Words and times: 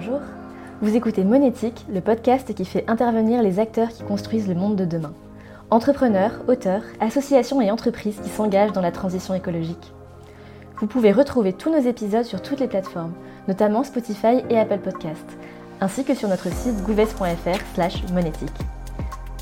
Bonjour, 0.00 0.20
vous 0.80 0.94
écoutez 0.94 1.24
Monétique, 1.24 1.84
le 1.92 2.00
podcast 2.00 2.54
qui 2.54 2.64
fait 2.64 2.84
intervenir 2.86 3.42
les 3.42 3.58
acteurs 3.58 3.88
qui 3.88 4.04
construisent 4.04 4.46
le 4.46 4.54
monde 4.54 4.76
de 4.76 4.84
demain. 4.84 5.12
Entrepreneurs, 5.70 6.44
auteurs, 6.46 6.84
associations 7.00 7.60
et 7.60 7.72
entreprises 7.72 8.20
qui 8.22 8.28
s'engagent 8.28 8.70
dans 8.70 8.80
la 8.80 8.92
transition 8.92 9.34
écologique. 9.34 9.92
Vous 10.76 10.86
pouvez 10.86 11.10
retrouver 11.10 11.52
tous 11.52 11.72
nos 11.72 11.80
épisodes 11.80 12.24
sur 12.24 12.42
toutes 12.42 12.60
les 12.60 12.68
plateformes, 12.68 13.12
notamment 13.48 13.82
Spotify 13.82 14.44
et 14.48 14.56
Apple 14.56 14.78
Podcasts, 14.78 15.36
ainsi 15.80 16.04
que 16.04 16.14
sur 16.14 16.28
notre 16.28 16.52
site 16.52 16.80
goodvest.fr 16.84 18.12
monétique. 18.12 18.54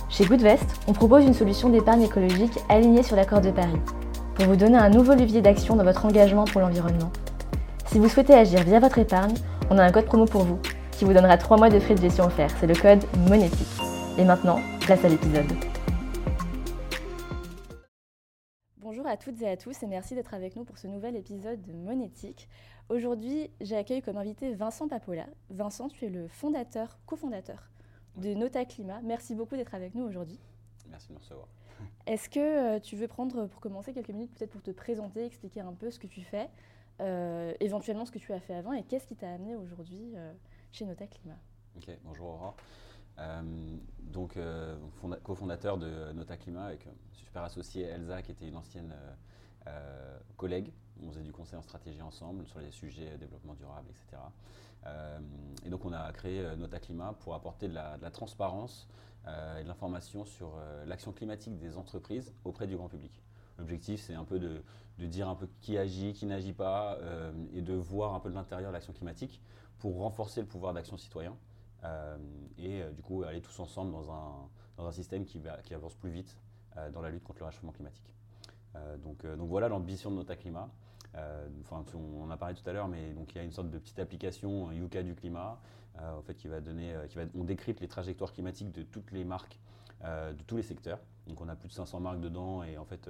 Chez 0.08 0.24
Goodvest, 0.24 0.64
on 0.88 0.94
propose 0.94 1.26
une 1.26 1.34
solution 1.34 1.68
d'épargne 1.68 2.04
écologique 2.04 2.58
alignée 2.70 3.02
sur 3.02 3.16
l'accord 3.16 3.42
de 3.42 3.50
Paris, 3.50 3.82
pour 4.36 4.46
vous 4.46 4.56
donner 4.56 4.78
un 4.78 4.88
nouveau 4.88 5.12
levier 5.12 5.42
d'action 5.42 5.76
dans 5.76 5.84
votre 5.84 6.06
engagement 6.06 6.46
pour 6.46 6.62
l'environnement. 6.62 7.12
Si 7.88 7.98
vous 7.98 8.08
souhaitez 8.08 8.34
agir 8.34 8.62
via 8.62 8.80
votre 8.80 8.98
épargne, 8.98 9.34
on 9.68 9.78
a 9.78 9.84
un 9.84 9.90
code 9.90 10.06
promo 10.06 10.26
pour 10.26 10.44
vous, 10.44 10.60
qui 10.92 11.04
vous 11.04 11.12
donnera 11.12 11.36
3 11.36 11.56
mois 11.56 11.68
de 11.68 11.78
frais 11.80 11.94
de 11.94 12.00
gestion 12.00 12.24
offerts. 12.24 12.50
C'est 12.60 12.66
le 12.66 12.74
code 12.74 13.04
monétique. 13.28 13.66
Et 14.18 14.24
maintenant, 14.24 14.60
place 14.80 15.04
à 15.04 15.08
l'épisode. 15.08 15.46
Bonjour 18.78 19.06
à 19.06 19.16
toutes 19.16 19.42
et 19.42 19.48
à 19.48 19.56
tous 19.56 19.82
et 19.82 19.86
merci 19.86 20.14
d'être 20.14 20.34
avec 20.34 20.54
nous 20.56 20.64
pour 20.64 20.78
ce 20.78 20.86
nouvel 20.86 21.16
épisode 21.16 21.60
de 21.62 21.72
Monétique. 21.72 22.48
Aujourd'hui, 22.88 23.50
j'accueille 23.60 24.02
comme 24.02 24.16
invité 24.16 24.54
Vincent 24.54 24.86
Papola. 24.86 25.26
Vincent, 25.50 25.88
tu 25.88 26.06
es 26.06 26.10
le 26.10 26.28
fondateur, 26.28 26.98
cofondateur 27.04 27.68
de 28.16 28.34
Nota 28.34 28.64
Climat. 28.64 29.00
Merci 29.02 29.34
beaucoup 29.34 29.56
d'être 29.56 29.74
avec 29.74 29.94
nous 29.94 30.04
aujourd'hui. 30.04 30.38
Merci 30.88 31.08
de 31.08 31.14
me 31.14 31.18
recevoir. 31.18 31.48
Est-ce 32.06 32.28
que 32.28 32.76
euh, 32.76 32.80
tu 32.80 32.96
veux 32.96 33.08
prendre 33.08 33.46
pour 33.46 33.60
commencer 33.60 33.92
quelques 33.92 34.10
minutes 34.10 34.32
peut-être 34.38 34.50
pour 34.50 34.62
te 34.62 34.70
présenter, 34.70 35.24
expliquer 35.24 35.60
un 35.60 35.72
peu 35.72 35.90
ce 35.90 35.98
que 35.98 36.06
tu 36.06 36.22
fais, 36.22 36.48
euh, 37.00 37.52
éventuellement 37.60 38.04
ce 38.04 38.10
que 38.10 38.18
tu 38.18 38.32
as 38.32 38.40
fait 38.40 38.54
avant 38.54 38.72
et 38.72 38.82
qu'est-ce 38.84 39.06
qui 39.06 39.16
t'a 39.16 39.32
amené 39.32 39.56
aujourd'hui 39.56 40.12
euh, 40.16 40.32
chez 40.72 40.84
Nota 40.84 41.06
Climat 41.06 41.38
Ok, 41.76 41.90
bonjour 42.04 42.28
Aurore. 42.28 42.56
donc, 44.00 44.38
cofondateur 45.22 45.78
de 45.78 46.12
Nota 46.12 46.36
Climat 46.36 46.66
avec 46.66 46.86
super 47.12 47.42
associé 47.42 47.84
Elsa 47.84 48.22
qui 48.22 48.32
était 48.32 48.48
une 48.48 48.56
ancienne 48.56 48.94
collègue. 50.36 50.72
On 51.02 51.10
faisait 51.10 51.22
du 51.22 51.32
conseil 51.32 51.58
en 51.58 51.62
stratégie 51.62 52.00
ensemble 52.00 52.46
sur 52.46 52.60
les 52.60 52.70
sujets 52.70 53.18
développement 53.18 53.54
durable, 53.54 53.88
etc. 53.90 54.22
et 55.66 55.68
donc 55.68 55.84
on 55.84 55.92
a 55.92 56.10
créé 56.12 56.42
Nota 56.56 56.78
Climat 56.78 57.14
pour 57.20 57.34
apporter 57.34 57.68
de 57.68 57.74
la 57.74 58.10
transparence 58.10 58.88
euh, 59.28 59.58
et 59.58 59.64
de 59.64 59.68
l'information 59.68 60.24
sur 60.24 60.52
euh, 60.56 60.84
l'action 60.84 61.12
climatique 61.12 61.58
des 61.58 61.76
entreprises 61.76 62.32
auprès 62.44 62.68
du 62.68 62.76
grand 62.76 62.88
public. 62.88 63.10
L'objectif, 63.58 64.00
c'est 64.00 64.14
un 64.14 64.24
peu 64.24 64.38
de, 64.38 64.62
dire 65.04 65.28
un 65.28 65.34
peu 65.34 65.48
qui 65.60 65.76
agit, 65.76 66.12
qui 66.12 66.26
n'agit 66.26 66.52
pas, 66.52 66.96
euh, 67.00 67.32
et 67.52 67.60
de 67.60 67.74
voir 67.74 68.14
un 68.14 68.20
peu 68.20 68.30
de 68.30 68.34
l'intérieur 68.34 68.72
l'action 68.72 68.92
climatique 68.92 69.42
pour 69.78 69.98
renforcer 69.98 70.40
le 70.40 70.46
pouvoir 70.46 70.72
d'action 70.72 70.96
citoyen 70.96 71.36
et 72.58 72.82
du 72.96 73.02
coup 73.02 73.22
aller 73.22 73.40
tous 73.40 73.60
ensemble 73.60 73.92
dans 73.92 74.10
un, 74.10 74.48
dans 74.76 74.86
un 74.86 74.90
système 74.90 75.24
qui, 75.24 75.40
avance 75.72 75.94
plus 75.94 76.10
vite 76.10 76.36
dans 76.92 77.00
la 77.00 77.10
lutte 77.10 77.22
contre 77.22 77.38
le 77.38 77.44
réchauffement 77.44 77.70
climatique. 77.70 78.12
donc, 79.04 79.24
donc 79.24 79.48
voilà 79.48 79.68
l'ambition 79.68 80.10
de 80.10 80.16
Nota 80.16 80.34
Climat. 80.34 80.68
Enfin, 81.60 81.84
on 81.94 82.24
en 82.24 82.30
a 82.30 82.36
parlé 82.36 82.56
tout 82.56 82.68
à 82.68 82.72
l'heure, 82.72 82.88
mais 82.88 83.12
donc 83.12 83.32
il 83.34 83.38
y 83.38 83.40
a 83.40 83.44
une 83.44 83.52
sorte 83.52 83.70
de 83.70 83.78
petite 83.78 84.00
application 84.00 84.72
Yuka 84.72 85.04
du 85.04 85.14
climat 85.14 85.60
euh, 86.02 86.20
fait, 86.22 86.34
qui 86.34 86.48
va 86.48 86.60
donner, 86.60 86.94
euh, 86.94 87.06
qui 87.06 87.16
va, 87.16 87.22
on 87.34 87.44
décrypte 87.44 87.80
les 87.80 87.88
trajectoires 87.88 88.32
climatiques 88.32 88.70
de 88.70 88.82
toutes 88.82 89.12
les 89.12 89.24
marques, 89.24 89.58
euh, 90.04 90.32
de 90.34 90.42
tous 90.42 90.56
les 90.56 90.62
secteurs. 90.62 90.98
Donc 91.26 91.40
on 91.40 91.48
a 91.48 91.56
plus 91.56 91.68
de 91.68 91.72
500 91.72 92.00
marques 92.00 92.20
dedans 92.20 92.62
et 92.62 92.76
en 92.76 92.84
fait, 92.84 93.08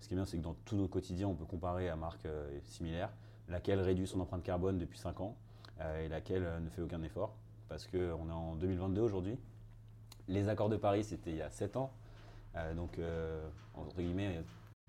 ce 0.00 0.08
qui 0.08 0.14
est 0.14 0.16
bien, 0.16 0.24
c'est 0.24 0.36
que 0.36 0.42
dans 0.42 0.54
tout 0.64 0.76
notre 0.76 0.92
quotidien, 0.92 1.28
on 1.28 1.34
peut 1.34 1.44
comparer 1.44 1.88
à 1.88 1.96
marques 1.96 2.28
similaires, 2.64 3.10
laquelle 3.48 3.80
réduit 3.80 4.06
son 4.06 4.20
empreinte 4.20 4.42
carbone 4.42 4.78
depuis 4.78 4.98
5 4.98 5.20
ans 5.20 5.36
et 5.98 6.08
laquelle 6.08 6.46
ne 6.62 6.68
fait 6.68 6.82
aucun 6.82 7.02
effort 7.02 7.34
parce 7.68 7.86
qu'on 7.86 8.28
est 8.28 8.32
en 8.32 8.54
2022 8.56 9.00
aujourd'hui. 9.00 9.38
Les 10.28 10.48
accords 10.48 10.68
de 10.68 10.76
Paris, 10.76 11.04
c'était 11.04 11.30
il 11.30 11.36
y 11.36 11.42
a 11.42 11.50
7 11.50 11.76
ans. 11.76 11.90
donc, 12.76 13.00
entre 13.74 13.96
guillemets, 13.96 14.42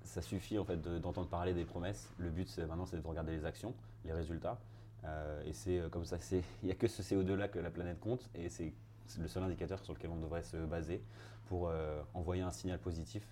ça 0.06 0.22
suffit 0.22 0.58
en 0.58 0.66
fait 0.66 0.82
d'entendre 0.82 1.28
parler 1.28 1.54
des 1.54 1.66
promesses. 1.66 2.10
Le 2.18 2.30
but 2.30 2.58
maintenant, 2.60 2.86
c'est 2.86 3.02
de 3.02 3.08
regarder 3.08 3.32
les 3.32 3.46
actions, 3.46 3.74
les 4.04 4.14
résultats. 4.14 4.60
Euh, 5.04 5.44
et 5.46 5.54
c'est 5.54 5.80
euh, 5.80 5.90
comme 5.90 6.06
ça, 6.06 6.18
il 6.32 6.42
n'y 6.64 6.72
a 6.72 6.76
que 6.76 6.88
ce 6.88 7.02
CO2-là 7.02 7.48
que 7.48 7.60
la 7.60 7.70
planète 7.70 8.00
compte, 8.00 8.30
et 8.36 8.50
c'est 8.50 8.74
le 9.20 9.28
seul 9.28 9.44
indicateur 9.44 9.80
sur 9.80 9.94
lequel 9.94 10.10
on 10.12 10.18
devrait 10.18 10.44
se 10.44 10.58
baser 10.58 11.02
pour 11.48 11.70
euh, 11.70 12.02
envoyer 12.14 12.42
un 12.42 12.52
signal 12.52 12.80
positif 12.80 13.24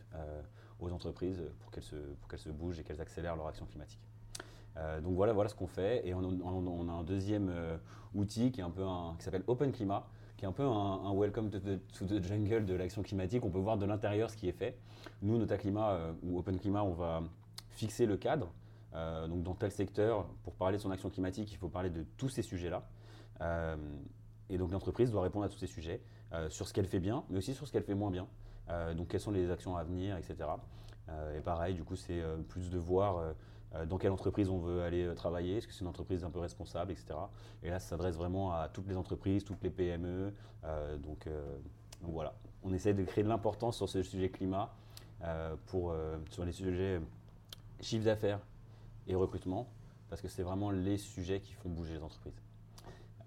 aux 0.84 0.92
entreprises 0.92 1.42
pour 1.60 1.72
qu'elles 1.72 1.84
se, 2.40 2.50
bougent 2.50 2.80
et 2.80 2.84
qu'elles 2.84 3.02
accélèrent 3.02 3.36
leur 3.36 3.48
action 3.48 3.66
climatique. 3.66 4.02
donc 5.02 5.16
voilà, 5.16 5.34
voilà 5.34 5.50
ce 5.50 5.56
qu'on 5.56 5.68
fait. 5.68 6.08
Et 6.08 6.14
on, 6.14 6.90
a 6.90 6.92
un 6.92 7.04
deuxième 7.04 7.54
outil 8.14 8.52
qui, 8.52 8.62
est 8.62 8.64
un 8.64 8.70
peu 8.70 8.84
qui 9.18 9.24
s'appelle 9.24 9.44
Open 9.48 9.72
Climat, 9.72 10.06
qui 10.38 10.46
est 10.46 10.48
un 10.48 10.52
peu 10.52 10.64
un, 10.64 11.14
welcome 11.16 11.50
to 11.50 11.60
the, 11.60 12.24
jungle 12.24 12.66
de 12.66 12.74
l'action 12.74 13.04
climatique. 13.04 13.44
On 13.46 13.50
peut 13.50 13.60
voir 13.60 13.78
de 13.78 13.86
l'intérieur 13.86 14.30
ce 14.30 14.38
qui 14.38 14.48
est 14.48 14.54
fait. 14.54 14.78
Nous, 15.22 15.38
Nota 15.38 15.58
Climat 15.58 16.14
ou 16.24 16.40
Open 16.40 16.60
Climat, 16.60 16.84
on 16.84 16.94
va 16.94 17.24
fixer 17.72 18.06
le 18.06 18.18
cadre 18.18 18.54
euh, 18.96 19.28
donc 19.28 19.44
dans 19.44 19.56
tel 19.56 19.72
secteur, 19.72 20.28
pour 20.44 20.54
parler 20.54 20.78
de 20.78 20.82
son 20.82 20.92
action 20.92 21.10
climatique, 21.10 21.52
il 21.52 21.58
faut 21.58 21.70
parler 21.70 21.90
de 21.90 22.06
tous 22.18 22.30
ces 22.30 22.42
sujets-là. 22.42 22.88
Euh, 23.42 23.76
et 24.50 24.58
donc 24.58 24.72
l'entreprise 24.72 25.12
doit 25.12 25.24
répondre 25.24 25.46
à 25.46 25.50
tous 25.50 25.58
ces 25.58 25.68
sujets, 25.68 26.02
euh, 26.34 26.50
sur 26.50 26.68
ce 26.68 26.74
qu'elle 26.74 26.86
fait 26.86 27.00
bien, 27.00 27.24
mais 27.30 27.38
aussi 27.40 27.54
sur 27.54 27.68
ce 27.68 27.72
qu'elle 27.72 27.84
fait 27.84 27.96
moins 27.96 28.12
bien. 28.12 28.28
Donc 28.96 29.10
quelles 29.10 29.20
sont 29.20 29.32
les 29.32 29.52
actions 29.52 29.76
à 29.76 29.84
venir, 29.84 30.18
etc. 30.18 30.36
et 31.36 31.42
pareil, 31.42 31.74
du 31.76 31.84
coup, 31.84 31.96
c'est 31.96 32.22
plus 32.48 32.70
de 32.70 32.78
voir 32.78 33.34
dans 33.88 33.98
quelle 33.98 34.12
entreprise 34.12 34.50
on 34.50 34.60
veut 34.60 34.84
aller 34.84 35.14
travailler, 35.16 35.58
est-ce 35.58 35.68
que 35.68 35.74
c'est 35.74 35.82
une 35.82 35.88
entreprise 35.88 36.24
un 36.24 36.30
peu 36.30 36.40
responsable, 36.40 36.92
etc. 36.92 37.16
Et 37.62 37.70
là, 37.70 37.80
ça 37.80 37.90
s'adresse 37.90 38.16
vraiment 38.16 38.54
à 38.54 38.70
toutes 38.70 38.88
les 38.88 38.96
entreprises, 38.96 39.44
toutes 39.44 39.62
les 39.64 39.70
PME. 39.70 40.34
donc, 41.00 41.28
voilà, 42.02 42.34
on 42.64 42.74
essaie 42.74 42.94
de 42.94 43.04
créer 43.04 43.24
de 43.24 43.30
l'importance 43.30 43.78
sur 43.78 43.90
ce 43.90 44.02
sujet 44.02 44.30
climat, 44.30 44.74
pour, 45.68 45.94
sur 46.30 46.46
les 46.46 46.52
sujets 46.52 47.02
chiffre 47.84 48.06
d'affaires 48.06 48.40
et 49.08 49.16
recrutement, 49.16 49.68
parce 50.10 50.22
que 50.22 50.28
c'est 50.28 50.44
vraiment 50.44 50.72
les 50.72 50.98
sujets 50.98 51.42
qui 51.42 51.54
font 51.54 51.70
bouger 51.70 51.94
les 51.94 52.04
entreprises. 52.04 52.42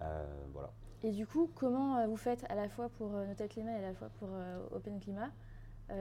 Euh, 0.01 0.25
voilà. 0.53 0.71
Et 1.03 1.11
du 1.11 1.27
coup, 1.27 1.49
comment 1.55 1.97
euh, 1.97 2.07
vous 2.07 2.17
faites 2.17 2.45
à 2.49 2.55
la 2.55 2.67
fois 2.69 2.89
pour 2.89 3.15
euh, 3.15 3.25
Notel 3.27 3.49
Climat 3.49 3.71
et 3.73 3.77
à 3.77 3.81
la 3.81 3.93
fois 3.93 4.09
pour 4.19 4.29
Open 4.71 4.99
Climat? 4.99 5.29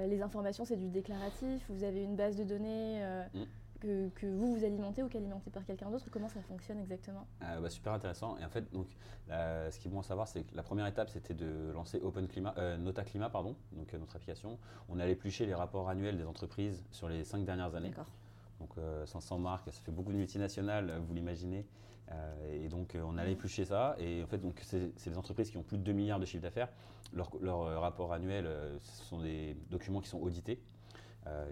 Les 0.08 0.20
informations, 0.20 0.64
c'est 0.64 0.76
du 0.76 0.88
déclaratif, 0.88 1.64
vous 1.68 1.84
avez 1.84 2.02
une 2.02 2.16
base 2.16 2.34
de 2.34 2.42
données 2.42 3.00
mm. 3.32 3.42
que, 3.78 4.08
que, 4.16 4.26
vous 4.26 4.56
vous 4.56 4.64
alimentez 4.64 5.00
ou 5.04 5.08
qu'alimentez 5.08 5.48
par 5.48 5.64
quelqu'un 5.64 5.88
d'autre 5.92 6.06
Comment 6.10 6.28
ça 6.28 6.42
fonctionne 6.42 6.80
exactement? 6.80 7.24
Bah, 7.38 7.70
Super 7.70 7.92
intéressant. 7.92 8.36
Et 8.38 8.44
en 8.44 8.48
fait, 8.48 8.68
donc, 8.72 8.88
ce 9.28 9.78
qui 9.78 9.86
est 9.86 9.90
bon 9.92 10.00
à 10.00 10.02
savoir, 10.02 10.26
c'est 10.26 10.42
que 10.42 10.56
la 10.56 10.64
première 10.64 10.88
étape, 10.88 11.08
c'était 11.08 11.34
de 11.34 11.70
lancer 11.72 12.00
Open 12.00 12.26
Climat, 12.26 12.52
Nota 12.78 13.04
Climat, 13.04 13.30
pardon, 13.30 13.54
donc 13.70 13.92
notre 13.92 14.16
application. 14.16 14.58
On 14.88 14.98
a 14.98 15.06
éplucher 15.06 15.46
les 15.46 15.54
rapports 15.54 15.88
annuels 15.88 16.18
des 16.18 16.26
entreprises 16.26 16.82
sur 16.90 17.08
les 17.08 17.22
cinq 17.22 17.44
dernières 17.44 17.76
années. 17.76 17.90
D'accord. 17.90 18.10
Donc 18.60 18.70
500 19.04 19.36
euh, 19.36 19.38
marques, 19.38 19.66
ça 19.66 19.80
fait 19.82 19.92
beaucoup 19.92 20.12
de 20.12 20.16
multinationales, 20.16 21.00
vous 21.06 21.14
l'imaginez. 21.14 21.66
Euh, 22.12 22.64
et 22.64 22.68
donc 22.68 22.94
euh, 22.94 23.02
on 23.04 23.18
allait 23.18 23.32
éplucher 23.32 23.64
ça. 23.64 23.96
Et 23.98 24.22
en 24.22 24.26
fait, 24.26 24.38
donc 24.38 24.60
c'est 24.62 25.08
des 25.08 25.18
entreprises 25.18 25.50
qui 25.50 25.56
ont 25.56 25.62
plus 25.62 25.78
de 25.78 25.82
2 25.82 25.92
milliards 25.92 26.20
de 26.20 26.26
chiffre 26.26 26.42
d'affaires. 26.42 26.68
Leur, 27.12 27.30
leur, 27.40 27.80
rapport 27.80 28.12
annuel, 28.12 28.48
ce 28.80 29.04
sont 29.04 29.20
des 29.20 29.56
documents 29.70 30.00
qui 30.00 30.08
sont 30.08 30.20
audités. 30.20 30.60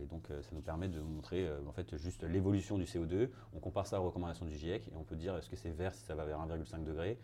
et 0.02 0.06
donc, 0.06 0.26
ça 0.26 0.50
nous 0.52 0.60
permet 0.60 0.88
de 0.88 1.00
montrer 1.00 1.48
en 1.68 1.72
fait 1.72 1.96
juste 1.96 2.24
l'évolution 2.24 2.76
du 2.76 2.84
CO2. 2.84 3.30
On 3.54 3.60
compare 3.60 3.86
ça 3.86 4.00
aux 4.00 4.04
recommandations 4.04 4.46
du 4.46 4.56
GIEC 4.56 4.88
et 4.88 4.96
on 4.96 5.04
peut 5.04 5.14
dire 5.14 5.36
est-ce 5.36 5.48
que 5.48 5.54
c'est 5.54 5.70
vert 5.70 5.94
si 5.94 6.04
ça 6.04 6.16
va 6.16 6.24
vers 6.24 6.40
1,5 6.40 6.82
degré, 6.82 7.20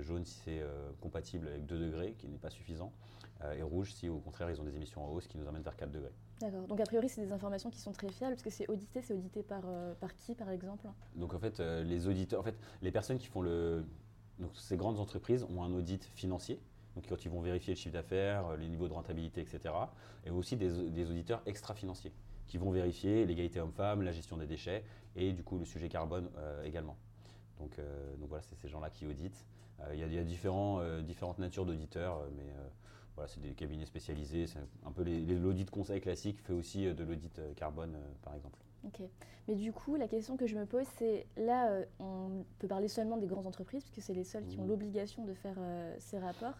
jaune 0.00 0.24
si 0.24 0.38
c'est 0.44 0.62
compatible 1.00 1.48
avec 1.48 1.66
2 1.66 1.76
degrés, 1.76 2.14
qui 2.18 2.28
n'est 2.28 2.38
pas 2.38 2.50
suffisant, 2.50 2.92
et 3.56 3.62
rouge 3.62 3.92
si 3.92 4.08
au 4.08 4.20
contraire 4.20 4.48
ils 4.48 4.60
ont 4.60 4.64
des 4.64 4.76
émissions 4.76 5.04
en 5.04 5.08
hausse 5.10 5.26
qui 5.26 5.36
nous 5.36 5.48
amènent 5.48 5.64
vers 5.64 5.76
4 5.76 5.90
degrés. 5.90 6.14
Donc 6.68 6.80
a 6.80 6.84
priori, 6.84 7.08
c'est 7.08 7.20
des 7.20 7.32
informations 7.32 7.70
qui 7.70 7.78
sont 7.78 7.92
très 7.92 8.08
fiables 8.08 8.34
parce 8.34 8.42
que 8.42 8.50
c'est 8.50 8.68
audité. 8.68 9.02
C'est 9.02 9.14
audité 9.14 9.42
par, 9.42 9.62
euh, 9.66 9.94
par 9.94 10.14
qui, 10.14 10.34
par 10.34 10.50
exemple? 10.50 10.86
Donc 11.14 11.34
en 11.34 11.38
fait, 11.38 11.60
euh, 11.60 11.82
les 11.84 12.06
auditeurs, 12.06 12.40
en 12.40 12.42
fait, 12.42 12.56
les 12.82 12.90
personnes 12.90 13.18
qui 13.18 13.26
font 13.26 13.42
le, 13.42 13.84
donc 14.38 14.50
ces 14.54 14.76
grandes 14.76 14.98
entreprises 14.98 15.44
ont 15.44 15.62
un 15.62 15.72
audit 15.72 16.04
financier. 16.04 16.60
Donc 16.94 17.06
quand 17.08 17.24
ils 17.24 17.30
vont 17.30 17.40
vérifier 17.40 17.74
le 17.74 17.78
chiffre 17.78 17.92
d'affaires, 17.92 18.56
les 18.56 18.68
niveaux 18.68 18.88
de 18.88 18.92
rentabilité, 18.92 19.40
etc. 19.40 19.74
Et 20.24 20.30
aussi 20.30 20.56
des, 20.56 20.90
des 20.90 21.10
auditeurs 21.10 21.42
extra-financiers 21.46 22.12
qui 22.46 22.58
vont 22.58 22.70
vérifier 22.70 23.26
l'égalité 23.26 23.60
homme-femme, 23.60 24.02
la 24.02 24.12
gestion 24.12 24.36
des 24.36 24.46
déchets 24.46 24.84
et 25.14 25.32
du 25.32 25.44
coup 25.44 25.58
le 25.58 25.64
sujet 25.64 25.88
carbone 25.88 26.28
euh, 26.36 26.64
également. 26.64 26.96
Donc, 27.60 27.76
donc 28.18 28.30
voilà, 28.30 28.42
c'est 28.42 28.56
ces 28.56 28.68
gens-là 28.68 28.88
qui 28.88 29.06
auditent. 29.06 29.44
Il 29.92 29.98
y, 29.98 30.18
a 30.18 30.24
différents, 30.24 30.80
différentes 31.02 31.38
natures 31.38 31.66
d'auditeurs, 31.66 32.22
mais 32.34 32.46
c'est 33.26 33.40
des 33.40 33.52
cabinets 33.52 33.86
spécialisés. 33.86 34.46
C'est 34.46 34.58
un 34.84 34.92
peu 34.92 35.04
l'audit 35.04 35.70
conseil 35.70 36.00
classique 36.00 36.40
fait 36.42 36.52
aussi 36.52 36.86
euh, 36.86 36.94
de 36.94 37.04
l'audit 37.04 37.38
euh, 37.38 37.52
carbone, 37.54 37.94
euh, 37.96 38.12
par 38.22 38.34
exemple. 38.34 38.58
Ok. 38.84 39.00
Mais 39.48 39.54
du 39.54 39.72
coup, 39.72 39.96
la 39.96 40.08
question 40.08 40.36
que 40.36 40.46
je 40.46 40.56
me 40.56 40.64
pose, 40.64 40.86
c'est 40.96 41.26
là, 41.36 41.70
on 41.98 42.44
peut 42.58 42.68
parler 42.68 42.88
seulement 42.88 43.18
des 43.18 43.26
grandes 43.26 43.46
entreprises, 43.46 43.82
puisque 43.82 44.00
c'est 44.00 44.14
les 44.14 44.24
seules 44.24 44.46
qui 44.46 44.58
ont 44.58 44.64
mmh. 44.64 44.68
l'obligation 44.68 45.24
de 45.24 45.34
faire 45.34 45.58
ces 45.98 46.18
rapports. 46.18 46.54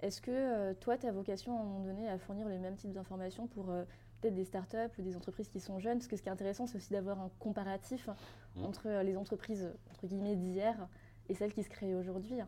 Est-ce 0.00 0.22
que 0.22 0.72
toi, 0.74 0.96
tu 0.96 1.06
as 1.06 1.12
vocation 1.12 1.58
à 1.58 1.60
un 1.60 1.64
moment 1.64 1.84
donné 1.84 2.08
à 2.08 2.18
fournir 2.18 2.48
les 2.48 2.58
mêmes 2.58 2.76
types 2.76 2.92
d'informations 2.92 3.46
pour 3.46 3.66
peut-être 3.66 4.34
des 4.34 4.44
startups 4.44 4.98
ou 4.98 5.02
des 5.02 5.16
entreprises 5.16 5.48
qui 5.48 5.60
sont 5.60 5.78
jeunes 5.78 5.98
Parce 5.98 6.06
que 6.06 6.16
ce 6.16 6.22
qui 6.22 6.28
est 6.28 6.32
intéressant, 6.32 6.66
c'est 6.66 6.76
aussi 6.76 6.92
d'avoir 6.92 7.20
un 7.20 7.30
comparatif 7.40 8.08
mmh. 8.54 8.64
entre 8.64 8.88
les 9.02 9.16
entreprises, 9.18 9.68
entre 9.90 10.06
guillemets, 10.06 10.36
d'hier 10.36 10.88
et 11.28 11.34
celles 11.34 11.52
qui 11.52 11.62
se 11.62 11.68
créent 11.68 11.94
aujourd'hui. 11.94 12.40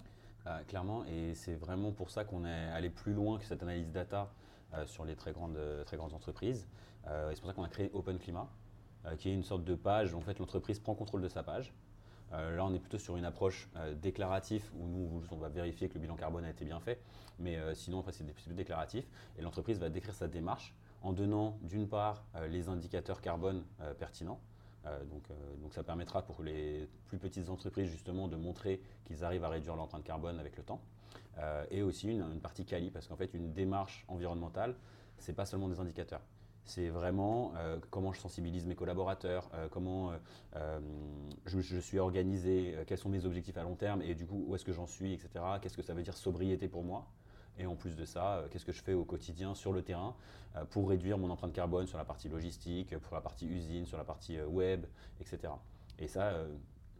Ah, 0.50 0.62
clairement, 0.66 1.04
et 1.04 1.34
c'est 1.34 1.56
vraiment 1.56 1.92
pour 1.92 2.08
ça 2.08 2.24
qu'on 2.24 2.46
est 2.46 2.68
allé 2.70 2.88
plus 2.88 3.12
loin 3.12 3.36
que 3.38 3.44
cette 3.44 3.62
analyse 3.62 3.90
data 3.90 4.32
sur 4.86 5.04
les 5.04 5.14
très 5.14 5.32
grandes, 5.32 5.58
très 5.84 5.98
grandes 5.98 6.14
entreprises. 6.14 6.66
c'est 7.04 7.38
pour 7.38 7.48
ça 7.48 7.52
qu'on 7.52 7.64
a 7.64 7.68
créé 7.68 7.90
Open 7.92 8.18
Climat, 8.18 8.48
qui 9.18 9.28
est 9.28 9.34
une 9.34 9.42
sorte 9.42 9.64
de 9.64 9.74
page 9.74 10.14
où 10.14 10.16
en 10.16 10.22
fait, 10.22 10.38
l'entreprise 10.38 10.78
prend 10.78 10.94
contrôle 10.94 11.20
de 11.20 11.28
sa 11.28 11.42
page. 11.42 11.74
là, 12.30 12.64
on 12.64 12.72
est 12.72 12.78
plutôt 12.78 12.98
sur 12.98 13.18
une 13.18 13.26
approche 13.26 13.68
déclarative 14.00 14.64
où 14.74 14.86
nous, 14.86 15.22
on 15.30 15.36
va 15.36 15.50
vérifier 15.50 15.90
que 15.90 15.94
le 15.94 16.00
bilan 16.00 16.16
carbone 16.16 16.46
a 16.46 16.50
été 16.50 16.64
bien 16.64 16.80
fait. 16.80 17.02
Mais 17.38 17.58
sinon, 17.74 18.02
c'est 18.10 18.24
plus 18.24 18.54
déclaratif. 18.54 19.06
Et 19.36 19.42
l'entreprise 19.42 19.78
va 19.78 19.90
décrire 19.90 20.14
sa 20.14 20.28
démarche 20.28 20.74
en 21.02 21.12
donnant 21.12 21.58
d'une 21.60 21.88
part 21.88 22.24
les 22.48 22.70
indicateurs 22.70 23.20
carbone 23.20 23.64
pertinents, 23.98 24.40
euh, 24.86 24.90
euh, 25.30 25.56
donc, 25.62 25.74
ça 25.74 25.82
permettra 25.82 26.22
pour 26.22 26.42
les 26.42 26.88
plus 27.06 27.18
petites 27.18 27.48
entreprises 27.48 27.88
justement 27.88 28.28
de 28.28 28.36
montrer 28.36 28.80
qu'ils 29.04 29.24
arrivent 29.24 29.44
à 29.44 29.48
réduire 29.48 29.76
l'empreinte 29.76 30.04
carbone 30.04 30.38
avec 30.38 30.56
le 30.56 30.62
temps. 30.62 30.80
Euh, 31.38 31.64
et 31.70 31.82
aussi 31.82 32.08
une, 32.08 32.40
partie 32.40 32.64
quali, 32.64 32.90
parce 32.90 33.06
qu'en 33.06 33.16
fait 33.16 33.32
une 33.34 33.52
démarche 33.52 34.04
environnementale, 34.08 34.74
c'est 35.18 35.34
pas 35.34 35.46
seulement 35.46 35.68
des 35.68 35.80
indicateurs. 35.80 36.22
C'est 36.64 36.88
vraiment 36.90 37.54
comment 37.88 38.12
je 38.12 38.20
sensibilise 38.20 38.66
mes 38.66 38.74
collaborateurs, 38.74 39.50
comment 39.70 40.12
je, 41.46 41.60
je, 41.60 41.78
suis 41.78 41.98
organisé, 41.98 42.76
quels 42.86 42.98
sont 42.98 43.08
mes 43.08 43.24
objectifs 43.24 43.56
à 43.56 43.62
long 43.62 43.74
terme 43.74 44.02
et 44.02 44.14
du 44.14 44.26
coup 44.26 44.44
où 44.46 44.54
est-ce 44.54 44.66
que 44.66 44.74
j'en 44.74 44.86
suis, 44.86 45.14
etc. 45.14 45.42
Qu'est-ce 45.62 45.78
que 45.78 45.82
ça 45.82 45.94
veut 45.94 46.02
dire 46.02 46.14
sobriété 46.14 46.68
pour 46.68 46.84
moi? 46.84 47.06
Et 47.58 47.66
en 47.66 47.74
plus 47.74 47.96
de 47.96 48.04
ça, 48.04 48.36
euh, 48.36 48.48
qu'est-ce 48.48 48.64
que 48.64 48.72
je 48.72 48.82
fais 48.82 48.94
au 48.94 49.04
quotidien 49.04 49.54
sur 49.54 49.72
le 49.72 49.82
terrain 49.82 50.14
euh, 50.56 50.64
pour 50.64 50.88
réduire 50.88 51.18
mon 51.18 51.30
empreinte 51.30 51.52
carbone 51.52 51.86
sur 51.86 51.98
la 51.98 52.04
partie 52.04 52.28
logistique, 52.28 52.96
pour 52.98 53.14
la 53.14 53.20
partie 53.20 53.46
usine, 53.46 53.84
sur 53.84 53.98
la 53.98 54.04
partie 54.04 54.38
euh, 54.38 54.46
web, 54.46 54.86
etc. 55.20 55.52
Et 55.98 56.08
ça, 56.08 56.32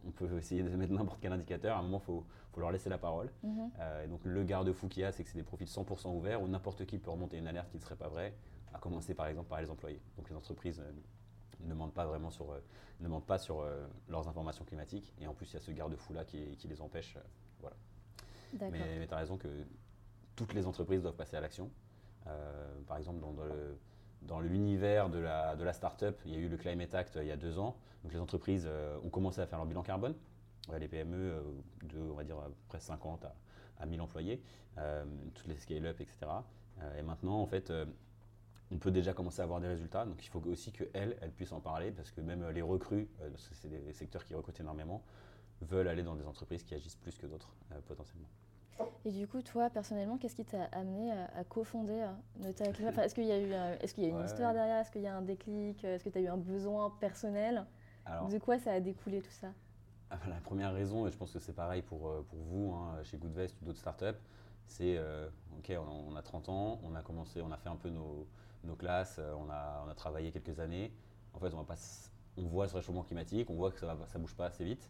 on 0.05 0.11
peut 0.11 0.29
essayer 0.37 0.61
de 0.61 0.69
mettre 0.69 0.93
n'importe 0.93 1.19
quel 1.21 1.31
indicateur. 1.31 1.77
À 1.77 1.79
un 1.79 1.83
moment, 1.83 2.01
il 2.03 2.05
faut, 2.05 2.25
leur 2.57 2.71
laisser 2.73 2.89
la 2.89 2.97
parole. 2.97 3.31
Mhm. 3.41 3.71
et 4.03 4.07
donc, 4.09 4.19
le 4.25 4.43
garde-fou 4.43 4.89
qu'il 4.89 5.01
y 5.01 5.05
a, 5.05 5.13
c'est 5.13 5.23
que 5.23 5.29
c'est 5.29 5.37
des 5.37 5.45
profils 5.45 5.65
100% 5.65 6.13
ouverts 6.13 6.41
où 6.41 6.47
n'importe 6.49 6.85
qui 6.85 6.97
peut 6.97 7.09
remonter 7.09 7.37
une 7.37 7.47
alerte 7.47 7.69
qui 7.69 7.77
ne 7.77 7.81
serait 7.81 7.95
pas 7.95 8.09
vraie, 8.09 8.33
à 8.73 8.79
commencer 8.79 9.13
par 9.13 9.27
exemple 9.27 9.47
par 9.47 9.61
les 9.61 9.69
employés. 9.69 10.01
Donc, 10.17 10.29
les 10.29 10.35
entreprises 10.35 10.83
ne 11.61 11.73
mentent 11.73 11.93
pas 11.93 12.05
vraiment 12.05 12.31
sur, 12.31 12.47
ne 12.99 13.07
mentent 13.07 13.25
pas 13.25 13.37
sur 13.37 13.65
leurs 14.09 14.27
informations 14.27 14.65
climatiques. 14.65 15.13
Et 15.21 15.27
en 15.27 15.33
plus, 15.33 15.49
il 15.51 15.53
y 15.53 15.55
a 15.55 15.61
ce 15.61 15.71
garde-fou-là 15.71 16.25
qui, 16.25 16.67
les 16.67 16.81
empêche. 16.81 17.17
voilà. 17.61 17.77
Mais, 18.59 18.71
mais 18.99 19.07
tu 19.07 19.13
as 19.13 19.17
raison 19.17 19.37
que 19.37 19.47
toutes 20.39 20.53
les 20.53 20.65
entreprises 20.67 21.01
doivent 21.01 21.15
passer 21.15 21.35
à 21.35 21.41
l'action. 21.41 21.69
Euh, 22.27 22.79
par 22.87 22.97
exemple, 22.97 23.19
dans, 24.21 24.39
l'univers 24.39 25.09
de 25.09 25.19
la, 25.19 25.57
de 25.57 25.63
la 25.65 25.73
start-up, 25.73 26.17
il 26.25 26.33
y 26.33 26.35
a 26.35 26.39
eu 26.39 26.47
le 26.47 26.55
Climate 26.55 26.95
Act 26.95 27.17
euh, 27.17 27.23
il 27.23 27.27
y 27.27 27.31
a 27.31 27.37
deux 27.37 27.59
ans. 27.59 27.75
Donc 28.03 28.13
les 28.13 28.19
entreprises 28.19 28.65
euh, 28.65 28.97
ont 29.03 29.09
commencé 29.09 29.41
à 29.41 29.47
faire 29.47 29.59
leur 29.59 29.67
bilan 29.67 29.83
carbone. 29.83 30.15
les 30.79 30.87
PME 30.87 31.43
de, 31.83 31.99
on 31.99 32.13
va 32.13 32.23
dire, 32.23 32.37
près 32.69 32.79
50 32.79 33.25
à, 33.25 33.35
à 33.79 33.85
1000 33.85 33.99
employés, 33.99 34.41
toutes 35.35 35.47
les 35.47 35.57
scale-up, 35.57 35.99
etc. 35.99 36.19
et 36.97 37.01
maintenant, 37.01 37.41
en 37.41 37.45
fait, 37.45 37.73
on 38.71 38.77
peut 38.77 38.91
déjà 38.91 39.13
commencer 39.13 39.41
à 39.41 39.43
avoir 39.43 39.59
des 39.59 39.67
résultats. 39.67 40.05
Donc 40.05 40.23
il 40.23 40.29
faut 40.29 40.41
aussi 40.47 40.71
qu'elles, 40.71 41.17
elles 41.21 41.31
puissent 41.31 41.51
en 41.51 41.59
parler 41.59 41.91
parce 41.91 42.11
que 42.11 42.21
même 42.21 42.47
les 42.49 42.61
recrues, 42.61 43.09
c'est 43.53 43.69
des 43.69 43.93
secteurs 43.93 44.23
qui 44.23 44.35
recrutent 44.35 44.59
énormément, 44.59 45.03
veulent 45.61 45.89
aller 45.89 46.03
dans 46.03 46.15
des 46.15 46.25
entreprises 46.25 46.63
qui 46.63 46.75
agissent 46.75 46.95
plus 46.95 47.17
que 47.17 47.25
d'autres 47.25 47.53
potentiellement. 47.87 48.29
Et 49.05 49.11
du 49.11 49.27
coup, 49.27 49.41
toi, 49.41 49.69
personnellement, 49.69 50.17
qu'est-ce 50.17 50.35
qui 50.35 50.45
t'a 50.45 50.65
amené 50.71 51.11
à, 51.11 51.43
cofonder 51.43 52.01
euh, 52.01 52.43
Nota 52.45 52.65
Est-ce 52.65 53.15
qu'il 53.15 53.25
y 53.25 53.31
a 53.31 53.39
eu, 53.39 53.51
est-ce 53.81 53.93
qu'il 53.93 54.03
y 54.03 54.07
a 54.07 54.09
une 54.09 54.23
histoire 54.23 54.53
derrière? 54.53 54.77
Est-ce 54.77 54.91
qu'il 54.91 55.01
y 55.01 55.07
a 55.07 55.15
un 55.15 55.21
déclic? 55.21 55.83
Est-ce 55.83 56.03
que 56.03 56.09
tu 56.09 56.17
as 56.17 56.21
eu 56.21 56.27
un 56.27 56.37
besoin 56.37 56.93
personnel? 56.99 57.65
De 58.29 58.37
quoi 58.39 58.57
ça 58.57 58.71
a 58.71 58.79
découlé 58.79 59.21
tout 59.21 59.31
ça? 59.31 59.47
Ah, 60.09 60.17
bah, 60.17 60.29
La 60.29 60.41
première 60.41 60.73
raison, 60.73 61.07
et 61.07 61.11
je 61.11 61.17
pense 61.17 61.31
que 61.31 61.39
c'est 61.39 61.53
pareil 61.53 61.81
pour, 61.81 62.09
euh, 62.09 62.25
pour 62.27 62.39
vous, 62.39 62.73
hein, 62.73 63.03
chez 63.03 63.17
Goodvest 63.17 63.55
ou 63.61 63.65
d'autres 63.65 63.79
startups, 63.79 64.19
c'est 64.65 64.97
euh, 64.97 65.29
ok, 65.57 65.71
on, 65.87 66.15
a 66.15 66.21
30 66.21 66.49
ans, 66.49 66.79
on 66.83 66.95
a 66.95 67.01
commencé, 67.01 67.41
on 67.41 67.51
a 67.51 67.57
fait 67.57 67.69
un 67.69 67.75
peu 67.75 67.89
nos, 67.89 68.27
nos 68.63 68.75
classes, 68.75 69.19
on 69.19 69.49
a, 69.49 69.83
on 69.85 69.89
a 69.89 69.93
travaillé 69.93 70.31
quelques 70.31 70.59
années. 70.59 70.91
En 71.33 71.39
fait, 71.39 71.53
on, 71.53 71.57
va 71.57 71.63
pas, 71.63 71.75
on 72.37 72.43
voit 72.43 72.67
ce 72.67 72.75
réchauffement 72.75 73.03
climatique, 73.03 73.49
on 73.49 73.55
voit 73.55 73.71
que 73.71 73.79
ça 73.79 73.95
ne 74.15 74.19
bouge 74.19 74.35
pas 74.35 74.47
assez 74.47 74.63
vite 74.63 74.89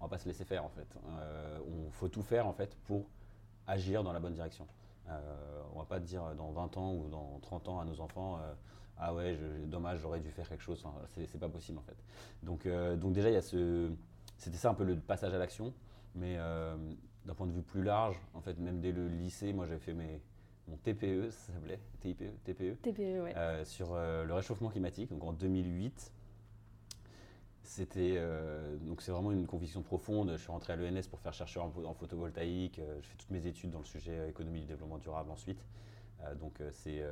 on 0.00 0.04
va 0.04 0.10
pas 0.10 0.18
se 0.18 0.28
laisser 0.28 0.44
faire 0.44 0.64
en 0.64 0.68
fait. 0.68 0.86
Euh, 1.18 1.58
on 1.66 1.90
faut 1.90 2.08
tout 2.08 2.22
faire 2.22 2.46
en 2.46 2.52
fait 2.52 2.76
pour 2.84 3.06
agir 3.66 4.02
dans 4.02 4.12
la 4.12 4.20
bonne 4.20 4.34
direction. 4.34 4.66
Euh, 5.08 5.62
on 5.74 5.80
va 5.80 5.84
pas 5.84 6.00
dire 6.00 6.34
dans 6.34 6.50
20 6.50 6.76
ans 6.78 6.94
ou 6.94 7.08
dans 7.08 7.38
30 7.42 7.68
ans 7.68 7.80
à 7.80 7.84
nos 7.84 8.00
enfants 8.00 8.38
euh, 8.38 8.54
ah 8.96 9.12
ouais 9.12 9.38
dommage 9.66 9.98
j'aurais 10.00 10.20
dû 10.20 10.30
faire 10.30 10.48
quelque 10.48 10.62
chose. 10.62 10.82
Enfin, 10.84 10.98
c'est 11.26 11.40
pas 11.40 11.48
possible 11.48 11.78
en 11.78 11.82
fait. 11.82 11.96
Donc 12.42 12.66
euh, 12.66 12.96
donc 12.96 13.12
déjà 13.12 13.28
il 13.28 13.34
y 13.34 13.36
a 13.36 13.42
ce 13.42 13.90
c'était 14.38 14.56
ça 14.56 14.70
un 14.70 14.74
peu 14.74 14.84
le 14.84 14.96
passage 14.96 15.34
à 15.34 15.38
l'action, 15.38 15.72
mais 16.14 16.36
d'un 16.36 17.34
point 17.34 17.46
de 17.46 17.52
vue 17.52 17.62
plus 17.62 17.82
large 17.82 18.16
en 18.34 18.40
fait 18.40 18.58
même 18.58 18.80
dès 18.80 18.92
le 18.92 19.08
lycée 19.08 19.52
moi 19.52 19.66
j'avais 19.66 19.80
fait 19.80 19.94
mes 19.94 20.20
mon 20.66 20.76
TPE, 20.78 21.28
ça 21.30 21.52
s'appelait 21.52 21.78
TIPE, 22.00 22.42
TPE, 22.42 22.76
TPE 22.80 23.22
ouais. 23.22 23.64
sur 23.64 23.94
le 23.94 24.32
réchauffement 24.32 24.70
climatique, 24.70 25.10
donc 25.10 25.22
en 25.22 25.32
2008. 25.34 26.12
C'était 27.64 28.16
euh, 28.18 28.76
donc 28.76 29.00
c'est 29.00 29.10
vraiment 29.10 29.32
une 29.32 29.46
conviction 29.46 29.82
profonde. 29.82 30.30
Je 30.32 30.36
suis 30.36 30.52
rentré 30.52 30.74
à 30.74 30.76
l'ENS 30.76 31.08
pour 31.08 31.18
faire 31.18 31.32
chercheur 31.32 31.64
en, 31.64 31.94
photovoltaïque. 31.94 32.78
Euh, 32.78 32.98
je 33.00 33.08
fais 33.08 33.16
toutes 33.16 33.30
mes 33.30 33.46
études 33.46 33.70
dans 33.70 33.78
le 33.78 33.86
sujet 33.86 34.18
euh, 34.18 34.28
économie 34.28 34.60
du 34.60 34.66
développement 34.66 34.98
durable 34.98 35.30
ensuite. 35.30 35.64
donc 36.40 36.62
c'est 36.72 37.02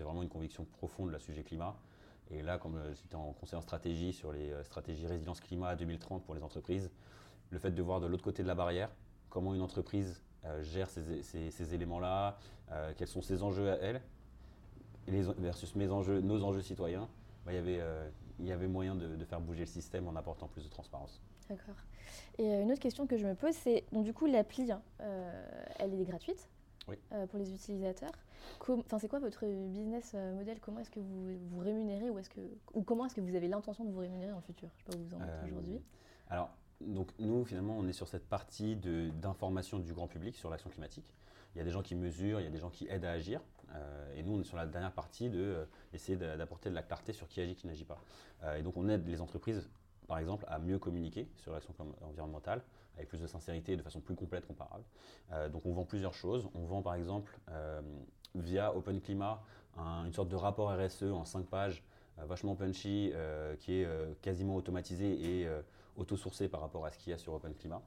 vraiment 0.00 0.22
une 0.22 0.28
conviction 0.28 0.64
profonde 0.64 1.10
le 1.10 1.18
sujet 1.18 1.42
climat. 1.42 1.74
Et 2.30 2.42
là, 2.42 2.58
comme 2.58 2.78
j'étais 2.94 3.16
en 3.16 3.32
conseil 3.32 3.58
en 3.58 3.62
stratégie 3.62 4.12
sur 4.12 4.32
les 4.32 4.52
stratégies 4.64 5.06
résilience 5.06 5.40
climat 5.40 5.68
à 5.68 5.76
2030 5.76 6.24
pour 6.24 6.34
les 6.34 6.42
entreprises, 6.42 6.90
le 7.50 7.58
fait 7.58 7.72
de 7.72 7.82
voir 7.82 8.00
de 8.00 8.06
l'autre 8.06 8.24
côté 8.24 8.42
de 8.42 8.48
la 8.48 8.54
barrière 8.54 8.90
comment 9.28 9.54
une 9.54 9.60
entreprise 9.60 10.22
gère 10.62 10.88
ces, 10.88 11.74
éléments-là, 11.74 12.38
quels 12.96 13.08
sont 13.08 13.20
ses 13.20 13.42
enjeux 13.42 13.70
à 13.70 13.76
elle, 13.76 14.00
versus 15.06 15.74
mes 15.74 15.90
enjeux, 15.90 16.20
nos 16.20 16.42
enjeux 16.44 16.62
citoyens, 16.62 17.08
bah, 17.44 17.52
il 17.52 17.56
y 17.56 17.58
avait 17.58 17.82
il 18.38 18.46
y 18.46 18.52
avait 18.52 18.66
moyen 18.66 18.94
de, 18.94 19.24
faire 19.24 19.40
bouger 19.40 19.60
le 19.60 19.66
système 19.66 20.08
en 20.08 20.16
apportant 20.16 20.48
plus 20.48 20.64
de 20.64 20.68
transparence. 20.68 21.20
D'accord. 21.48 21.76
Et 22.38 22.46
euh, 22.46 22.62
une 22.62 22.72
autre 22.72 22.80
question 22.80 23.06
que 23.06 23.16
je 23.16 23.26
me 23.26 23.34
pose, 23.34 23.54
c'est 23.54 23.84
donc 23.92 24.04
du 24.04 24.12
coup 24.12 24.26
l'appli, 24.26 24.70
hein, 24.72 24.82
euh, 25.00 25.66
elle 25.78 25.94
est 25.94 26.04
gratuite 26.04 26.48
euh, 27.12 27.26
pour 27.26 27.38
les 27.38 27.52
utilisateurs. 27.52 28.12
Enfin, 28.68 28.98
c'est 28.98 29.08
quoi 29.08 29.18
votre 29.18 29.46
business 29.46 30.14
model? 30.14 30.58
Comment 30.60 30.80
est-ce 30.80 30.90
que 30.90 31.00
vous 31.00 31.38
vous 31.48 31.58
rémunérez 31.58 32.10
ou 32.10 32.18
est-ce 32.18 32.28
que 32.28 32.40
ou 32.74 32.82
comment 32.82 33.06
est-ce 33.06 33.14
que 33.14 33.22
vous 33.22 33.34
avez 33.34 33.48
l'intention 33.48 33.84
de 33.84 33.90
vous 33.90 34.00
rémunérer 34.00 34.32
en 34.32 34.42
futur? 34.42 34.68
Je 34.76 34.82
ne 34.82 34.92
sais 34.92 34.98
pas 34.98 34.98
où 34.98 35.08
vous 35.08 35.14
en 35.14 35.26
êtes 35.26 35.50
aujourd'hui. 35.50 35.80
Alors 36.28 36.50
donc 36.80 37.08
nous 37.18 37.44
finalement 37.44 37.76
on 37.78 37.86
est 37.88 37.94
sur 37.94 38.08
cette 38.08 38.28
partie 38.28 38.76
d'information 38.76 39.78
du 39.78 39.94
grand 39.94 40.08
public 40.08 40.36
sur 40.36 40.50
l'action 40.50 40.68
climatique. 40.68 41.14
Il 41.54 41.58
y 41.58 41.60
a 41.60 41.64
des 41.64 41.70
gens 41.70 41.82
qui 41.82 41.94
mesurent, 41.94 42.40
il 42.40 42.44
y 42.44 42.48
a 42.48 42.50
des 42.50 42.58
gens 42.58 42.70
qui 42.70 42.86
aident 42.88 43.04
à 43.04 43.12
agir. 43.12 43.40
Euh, 43.74 44.14
et 44.16 44.22
nous, 44.22 44.36
on 44.36 44.40
est 44.40 44.44
sur 44.44 44.56
la 44.56 44.66
dernière 44.66 44.92
partie 44.92 45.28
de 45.28 45.40
euh, 45.40 45.64
essayer 45.92 46.16
d'apporter 46.16 46.70
de 46.70 46.74
la 46.74 46.82
clarté 46.82 47.12
sur 47.12 47.28
qui 47.28 47.40
agit, 47.40 47.54
qui 47.54 47.66
n'agit 47.66 47.84
pas. 47.84 47.98
Euh, 48.42 48.56
et 48.56 48.62
donc, 48.62 48.76
on 48.76 48.88
aide 48.88 49.06
les 49.08 49.20
entreprises, 49.20 49.68
par 50.06 50.18
exemple, 50.18 50.44
à 50.48 50.58
mieux 50.58 50.78
communiquer 50.78 51.28
sur 51.36 51.52
l'action 51.52 51.74
environnementale 52.02 52.62
avec 52.96 53.08
plus 53.08 53.20
de 53.20 53.26
sincérité 53.26 53.72
et 53.72 53.76
de 53.76 53.82
façon 53.82 54.00
plus 54.00 54.14
complète, 54.14 54.46
comparable. 54.46 54.84
donc, 55.50 55.66
on 55.66 55.72
vend 55.72 55.84
plusieurs 55.84 56.14
choses. 56.14 56.48
On 56.54 56.64
vend, 56.64 56.80
par 56.80 56.94
exemple, 56.94 57.36
via 58.36 58.72
Open 58.72 59.00
Climat, 59.00 59.42
une 59.76 60.12
sorte 60.12 60.28
de 60.28 60.36
rapport 60.36 60.70
RSE 60.70 61.02
en 61.02 61.24
5 61.24 61.44
pages, 61.46 61.82
vachement 62.18 62.54
punchy, 62.54 63.12
qui 63.58 63.80
est 63.80 63.88
quasiment 64.22 64.54
automatisé 64.54 65.40
et 65.40 65.48
auto-sourcé 65.96 66.46
par 66.46 66.60
rapport 66.60 66.86
à 66.86 66.92
ce 66.92 66.98
qu'il 66.98 67.10
y 67.10 67.14
a 67.14 67.18
sur 67.18 67.34
Open 67.34 67.52
Climat. 67.52 67.82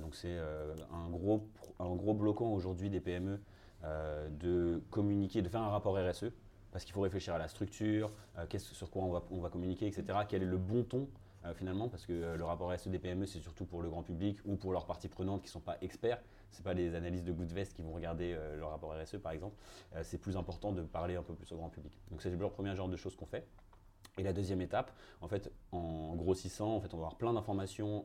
donc 0.00 0.16
c'est 0.16 0.36
un, 0.36 1.08
gros, 1.08 1.46
un 1.78 1.94
gros 1.94 2.14
bloquant 2.14 2.52
aujourd'hui 2.52 2.90
des 2.90 2.98
PME 2.98 3.38
euh, 3.84 4.28
de 4.28 4.80
communiquer, 4.90 5.42
de 5.42 5.48
faire 5.48 5.62
un 5.62 5.70
rapport 5.70 5.96
RSE, 5.96 6.26
parce 6.70 6.84
qu'il 6.84 6.94
faut 6.94 7.00
réfléchir 7.00 7.34
à 7.34 7.38
la 7.38 7.48
structure, 7.48 8.12
euh, 8.38 8.46
sur 8.58 8.90
quoi 8.90 9.02
on 9.02 9.10
va, 9.10 9.24
on 9.32 9.40
va, 9.40 9.50
communiquer, 9.50 9.86
etc. 9.88 10.20
Quel 10.28 10.42
est 10.42 10.46
le 10.46 10.56
bon 10.56 10.84
ton 10.84 11.08
euh, 11.44 11.52
finalement, 11.54 11.88
parce 11.88 12.06
que 12.06 12.36
le 12.36 12.44
rapport 12.44 12.72
RSE 12.72 12.86
des 12.86 13.00
PME, 13.00 13.26
c'est 13.26 13.40
surtout 13.40 13.64
pour 13.64 13.82
le 13.82 13.88
grand 13.88 14.04
public 14.04 14.38
ou 14.44 14.54
pour 14.54 14.72
leurs 14.72 14.86
parties 14.86 15.08
prenantes 15.08 15.40
qui 15.40 15.48
ne 15.48 15.52
sont 15.52 15.60
pas 15.60 15.78
experts. 15.80 16.22
Ce 16.52 16.58
n'est 16.58 16.62
pas 16.62 16.74
des 16.74 16.94
analystes 16.94 17.24
de 17.24 17.32
Goodvest 17.32 17.74
qui 17.74 17.82
vont 17.82 17.92
regarder 17.92 18.38
leur 18.56 18.70
rapport 18.70 18.94
RSE, 18.94 19.16
par 19.16 19.32
exemple. 19.32 19.56
c'est 20.02 20.18
plus 20.18 20.36
important 20.36 20.70
de 20.70 20.82
parler 20.82 21.16
un 21.16 21.22
peu 21.22 21.34
plus 21.34 21.50
au 21.50 21.56
grand 21.56 21.70
public. 21.70 21.98
Donc 22.10 22.22
c'est 22.22 22.30
le 22.30 22.36
premier 22.50 22.76
genre 22.76 22.88
de 22.88 22.96
choses 22.96 23.16
qu'on 23.16 23.26
fait. 23.26 23.48
Et 24.18 24.22
la 24.22 24.34
deuxième 24.34 24.60
étape, 24.60 24.92
en 25.22 25.28
fait, 25.28 25.50
en 25.72 26.14
grossissant, 26.14 26.76
en 26.76 26.80
fait, 26.80 26.92
on 26.92 26.98
va 26.98 27.06
avoir 27.06 27.16
plein 27.16 27.32
d'informations 27.32 28.04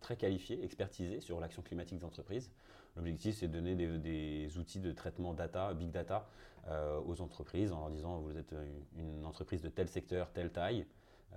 très 0.00 0.16
qualifiées, 0.16 0.64
expertisées 0.64 1.20
sur 1.20 1.40
l'action 1.40 1.62
climatique 1.62 1.98
des 1.98 2.04
entreprises. 2.04 2.50
L'objectif, 2.96 3.36
c'est 3.36 3.48
de 3.48 3.52
donner 3.52 3.74
des, 3.76 4.58
outils 4.58 4.80
de 4.80 4.92
traitement 4.92 5.34
data, 5.34 5.72
big 5.74 5.90
data, 5.90 6.26
euh, 6.68 7.00
aux 7.06 7.20
entreprises 7.22 7.72
en 7.72 7.80
leur 7.80 7.90
disant 7.90 8.18
vous 8.18 8.36
êtes 8.36 8.54
une 8.96 9.24
entreprise 9.24 9.62
de 9.62 9.68
tel 9.68 9.88
secteur, 9.88 10.30
telle 10.30 10.52
taille 10.52 10.86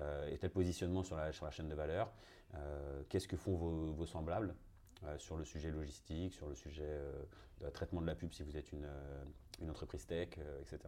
euh, 0.02 0.30
et 0.30 0.38
tel 0.38 0.50
positionnement 0.50 1.02
sur 1.04 1.16
la, 1.16 1.32
sur 1.32 1.46
la 1.46 1.52
chaîne 1.52 1.70
de 1.70 1.76
valeur. 1.76 2.12
Euh, 2.56 3.02
qu'est-ce 3.10 3.28
que 3.28 3.38
font 3.38 3.56
vos, 3.56 4.06
semblables 4.06 4.54
sur 5.18 5.36
le 5.36 5.44
sujet 5.44 5.70
logistique, 5.70 6.34
sur 6.34 6.48
le 6.48 6.56
sujet 6.56 6.98
de 7.60 7.70
traitement 7.70 8.00
de 8.00 8.06
la 8.06 8.16
pub 8.16 8.32
si 8.32 8.42
vous 8.42 8.56
êtes 8.56 8.72
une, 8.72 8.88
une 9.62 9.70
entreprise 9.70 10.06
tech, 10.06 10.30
etc. 10.62 10.80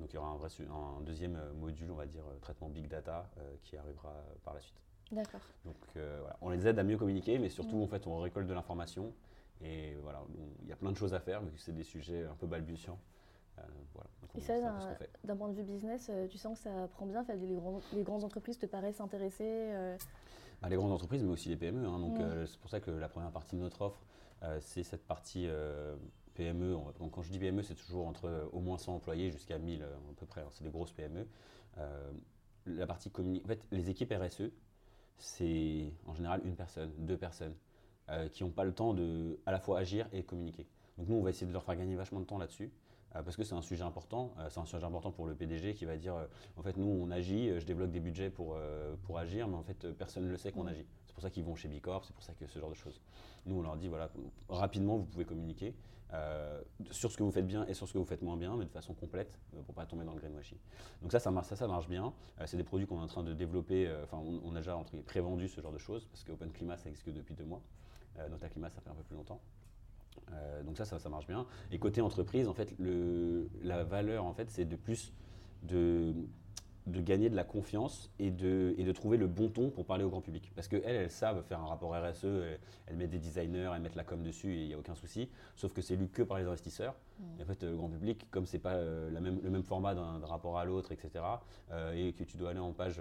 Donc 0.00 0.12
il 0.12 0.16
y 0.16 0.18
aura 0.18 0.30
un, 0.30 0.36
vrai, 0.36 0.48
un 0.68 1.00
deuxième 1.02 1.40
module, 1.52 1.88
on 1.92 1.94
va 1.94 2.06
dire, 2.06 2.24
traitement 2.40 2.68
big 2.68 2.88
data, 2.88 3.30
qui 3.62 3.76
arrivera 3.76 4.12
par 4.42 4.54
la 4.54 4.60
suite. 4.60 4.80
D'accord. 5.12 5.40
Donc 5.64 5.76
voilà. 5.94 6.36
on 6.40 6.50
les 6.50 6.66
aide 6.66 6.80
à 6.80 6.82
mieux 6.82 6.96
communiquer, 6.96 7.38
mais 7.38 7.48
surtout, 7.48 7.76
mm. 7.76 7.82
en 7.82 7.86
fait, 7.86 8.06
on 8.08 8.18
récolte 8.18 8.48
de 8.48 8.54
l'information 8.54 9.14
Et 9.62 9.96
voilà, 10.02 10.22
il 10.62 10.68
y 10.68 10.72
a 10.72 10.76
plein 10.76 10.92
de 10.92 10.96
choses 10.96 11.14
à 11.14 11.20
faire, 11.20 11.42
vu 11.42 11.50
que 11.50 11.60
c'est 11.60 11.74
des 11.74 11.84
sujets 11.84 12.24
un 12.24 12.34
peu 12.34 12.46
balbutiants. 12.46 12.98
voilà, 13.92 14.08
et 14.36 14.40
ça, 14.40 14.96
d'un 15.24 15.36
point 15.36 15.48
de 15.48 15.54
vue 15.54 15.64
business, 15.64 16.10
tu 16.30 16.38
sens 16.38 16.58
que 16.58 16.64
ça 16.64 16.88
prend 16.92 17.06
bien 17.06 17.24
les, 17.28 17.58
les, 17.92 18.02
grandes 18.04 18.22
entreprises 18.22 18.58
te 18.58 18.66
paraissent 18.66 19.00
intéressées 19.00 19.72
bah, 20.62 20.68
Les 20.68 20.76
grandes 20.76 20.92
entreprises, 20.92 21.24
mais 21.24 21.32
aussi 21.32 21.48
les 21.48 21.56
PME. 21.56 21.86
Hein. 21.86 21.98
donc 21.98 22.18
mm. 22.18 22.46
c'est 22.46 22.58
pour 22.60 22.70
ça 22.70 22.78
que 22.78 22.90
la 22.90 23.08
première 23.08 23.32
partie 23.32 23.56
de 23.56 23.60
notre 23.60 23.82
offre, 23.82 24.04
c'est 24.60 24.84
cette 24.84 25.04
partie 25.06 25.48
PME. 26.34 26.76
Donc 27.00 27.12
quand 27.12 27.22
je 27.22 27.32
dis 27.32 27.38
PME, 27.40 27.62
c'est 27.62 27.74
toujours 27.74 28.06
entre 28.06 28.48
au 28.52 28.60
moins 28.60 28.78
100 28.78 28.94
employés 28.94 29.32
jusqu'à 29.32 29.58
1000 29.58 29.82
à 29.82 29.86
peu 30.16 30.26
près. 30.26 30.42
Hein. 30.42 30.48
C'est 30.52 30.62
des 30.62 30.70
grosses 30.70 30.92
PME 30.92 31.26
la 32.76 32.86
partie 32.86 33.10
communication. 33.10 33.46
En 33.46 33.48
fait, 33.48 33.66
les 33.70 33.90
équipes 33.90 34.12
RSE, 34.12 34.50
c'est 35.18 35.92
en 36.06 36.14
général 36.14 36.40
une 36.44 36.54
personne, 36.54 36.92
deux 36.98 37.16
personnes, 37.16 37.54
euh, 38.10 38.28
qui 38.30 38.42
n'ont 38.42 38.50
pas 38.50 38.64
le 38.64 38.72
temps 38.72 38.94
de 38.94 39.38
à 39.44 39.52
la 39.52 39.60
fois 39.60 39.78
agir 39.78 40.06
et 40.14 40.22
communiquer. 40.22 40.66
Donc 40.96 41.08
nous, 41.08 41.16
on 41.16 41.22
va 41.22 41.28
essayer 41.28 41.46
de 41.46 41.52
leur 41.52 41.62
faire 41.62 41.76
gagner 41.76 41.94
vachement 41.94 42.20
de 42.20 42.24
temps 42.24 42.38
là-dessus. 42.38 42.70
Euh, 43.16 43.22
parce 43.22 43.36
que 43.36 43.44
c'est 43.44 43.54
un 43.54 43.60
sujet 43.60 43.82
important, 43.82 44.32
euh, 44.38 44.48
c'est 44.48 44.60
un 44.60 44.64
sujet 44.64 44.82
important 44.82 45.10
pour 45.10 45.26
le 45.26 45.34
PDG 45.34 45.74
qui 45.74 45.84
va 45.84 45.96
dire 45.98 46.14
en 46.56 46.62
fait 46.62 46.76
nous 46.78 46.86
on 46.86 47.10
agit, 47.10 47.58
je 47.60 47.66
débloque 47.66 47.90
des 47.90 48.00
budgets 48.00 48.30
pour, 48.30 48.56
pour 49.02 49.18
agir, 49.18 49.46
mais 49.46 49.56
en 49.56 49.62
fait 49.62 49.92
personne 49.92 50.24
ne 50.24 50.30
le 50.30 50.38
sait 50.38 50.52
qu'on 50.52 50.66
agit. 50.66 50.86
C'est 51.06 51.12
pour 51.12 51.22
ça 51.22 51.28
qu'ils 51.28 51.44
vont 51.44 51.54
chez 51.54 51.68
Bicorp, 51.68 52.04
c'est 52.06 52.14
pour 52.14 52.22
ça 52.22 52.32
que 52.32 52.46
ce 52.46 52.58
genre 52.58 52.70
de 52.70 52.74
choses. 52.74 53.00
Nous 53.44 53.56
on 53.56 53.62
leur 53.62 53.76
dit 53.76 53.88
voilà 53.88 54.10
rapidement 54.48 54.96
vous 54.96 55.04
pouvez 55.04 55.24
communiquer, 55.24 55.74
sur 56.90 57.12
ce 57.12 57.16
que 57.18 57.22
vous 57.22 57.30
faites 57.30 57.46
bien 57.46 57.66
et 57.66 57.74
sur 57.74 57.86
ce 57.86 57.92
que 57.92 57.98
vous 57.98 58.06
faites 58.06 58.22
moins 58.22 58.38
bien, 58.38 58.56
mais 58.56 58.64
de 58.64 58.70
façon 58.70 58.94
complète 58.94 59.38
pour 59.50 59.60
ne 59.60 59.74
pas 59.74 59.84
tomber 59.84 60.04
dans 60.04 60.14
le 60.14 60.20
greenwashing. 60.20 60.58
Donc 61.02 61.12
ça, 61.12 61.18
ça 61.18 61.30
marche, 61.30 61.48
ça, 61.48 61.56
ça 61.56 61.68
marche 61.68 61.88
bien. 61.88 62.14
C'est 62.46 62.56
des 62.56 62.64
produits 62.64 62.86
qu'on 62.86 63.00
est 63.00 63.04
en 63.04 63.06
train 63.06 63.22
de 63.22 63.34
développer. 63.34 63.90
Enfin, 64.04 64.16
on, 64.16 64.54
a 64.54 64.58
déjà 64.58 64.78
prévendu 65.06 65.48
ce 65.48 65.60
genre 65.60 65.72
de 65.72 65.78
choses 65.78 66.06
parce 66.06 66.24
que 66.24 66.32
Open 66.32 66.50
Climat, 66.50 66.78
ça 66.78 66.88
existe 66.88 67.04
que 67.04 67.10
depuis 67.10 67.34
deux 67.34 67.44
mois. 67.44 67.60
Nota 68.28 68.48
Climat, 68.48 68.70
ça 68.70 68.80
fait 68.80 68.90
un 68.90 68.94
peu 68.94 69.02
plus 69.02 69.16
longtemps. 69.16 69.40
donc 70.64 70.76
ça, 70.76 70.84
ça, 70.84 71.08
marche 71.08 71.26
bien. 71.26 71.46
Et 71.70 71.78
côté 71.78 72.00
entreprise, 72.00 72.48
en 72.48 72.54
fait, 72.54 72.74
la 73.62 73.84
valeur, 73.84 74.24
en 74.24 74.32
fait, 74.34 74.50
c'est 74.50 74.64
de 74.64 74.76
plus 74.76 75.12
de 75.62 76.14
de 76.88 77.00
gagner 77.00 77.28
de 77.28 77.36
la 77.36 77.44
confiance 77.44 78.10
et 78.18 78.30
de, 78.30 78.74
et 78.78 78.84
de 78.84 78.92
trouver 78.92 79.16
le 79.16 79.26
bon 79.26 79.48
ton 79.48 79.70
pour 79.70 79.84
parler 79.84 80.04
au 80.04 80.10
grand 80.10 80.20
public. 80.20 80.50
Parce 80.54 80.68
qu'elles, 80.68 80.82
elles 80.84 81.10
savent 81.10 81.42
faire 81.42 81.60
un 81.60 81.66
rapport 81.66 81.94
RSE, 81.94 82.24
elles, 82.86 82.96
mettent 82.96 83.10
des 83.10 83.18
designers, 83.18 83.70
elles 83.74 83.82
mettent 83.82 83.94
la 83.94 84.04
com 84.04 84.22
dessus 84.22 84.52
et 84.54 84.62
il 84.62 84.68
n'y 84.68 84.74
a 84.74 84.78
aucun 84.78 84.94
souci. 84.94 85.28
Sauf 85.56 85.72
que 85.72 85.82
c'est 85.82 85.96
lu 85.96 86.08
que 86.08 86.22
par 86.22 86.38
les 86.38 86.44
investisseurs. 86.44 86.94
Mm. 87.18 87.42
en 87.42 87.44
fait, 87.44 87.62
le 87.62 87.76
grand 87.76 87.88
public, 87.88 88.26
comme 88.30 88.46
c'est 88.46 88.58
pas 88.58 88.74
euh, 88.74 89.10
la 89.10 89.20
même, 89.20 89.40
le 89.42 89.50
même 89.50 89.62
format 89.62 89.94
d'un 89.94 90.18
rapport 90.24 90.58
à 90.58 90.64
l'autre, 90.64 90.92
etc., 90.92 91.24
euh, 91.70 91.92
et 91.92 92.12
que 92.12 92.24
tu 92.24 92.36
dois 92.36 92.50
aller 92.50 92.60
en 92.60 92.72
page 92.72 93.00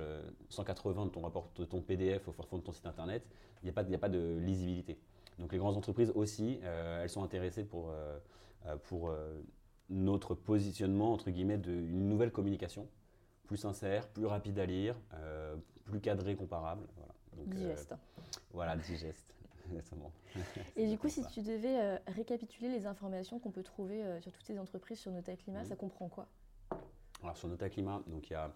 180 0.50 1.01
euh, 1.01 1.06
de 1.06 1.10
ton 1.10 1.22
rapport, 1.22 1.50
de 1.56 1.65
ton 1.65 1.82
PDF 1.82 2.27
au 2.27 2.32
fond 2.32 2.58
de 2.58 2.63
ton 2.63 2.74
site 2.74 2.86
internet, 2.86 3.24
il 3.63 3.65
n'y 3.65 3.70
a, 3.70 3.74
pas, 3.74 3.82
a 3.82 3.98
pas 3.98 4.10
de 4.10 4.38
lisibilité. 4.39 4.98
Donc 5.39 5.51
les 5.51 5.58
grandes 5.58 5.77
entreprises 5.77 6.12
aussi, 6.15 6.60
elles 6.63 7.10
sont 7.10 7.22
intéressées 7.22 7.63
pour, 7.63 7.91
pour 8.84 9.12
notre 9.89 10.34
positionnement, 10.34 11.13
entre 11.13 11.29
guillemets, 11.29 11.60
d'une 11.60 12.10
nouvelle 12.10 12.32
communication 12.32 12.88
plus 13.48 13.58
sincère, 13.58 14.08
plus 14.10 14.25
rapide 14.25 14.60
à 14.60 14.66
lire, 14.66 14.96
euh, 15.16 15.56
plus 15.86 16.00
cadré, 16.00 16.36
comparable. 16.36 16.86
Voilà. 16.98 17.13
Donc, 17.38 17.50
digeste. 17.50 17.92
Euh, 17.94 17.96
voilà, 18.51 18.75
digeste. 18.75 19.34
Et 20.77 20.88
du 20.88 20.98
coup, 20.98 21.10
si 21.10 21.25
tu 21.27 21.42
devais 21.42 21.82
euh, 21.82 21.98
récapituler 22.08 22.70
les 22.70 22.86
informations 22.86 23.38
qu'on 23.39 23.51
peut 23.51 23.63
trouver 23.63 24.01
sur 24.22 24.32
toutes 24.32 24.46
ces 24.46 24.58
entreprises 24.60 25.00
sur 25.00 25.12
Nota 25.12 25.36
Climat, 25.36 25.66
ça 25.66 25.75
comprend 25.75 26.08
quoi? 26.08 26.27
Alors 27.22 27.36
sur 27.36 27.50
Nota 27.50 27.70
Climat, 27.70 28.01
donc 28.08 28.30
il 28.30 28.34
y 28.34 28.36
a 28.36 28.51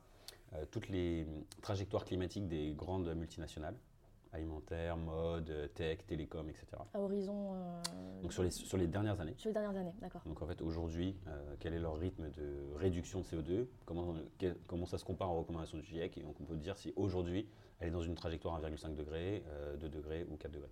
toutes 0.69 0.87
les 0.89 1.25
trajectoires 1.61 2.05
climatiques 2.05 2.47
des 2.47 2.73
grandes 2.73 3.13
multinationales 3.15 3.75
alimentaire, 4.33 4.97
mode, 4.97 5.71
tech, 5.75 5.99
télécom, 6.07 6.49
etc. 6.49 6.65
À 6.93 6.99
horizon 6.99 7.53
euh, 7.53 8.21
Donc 8.21 8.33
sur 8.33 8.43
les, 8.43 8.51
sur 8.51 8.77
les 8.77 8.87
dernières 8.87 9.19
années. 9.19 9.33
Sur 9.37 9.49
les 9.49 9.53
dernières 9.53 9.75
années, 9.75 9.93
d'accord. 9.99 10.21
Donc 10.25 10.41
en 10.41 10.47
fait 10.47 10.61
aujourd'hui, 10.61 11.17
euh, 11.27 11.55
quel 11.59 11.73
est 11.73 11.79
leur 11.79 11.97
rythme 11.97 12.29
de 12.31 12.73
réduction 12.75 13.19
de 13.19 13.25
CO2 13.25 13.67
comment, 13.85 14.15
comment 14.67 14.85
ça 14.85 14.97
se 14.97 15.05
compare 15.05 15.31
aux 15.31 15.39
recommandations 15.39 15.77
du 15.77 15.83
GIEC? 15.83 16.17
Et 16.17 16.21
donc 16.21 16.35
on 16.39 16.45
peut 16.45 16.55
dire 16.55 16.77
si 16.77 16.93
aujourd'hui 16.95 17.47
elle 17.79 17.89
est 17.89 17.91
dans 17.91 18.01
une 18.01 18.15
trajectoire 18.15 18.61
1,5 18.61 18.95
degré, 18.95 19.43
2 19.79 19.85
euh, 19.85 19.89
degrés 19.89 20.25
ou 20.29 20.37
4 20.37 20.51
degrés. 20.51 20.69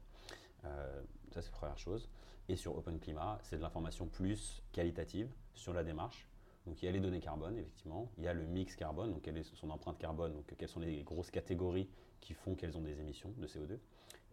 ça 0.63 1.41
c'est 1.41 1.51
la 1.51 1.57
première 1.57 1.77
chose. 1.77 2.09
Et 2.47 2.55
sur 2.55 2.75
Open 2.75 2.99
Climat, 2.99 3.37
c'est 3.43 3.57
de 3.57 3.61
l'information 3.61 4.07
plus 4.07 4.63
qualitative 4.71 5.29
sur 5.53 5.71
la 5.73 5.83
démarche. 5.83 6.27
Donc 6.69 6.83
il 6.83 6.85
y 6.85 6.87
a 6.87 6.91
les 6.91 6.99
données 6.99 7.19
carbone, 7.19 7.57
effectivement. 7.57 8.11
Il 8.19 8.23
y 8.23 8.27
a 8.27 8.33
le 8.33 8.45
mix 8.45 8.75
carbone, 8.75 9.11
donc 9.11 9.23
quelle 9.23 9.37
est 9.37 9.55
son 9.55 9.71
empreinte 9.71 9.97
carbone, 9.97 10.33
donc 10.33 10.53
quelles 10.55 10.69
sont 10.69 10.79
les 10.79 11.01
grosses 11.01 11.31
catégories 11.31 11.89
qui 12.19 12.35
font 12.35 12.53
qu'elles 12.53 12.77
ont 12.77 12.81
des 12.81 12.99
émissions 12.99 13.33
de 13.37 13.47
CO2 13.47 13.79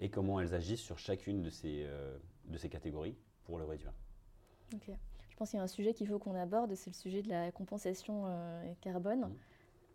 et 0.00 0.10
comment 0.10 0.38
elles 0.38 0.52
agissent 0.52 0.82
sur 0.82 0.98
chacune 0.98 1.42
de 1.42 1.48
ces, 1.48 1.84
euh, 1.86 2.18
de 2.44 2.58
ces 2.58 2.68
catégories 2.68 3.16
pour 3.44 3.58
le 3.58 3.64
réduire. 3.64 3.94
Ok. 4.74 4.90
Je 5.30 5.36
pense 5.36 5.48
qu'il 5.48 5.56
y 5.56 5.60
a 5.60 5.64
un 5.64 5.68
sujet 5.68 5.94
qu'il 5.94 6.08
faut 6.08 6.18
qu'on 6.18 6.34
aborde, 6.34 6.74
c'est 6.74 6.90
le 6.90 6.94
sujet 6.94 7.22
de 7.22 7.30
la 7.30 7.50
compensation 7.52 8.24
euh, 8.26 8.72
carbone. 8.82 9.20
Mmh. 9.20 9.36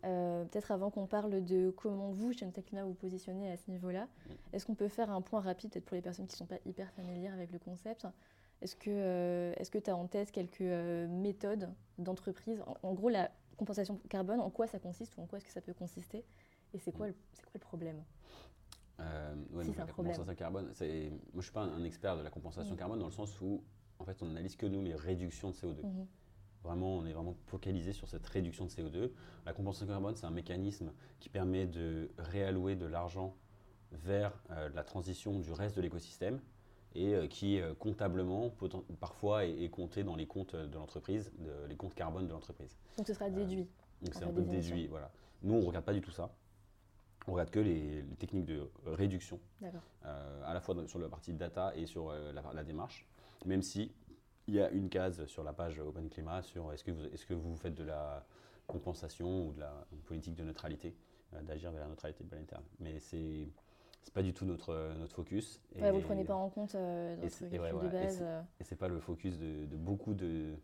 Euh, 0.04 0.44
peut-être 0.46 0.72
avant 0.72 0.90
qu'on 0.90 1.06
parle 1.06 1.44
de 1.44 1.70
comment 1.70 2.10
vous, 2.10 2.32
chez 2.32 2.44
vous 2.44 2.94
positionnez 2.94 3.52
à 3.52 3.56
ce 3.56 3.70
niveau-là, 3.70 4.06
mmh. 4.06 4.30
est-ce 4.52 4.66
qu'on 4.66 4.74
peut 4.74 4.88
faire 4.88 5.12
un 5.12 5.20
point 5.20 5.40
rapide, 5.40 5.70
peut-être 5.70 5.84
pour 5.84 5.94
les 5.94 6.02
personnes 6.02 6.26
qui 6.26 6.34
ne 6.34 6.38
sont 6.38 6.46
pas 6.46 6.58
hyper 6.66 6.90
familières 6.90 7.34
avec 7.34 7.52
le 7.52 7.60
concept 7.60 8.04
Est-ce 8.62 8.76
que 9.70 9.78
tu 9.78 9.90
as 9.90 9.96
en 9.96 10.06
tête 10.06 10.32
quelques 10.32 10.60
méthodes 10.60 11.68
d'entreprise? 11.98 12.62
En, 12.66 12.76
en, 12.88 12.94
gros, 12.94 13.08
la 13.08 13.30
compensation 13.56 14.00
carbone, 14.08 14.40
en 14.40 14.50
quoi 14.50 14.66
ça 14.66 14.78
consiste 14.78 15.16
ou 15.16 15.22
en 15.22 15.26
quoi 15.26 15.38
est-ce 15.38 15.46
que 15.46 15.52
ça 15.52 15.60
peut 15.60 15.74
consister? 15.74 16.24
Et 16.74 16.78
c'est 16.78 16.92
quoi, 16.92 17.06
le, 17.06 17.12
quoi 17.12 17.50
le 17.54 17.60
problème? 17.60 18.02
Euh, 19.00 19.34
la 19.54 19.86
compensation 19.86 20.34
carbone, 20.34 20.64
moi 20.66 20.74
je 20.78 21.36
ne 21.36 21.42
suis 21.42 21.52
pas 21.52 21.62
un, 21.62 21.84
expert 21.84 22.16
de 22.16 22.22
la 22.22 22.30
compensation 22.30 22.74
mm. 22.74 22.78
carbone 22.78 22.98
dans 22.98 23.06
le 23.06 23.12
sens 23.12 23.40
où 23.40 23.62
en 23.98 24.04
fait 24.04 24.22
on 24.22 24.26
n'analyse 24.26 24.56
que 24.56 24.66
nous 24.66 24.82
les 24.82 24.94
réductions 24.94 25.50
de 25.50 25.54
CO2. 25.54 25.80
Mm-hmm. 25.80 26.06
Vraiment, 26.64 26.98
on 26.98 27.06
est 27.06 27.12
vraiment 27.12 27.34
focalisé 27.46 27.92
sur 27.92 28.08
cette 28.08 28.24
réduction 28.26 28.66
de 28.66 28.70
CO2. 28.70 29.10
La 29.44 29.52
compensation 29.52 29.86
carbone, 29.88 30.14
c'est 30.14 30.26
un 30.26 30.30
mécanisme 30.30 30.92
qui 31.18 31.28
permet 31.28 31.66
de 31.66 32.10
réallouer 32.18 32.76
de 32.76 32.86
l'argent 32.86 33.34
vers 33.90 34.32
euh, 34.50 34.68
la 34.72 34.84
transition 34.84 35.40
du 35.40 35.52
reste 35.52 35.76
de 35.76 35.82
l'écosystème 35.82 36.40
et 36.94 37.14
euh, 37.14 37.26
qui 37.26 37.60
comptablement 37.78 38.52
parfois 39.00 39.44
est, 39.44 39.70
compté 39.70 40.04
dans 40.04 40.16
les 40.16 40.26
comptes 40.26 40.54
de 40.54 40.74
l'entreprise, 40.74 41.32
les 41.68 41.76
comptes 41.76 41.94
carbone 41.94 42.26
de 42.26 42.32
l'entreprise. 42.32 42.76
Donc 42.96 43.06
ce 43.06 43.14
sera 43.14 43.30
déduit. 43.30 43.68
donc 44.02 44.14
c'est 44.14 44.24
un 44.24 44.32
peu 44.32 44.42
déduit, 44.42 44.86
voilà. 44.86 45.10
Nous, 45.42 45.54
on 45.54 45.60
ne 45.60 45.66
regarde 45.66 45.84
pas 45.84 45.94
du 45.94 46.00
tout 46.00 46.12
ça 46.12 46.30
on 47.26 47.32
regarde 47.32 47.50
que 47.50 47.60
les, 47.60 48.04
techniques 48.18 48.46
de 48.46 48.68
réduction, 48.86 49.40
euh, 49.62 50.42
à 50.44 50.54
la 50.54 50.60
fois 50.60 50.74
sur 50.86 50.98
la 50.98 51.08
partie 51.08 51.32
data 51.32 51.72
et 51.76 51.86
sur 51.86 52.10
euh, 52.10 52.32
la, 52.32 52.64
démarche, 52.64 53.06
même 53.44 53.62
si 53.62 53.92
il 54.48 54.54
y 54.54 54.60
a 54.60 54.70
une 54.70 54.88
case 54.88 55.24
sur 55.26 55.44
la 55.44 55.52
page 55.52 55.78
Open 55.78 56.08
Climat 56.08 56.42
sur 56.42 56.72
est-ce 56.72 56.82
que, 56.82 56.90
vous, 56.90 57.04
est-ce 57.04 57.26
que 57.26 57.34
vous 57.34 57.56
faites 57.56 57.74
de 57.74 57.84
la 57.84 58.26
compensation 58.66 59.48
ou 59.48 59.52
de 59.52 59.60
la 59.60 59.86
politique 60.04 60.34
de 60.34 60.42
neutralité, 60.42 60.96
euh, 61.34 61.42
d'agir 61.42 61.70
vers 61.70 61.82
la 61.82 61.88
neutralité 61.88 62.24
planétaire. 62.24 62.62
Mais 62.80 62.98
c'est 62.98 63.48
n'est 64.06 64.12
pas 64.12 64.22
du 64.22 64.32
tout 64.32 64.44
notre, 64.44 64.94
notre 64.98 65.14
focus. 65.14 65.60
Et, 65.74 65.90
vous 65.90 65.98
ne 65.98 66.02
prenez 66.02 66.24
pas 66.24 66.34
en 66.34 66.48
compte 66.48 66.74
dans 66.74 67.28
ce 67.28 67.44
de 67.44 67.88
base. 67.88 68.24
Et 68.60 68.64
c'est 68.64 68.76
pas 68.76 68.88
le 68.88 69.00
focus 69.00 69.38
de, 69.38 69.76
beaucoup 69.76 70.14
de, 70.14 70.54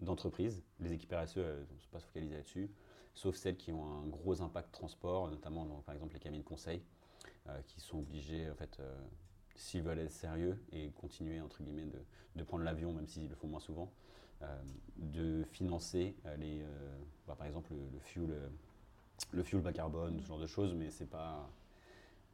d'entreprises. 0.00 0.62
Les 0.80 0.92
équipes 0.92 1.12
RSE 1.12 1.36
ne 1.36 1.78
sont 1.78 1.90
pas 1.90 2.00
focalisées 2.00 2.36
là-dessus 2.36 2.70
sauf 3.14 3.36
celles 3.36 3.56
qui 3.56 3.72
ont 3.72 3.84
un 3.84 4.06
gros 4.06 4.42
impact 4.42 4.72
transport, 4.72 5.28
notamment 5.30 5.64
par 5.86 5.94
exemple 5.94 6.14
les 6.14 6.20
cabines 6.20 6.42
conseil, 6.42 6.82
euh, 7.48 7.60
qui 7.66 7.80
sont 7.80 7.98
obligés, 7.98 8.50
en 8.50 8.54
fait, 8.54 8.78
euh, 8.80 8.94
s'ils 9.54 9.82
veulent 9.82 10.00
être 10.00 10.10
sérieux 10.10 10.62
et 10.72 10.90
continuer 10.90 11.40
entre 11.40 11.62
guillemets 11.62 11.86
de, 12.34 12.42
prendre 12.42 12.64
l'avion, 12.64 12.92
même 12.92 13.06
s'ils 13.06 13.28
le 13.28 13.36
font 13.36 13.46
moins 13.46 13.60
souvent, 13.60 13.92
euh, 14.42 14.62
de 14.96 15.44
financer 15.44 16.16
les, 16.38 16.64
bah, 17.26 17.36
par 17.36 17.46
exemple 17.46 17.72
le, 17.72 17.98
fuel, 18.00 18.34
le 19.30 19.42
fuel 19.42 19.62
bas 19.62 19.72
carbone, 19.72 20.20
ce 20.20 20.26
genre 20.26 20.40
de 20.40 20.46
choses, 20.46 20.74
mais 20.74 20.90
c'est 20.90 21.06
pas 21.06 21.48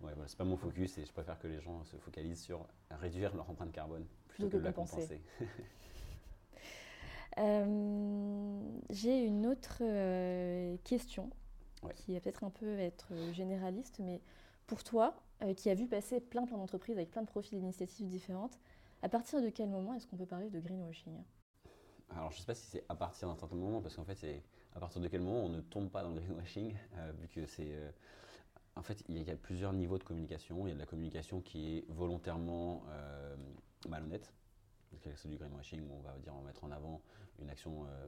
Ouais, 0.00 0.12
voilà, 0.14 0.28
c'est 0.28 0.38
pas 0.38 0.44
mon 0.44 0.56
focus 0.56 0.96
et 0.98 1.04
je 1.04 1.12
préfère 1.12 1.38
que 1.38 1.46
les 1.46 1.60
gens 1.60 1.84
se 1.84 1.96
focalisent 1.96 2.42
sur 2.42 2.66
réduire 2.90 3.34
leur 3.34 3.50
empreinte 3.50 3.72
carbone 3.72 4.06
plutôt, 4.28 4.48
que, 4.48 4.56
de 4.56 4.62
la 4.62 4.72
compenser. 4.72 5.20
Euh, 7.38 8.60
j'ai 8.90 9.24
une 9.24 9.46
autre 9.46 9.78
euh, 9.82 10.76
question 10.84 11.30
qui 11.94 12.12
va 12.12 12.20
peut-être 12.20 12.44
un 12.44 12.50
peu 12.50 12.78
être 12.78 13.12
généraliste, 13.32 14.00
mais 14.00 14.20
pour 14.66 14.84
toi, 14.84 15.14
euh, 15.42 15.54
qui 15.54 15.70
a 15.70 15.74
vu 15.74 15.86
passer 15.86 16.20
plein 16.20 16.44
plein 16.44 16.58
d'entreprises 16.58 16.96
avec 16.96 17.10
plein 17.10 17.22
de 17.22 17.28
profils 17.28 17.58
d'initiatives 17.58 18.08
différentes, 18.08 18.58
à 19.02 19.08
partir 19.08 19.40
de 19.40 19.48
quel 19.48 19.68
moment 19.68 19.94
est-ce 19.94 20.06
qu'on 20.06 20.16
peut 20.16 20.26
parler 20.26 20.50
de 20.50 20.60
greenwashing? 20.60 21.22
Alors, 22.10 22.32
je 22.32 22.36
ne 22.36 22.40
sais 22.40 22.46
pas 22.46 22.54
si 22.54 22.66
c'est 22.66 22.84
à 22.88 22.94
partir 22.94 23.28
d'un 23.28 23.36
certain 23.36 23.56
moment, 23.56 23.80
parce 23.80 23.94
qu'en 23.94 24.04
fait, 24.04 24.16
c'est 24.16 24.42
à 24.74 24.80
partir 24.80 25.00
de 25.00 25.08
quel 25.08 25.20
moment 25.20 25.44
on 25.44 25.48
ne 25.48 25.60
tombe 25.60 25.88
pas 25.88 26.02
dans 26.02 26.10
le 26.10 26.20
greenwashing, 26.20 26.74
vu 27.20 27.28
que 27.28 27.46
c'est. 27.46 27.72
En 28.80 28.82
fait, 28.82 29.04
il 29.08 29.22
y, 29.22 29.30
a 29.30 29.36
plusieurs 29.36 29.72
niveaux 29.72 29.98
de 29.98 30.04
communication. 30.04 30.66
Il 30.66 30.70
y 30.70 30.72
a 30.72 30.74
de 30.74 30.80
la 30.80 30.86
communication 30.86 31.40
qui 31.40 31.76
est 31.76 31.84
volontairement 31.90 32.82
malhonnête, 33.88 34.32
c'est 35.14 35.28
du 35.28 35.36
greenwashing 35.36 35.82
où 35.88 35.94
on 35.94 36.00
va 36.00 36.16
dire 36.18 36.34
mettre 36.44 36.64
en 36.64 36.70
avant 36.70 37.00
une 37.40 37.48
action 37.50 37.84
euh, 37.86 38.06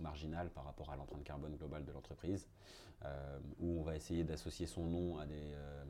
marginale 0.00 0.50
par 0.50 0.64
rapport 0.64 0.90
à 0.90 0.96
l'empreinte 0.96 1.24
carbone 1.24 1.56
globale 1.56 1.84
de 1.84 1.92
l'entreprise, 1.92 2.48
euh, 3.04 3.38
où 3.58 3.78
on 3.78 3.82
va 3.82 3.96
essayer 3.96 4.24
d'associer 4.24 4.66
son 4.66 4.86
nom 4.86 5.18
à 5.18 5.26
des, 5.26 5.52
euh, 5.54 5.84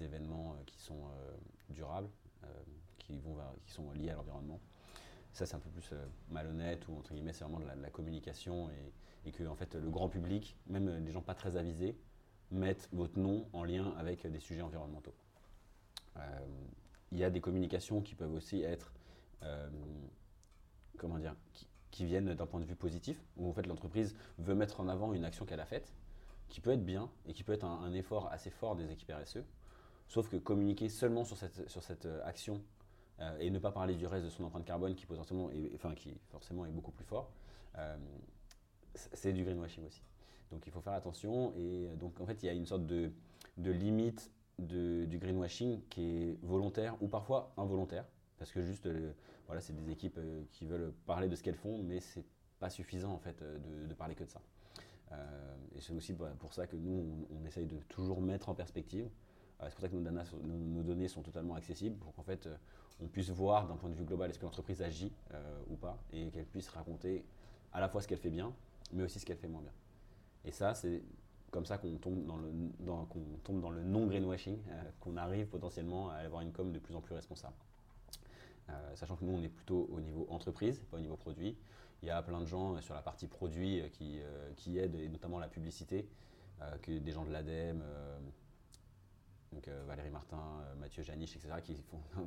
événements 0.00 0.56
qui 0.66 0.78
sont 0.80 1.10
durables, 1.68 2.08
qui 2.98 3.72
sont 3.72 3.90
liés 3.92 4.10
à 4.10 4.14
l'environnement. 4.14 4.60
Ça, 5.32 5.46
c'est 5.46 5.54
un 5.54 5.58
peu 5.58 5.70
plus 5.70 5.94
malhonnête 6.28 6.86
ou 6.88 6.96
entre 6.96 7.12
guillemets, 7.14 7.32
c'est 7.32 7.44
vraiment 7.44 7.60
de 7.60 7.82
la, 7.82 7.90
communication 7.90 8.70
et, 9.24 9.32
que 9.32 9.44
en 9.44 9.54
fait, 9.54 9.74
le 9.74 9.88
grand 9.88 10.08
public, 10.08 10.56
même 10.66 11.04
des 11.04 11.12
gens 11.12 11.22
pas 11.22 11.34
très 11.34 11.56
avisés, 11.56 11.96
mettent 12.50 12.88
votre 12.92 13.18
nom 13.18 13.46
en 13.52 13.64
lien 13.64 13.94
avec 13.98 14.26
des 14.26 14.40
sujets 14.40 14.62
environnementaux. 14.62 15.14
Il 17.12 17.18
y 17.18 17.24
a 17.24 17.30
des 17.30 17.40
communications 17.40 18.02
qui 18.02 18.14
peuvent 18.14 18.34
aussi 18.34 18.62
être, 18.62 18.92
comment 20.98 21.18
dire, 21.18 21.34
qui, 21.90 22.04
viennent 22.04 22.34
d'un 22.34 22.46
point 22.46 22.60
de 22.60 22.64
vue 22.64 22.76
positif, 22.76 23.22
où 23.36 23.48
en 23.48 23.52
fait 23.52 23.66
l'entreprise 23.66 24.14
veut 24.38 24.54
mettre 24.54 24.80
en 24.80 24.88
avant 24.88 25.12
une 25.12 25.24
action 25.24 25.44
qu'elle 25.44 25.60
a 25.60 25.66
faite, 25.66 25.92
qui 26.50 26.60
peut 26.60 26.72
être 26.72 26.84
bien 26.84 27.10
et 27.26 27.32
qui 27.32 27.42
peut 27.42 27.52
être 27.52 27.64
un, 27.64 27.92
effort 27.94 28.30
assez 28.30 28.50
fort 28.50 28.76
des 28.76 28.90
équipes 28.92 29.12
RSE. 29.12 29.38
Sauf 30.08 30.28
que 30.28 30.36
communiquer 30.36 30.88
seulement 30.88 31.24
sur 31.24 31.38
cette, 31.38 31.68
sur 31.70 31.82
cette 31.82 32.04
euh, 32.04 32.20
action 32.24 32.60
euh, 33.20 33.38
et 33.38 33.48
ne 33.48 33.60
pas 33.60 33.70
parler 33.70 33.94
du 33.94 34.06
reste 34.06 34.24
de 34.24 34.30
son 34.30 34.42
empreinte 34.42 34.64
carbone 34.64 34.96
qui 34.96 35.06
potentiellement, 35.06 35.50
est, 35.52 35.70
enfin 35.76 35.94
qui 35.94 36.18
forcément 36.30 36.66
est 36.66 36.72
beaucoup 36.72 36.90
plus 36.90 37.04
fort, 37.04 37.30
euh, 37.78 37.96
c'est 38.94 39.32
du 39.32 39.44
greenwashing 39.44 39.86
aussi. 39.86 40.02
Donc 40.50 40.66
il 40.66 40.72
faut 40.72 40.80
faire 40.80 40.94
attention 40.94 41.52
et 41.56 41.88
donc 41.98 42.20
en 42.20 42.26
fait 42.26 42.42
il 42.42 42.46
y 42.46 42.48
a 42.48 42.52
une 42.52 42.66
sorte 42.66 42.86
de, 42.86 43.10
de 43.56 43.70
limite 43.70 44.30
du 44.58 45.18
greenwashing 45.18 45.80
qui 45.88 46.02
est 46.02 46.38
volontaire 46.42 46.96
ou 47.00 47.08
parfois 47.08 47.52
involontaire 47.56 48.04
parce 48.38 48.50
que 48.50 48.62
juste 48.62 48.88
voilà 49.46 49.60
c'est 49.60 49.72
des 49.72 49.90
équipes 49.90 50.18
qui 50.52 50.66
veulent 50.66 50.92
parler 51.06 51.28
de 51.28 51.36
ce 51.36 51.42
qu'elles 51.42 51.54
font 51.54 51.82
mais 51.82 52.00
c'est 52.00 52.24
pas 52.60 52.70
suffisant 52.70 53.12
en 53.12 53.18
fait 53.18 53.42
de, 53.42 53.94
parler 53.94 54.14
que 54.14 54.22
de 54.22 54.28
ça. 54.28 54.40
Euh, 55.10 55.56
et 55.74 55.80
c'est 55.80 55.92
aussi 55.92 56.14
pour 56.14 56.54
ça 56.54 56.66
que 56.66 56.76
nous, 56.76 57.26
on, 57.30 57.44
essaye 57.44 57.66
de 57.66 57.78
toujours 57.88 58.20
mettre 58.20 58.48
en 58.48 58.54
perspective. 58.54 59.08
Euh, 59.60 59.64
c'est 59.68 59.74
pour 59.74 59.80
ça 59.80 59.88
que 59.88 59.96
nos, 59.96 60.82
données 60.82 61.08
sont 61.08 61.22
totalement 61.22 61.54
accessibles, 61.54 61.96
pour 61.96 62.14
qu'en 62.14 62.22
fait, 62.22 62.46
euh, 62.46 62.56
on 63.02 63.08
puisse 63.08 63.30
voir 63.30 63.66
d'un 63.66 63.76
point 63.76 63.90
de 63.90 63.94
vue 63.94 64.04
global 64.04 64.30
est-ce 64.30 64.38
que 64.38 64.44
l'entreprise 64.44 64.82
agit 64.82 65.12
ou 65.68 65.76
pas, 65.76 65.98
et 66.12 66.30
qu'elle 66.30 66.44
puisse 66.44 66.68
raconter 66.68 67.24
à 67.72 67.80
la 67.80 67.88
fois 67.88 68.02
ce 68.02 68.08
qu'elle 68.08 68.18
fait 68.18 68.30
bien, 68.30 68.52
mais 68.92 69.02
aussi 69.02 69.18
ce 69.18 69.24
qu'elle 69.24 69.38
fait 69.38 69.48
moins 69.48 69.62
bien. 69.62 69.72
Et 70.44 70.52
ça, 70.52 70.74
c'est 70.74 71.02
comme 71.50 71.66
ça 71.66 71.78
qu'on 71.78 71.96
tombe 71.98 72.24
dans 72.26 73.70
le, 73.70 73.82
non-greenwashing, 73.82 74.58
qu'on 75.00 75.16
arrive 75.16 75.46
potentiellement 75.46 76.10
à 76.10 76.16
avoir 76.16 76.42
une 76.42 76.52
com 76.52 76.72
de 76.72 76.78
plus 76.78 76.94
en 76.94 77.00
plus 77.00 77.14
responsable. 77.14 77.54
sachant 78.94 79.16
que 79.16 79.24
nous, 79.24 79.32
on 79.32 79.42
est 79.42 79.48
plutôt 79.48 79.88
au 79.92 80.00
niveau 80.00 80.26
entreprise, 80.30 80.80
pas 80.90 80.96
au 80.96 81.00
niveau 81.00 81.16
produit. 81.16 81.56
Il 82.02 82.06
y 82.06 82.10
a 82.10 82.22
plein 82.22 82.40
de 82.40 82.46
gens 82.46 82.76
euh, 82.76 82.80
sur 82.80 82.94
la 82.94 83.02
partie 83.02 83.26
produit 83.26 83.80
euh, 83.80 83.88
qui, 83.88 84.20
euh, 84.20 84.82
aident, 84.82 84.96
et 84.96 85.08
notamment 85.08 85.38
la 85.38 85.48
publicité, 85.48 86.08
que 86.82 86.98
des 86.98 87.10
gens 87.10 87.24
de 87.24 87.30
l'ADEME, 87.30 87.82
donc 89.50 89.66
Valérie 89.86 90.10
Martin, 90.10 90.62
Mathieu 90.78 91.02
Janisch, 91.02 91.34
etc., 91.34 91.54
qui 91.64 91.74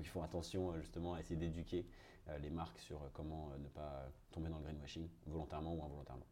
font 0.05 0.23
attention 0.23 0.73
justement 0.81 1.13
à 1.13 1.19
essayer 1.19 1.35
d'éduquer 1.35 1.85
les 2.41 2.49
marques 2.49 2.79
sur 2.79 2.99
comment 3.13 3.51
ne 3.59 3.67
pas 3.67 4.09
tomber 4.31 4.49
dans 4.49 4.57
le 4.57 4.63
greenwashing, 4.63 5.07
volontairement 5.27 5.75
ou 5.75 5.85
involontairement. 5.85 6.25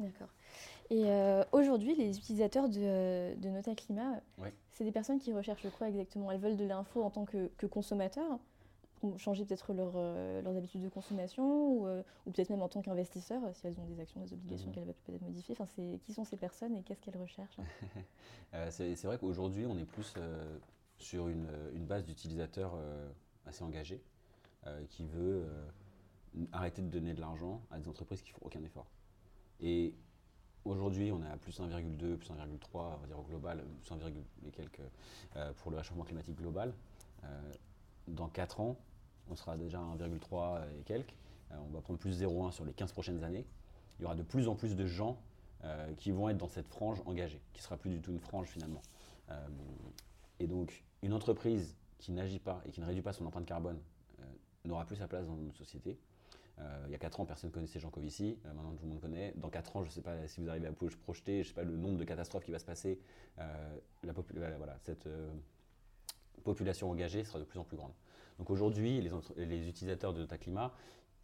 D'accord. 0.00 0.28
Et 0.90 1.04
aujourd'hui, 1.52 1.94
les 1.94 2.18
utilisateurs 2.18 2.68
de, 2.68 3.36
de 3.36 3.48
Nota 3.48 3.76
Climat, 3.76 4.20
c'est 4.72 4.82
des 4.82 4.90
personnes 4.90 5.20
qui 5.20 5.32
recherchent 5.32 5.70
quoi 5.78 5.88
exactement? 5.88 6.32
Elles 6.32 6.40
veulent 6.40 6.56
de 6.56 6.64
l'info 6.64 7.04
en 7.04 7.10
tant 7.10 7.24
que, 7.24 7.48
que 7.58 7.66
consommateurs 7.66 8.40
changer 9.16 9.44
peut-être 9.44 9.72
leur, 9.72 9.92
euh, 9.96 10.42
leurs 10.42 10.56
habitudes 10.56 10.82
de 10.82 10.88
consommation 10.88 11.72
ou, 11.72 11.86
euh, 11.86 12.02
ou 12.26 12.30
peut-être 12.30 12.50
même 12.50 12.62
en 12.62 12.68
tant 12.68 12.82
qu'investisseur, 12.82 13.40
si 13.54 13.66
elles 13.66 13.78
ont 13.80 13.86
des 13.86 14.00
actions, 14.00 14.20
des 14.20 14.32
obligations 14.32 14.68
mhm. 14.68 14.74
qu'elles 14.74 14.84
veulent 14.84 14.94
peut-être 15.04 15.22
modifier. 15.22 15.56
Enfin, 15.58 15.66
qui 16.02 16.12
sont 16.12 16.24
ces 16.24 16.36
personnes 16.36 16.76
et 16.76 16.82
qu'est-ce 16.82 17.00
qu'elles 17.00 17.20
recherchent? 17.20 17.58
Euh, 18.52 18.68
C'est 18.72 19.04
vrai 19.04 19.16
qu'aujourd'hui, 19.16 19.64
on 19.64 19.78
est 19.78 19.84
plus 19.84 20.12
sur 20.98 21.28
une, 21.28 21.46
une 21.72 21.86
base 21.86 22.04
d'utilisateurs 22.04 22.74
assez 23.46 23.62
engagés 23.62 24.02
qui 24.88 25.06
veut 25.06 25.46
arrêter 26.50 26.82
de 26.82 26.88
donner 26.88 27.14
de 27.14 27.20
l'argent 27.20 27.62
à 27.70 27.78
des 27.78 27.86
entreprises 27.86 28.22
qui 28.22 28.32
font 28.32 28.40
aucun 28.42 28.60
effort. 28.64 28.86
Et 29.62 29.94
Aujourd'hui, 30.66 31.10
on 31.10 31.22
est 31.22 31.26
à 31.26 31.38
plus 31.38 31.58
1,2, 31.58 32.16
plus 32.16 32.30
1,3, 32.30 32.36
on 32.74 32.96
va 32.98 33.06
dire 33.06 33.18
au 33.18 33.22
global, 33.22 33.64
plus 33.80 33.92
1, 33.92 33.96
et 34.46 34.50
quelques 34.50 34.82
pour 35.56 35.70
le 35.70 35.78
réchauffement 35.78 36.04
climatique 36.04 36.36
global. 36.36 36.74
dans 38.08 38.28
4 38.28 38.60
ans, 38.60 38.76
on 39.30 39.36
sera 39.36 39.56
déjà 39.56 39.78
à 39.78 39.96
1,3 39.96 40.60
et 40.78 40.82
quelques. 40.82 41.14
Euh, 41.52 41.56
on 41.68 41.72
va 41.72 41.80
prendre 41.80 41.98
plus 41.98 42.20
0,1 42.22 42.52
sur 42.52 42.64
les 42.64 42.72
15 42.72 42.92
prochaines 42.92 43.24
années. 43.24 43.46
Il 43.98 44.02
y 44.02 44.04
aura 44.04 44.14
de 44.14 44.22
plus 44.22 44.48
en 44.48 44.54
plus 44.54 44.76
de 44.76 44.86
gens 44.86 45.18
euh, 45.64 45.92
qui 45.94 46.10
vont 46.10 46.28
être 46.28 46.38
dans 46.38 46.48
cette 46.48 46.68
frange 46.68 47.02
engagée, 47.06 47.40
qui 47.52 47.62
sera 47.62 47.76
plus 47.76 47.90
du 47.90 48.00
tout 48.00 48.10
une 48.10 48.20
frange 48.20 48.48
finalement. 48.48 48.82
Euh, 49.30 49.46
et 50.38 50.46
donc, 50.46 50.84
une 51.02 51.12
entreprise 51.12 51.76
qui 51.98 52.12
n'agit 52.12 52.38
pas 52.38 52.62
et 52.66 52.70
qui 52.70 52.80
ne 52.80 52.86
réduit 52.86 53.02
pas 53.02 53.12
son 53.12 53.26
empreinte 53.26 53.46
carbone 53.46 53.78
n'aura 54.66 54.84
plus 54.84 54.96
sa 54.96 55.08
place 55.08 55.26
dans 55.26 55.36
notre 55.36 55.56
société. 55.56 55.98
Il 56.86 56.92
y 56.92 56.94
a 56.94 56.98
4 56.98 57.20
ans, 57.20 57.24
personne 57.24 57.48
ne 57.50 57.54
connaissait 57.54 57.80
Jean 57.80 57.90
Covici. 57.90 58.38
maintenant, 58.44 58.72
tout 58.72 58.84
le 58.84 58.90
monde 58.90 59.00
connaît. 59.00 59.32
Dans 59.36 59.48
4 59.48 59.76
ans, 59.76 59.82
je 59.82 59.88
ne 59.88 59.92
sais 59.92 60.02
pas 60.02 60.26
si 60.28 60.40
vous 60.40 60.48
arrivez 60.48 60.66
à 60.66 60.72
projeter, 60.72 61.36
je 61.36 61.38
ne 61.38 61.44
sais 61.44 61.54
pas 61.54 61.62
le 61.62 61.76
nombre 61.76 61.98
de 61.98 62.04
catastrophes 62.04 62.44
qui 62.44 62.50
va 62.50 62.58
se 62.58 62.64
passer. 62.64 63.00
la 63.38 64.12
voilà, 64.12 64.76
cette 64.82 65.08
population 66.44 66.90
engagée 66.90 67.24
sera 67.24 67.38
de 67.38 67.44
plus 67.44 67.58
en 67.58 67.64
plus 67.64 67.76
grande. 67.76 67.92
Donc 68.38 68.50
aujourd'hui, 68.50 69.00
les, 69.36 69.68
utilisateurs 69.68 70.14
de 70.14 70.24
Climat, 70.24 70.72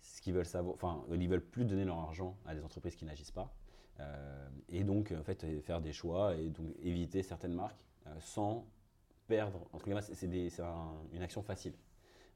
ce 0.00 0.20
qu'ils 0.20 0.34
veulent 0.34 0.44
savoir, 0.46 0.74
enfin, 0.74 1.02
ils 1.10 1.28
veulent 1.28 1.40
plus 1.44 1.64
donner 1.64 1.84
leur 1.84 1.98
argent 1.98 2.36
à 2.46 2.54
des 2.54 2.62
entreprises 2.62 2.94
qui 2.94 3.04
n'agissent 3.04 3.30
pas. 3.30 3.54
Euh, 4.00 4.48
et 4.68 4.84
donc, 4.84 5.12
en 5.18 5.22
fait, 5.22 5.46
faire 5.62 5.80
des 5.80 5.92
choix 5.92 6.36
et 6.36 6.50
donc 6.50 6.66
éviter 6.82 7.22
certaines 7.22 7.54
marques 7.54 7.80
euh, 8.06 8.10
sans 8.20 8.66
perdre. 9.26 9.66
Entre 9.72 9.86
guillemets, 9.86 10.02
c'est 10.02 10.26
une 11.12 11.22
action 11.22 11.42
facile. 11.42 11.72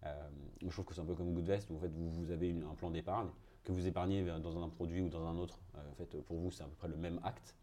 Euh, 0.05 0.29
je 0.63 0.71
trouve 0.71 0.85
que 0.85 0.95
c'est 0.95 1.01
un 1.01 1.05
peu 1.05 1.15
comme 1.15 1.33
Goodvest 1.35 1.71
où 1.71 1.77
en 1.77 1.79
fait, 1.79 1.91
vous, 1.93 2.31
avez 2.31 2.53
un 2.53 2.75
plan 2.75 2.91
d'épargne 2.91 3.29
que 3.65 3.73
vous 3.73 3.87
épargnez 3.87 4.25
dans 4.25 4.63
un 4.63 4.69
produit 4.69 5.03
ou 5.03 5.09
dans 5.09 5.27
un 5.27 5.37
autre. 5.37 5.59
en 5.75 5.95
fait, 5.95 6.21
pour 6.23 6.39
vous, 6.39 6.51
c'est 6.51 6.63
à 6.63 6.67
peu 6.67 6.75
près 6.75 6.89
le 6.89 6.97
même 6.97 7.21
acte. 7.23 7.55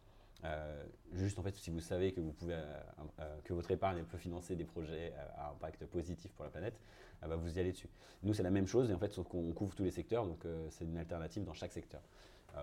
Euh, 0.43 0.86
juste 1.13 1.39
en 1.39 1.43
fait, 1.43 1.56
si 1.56 1.71
vous 1.71 1.80
savez 1.80 2.13
que, 2.13 2.21
vous 2.21 2.32
pouvez, 2.32 2.54
euh, 2.54 2.80
euh, 3.19 3.38
que 3.43 3.54
votre 3.54 3.71
épargne 3.71 4.04
peut 4.04 4.17
financer 4.17 4.56
des 4.56 4.65
projets 4.65 5.13
à 5.36 5.50
impact 5.50 5.86
positif 5.86 6.32
pour 6.34 6.45
la 6.45 6.52
planète, 6.52 6.80
bah, 7.21 7.36
vous 7.36 7.58
y 7.58 7.60
allez 7.60 7.71
dessus. 7.71 7.89
Nous, 8.23 8.34
c'est 8.34 8.43
la 8.43 8.52
même 8.52 8.67
chose, 8.67 8.91
et 8.91 8.93
en 8.93 9.00
fait, 9.00 9.12
sauf 9.12 9.28
qu'on 9.28 9.52
couvre 9.54 9.73
tous 9.76 9.84
les 9.84 9.91
secteurs, 9.91 10.28
donc 10.28 10.45
c'est 10.69 10.86
une 10.86 10.97
alternative 10.97 11.43
dans 11.43 11.54
chaque 11.54 11.73
secteur. 11.73 12.02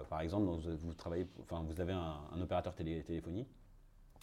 par 0.08 0.20
exemple, 0.20 0.46
vous, 0.46 0.94
travaillez, 0.94 1.26
vous 1.48 1.80
avez 1.80 1.92
un, 1.92 2.40
opérateur 2.40 2.74
télé, 2.74 3.02
téléphonie, 3.02 3.46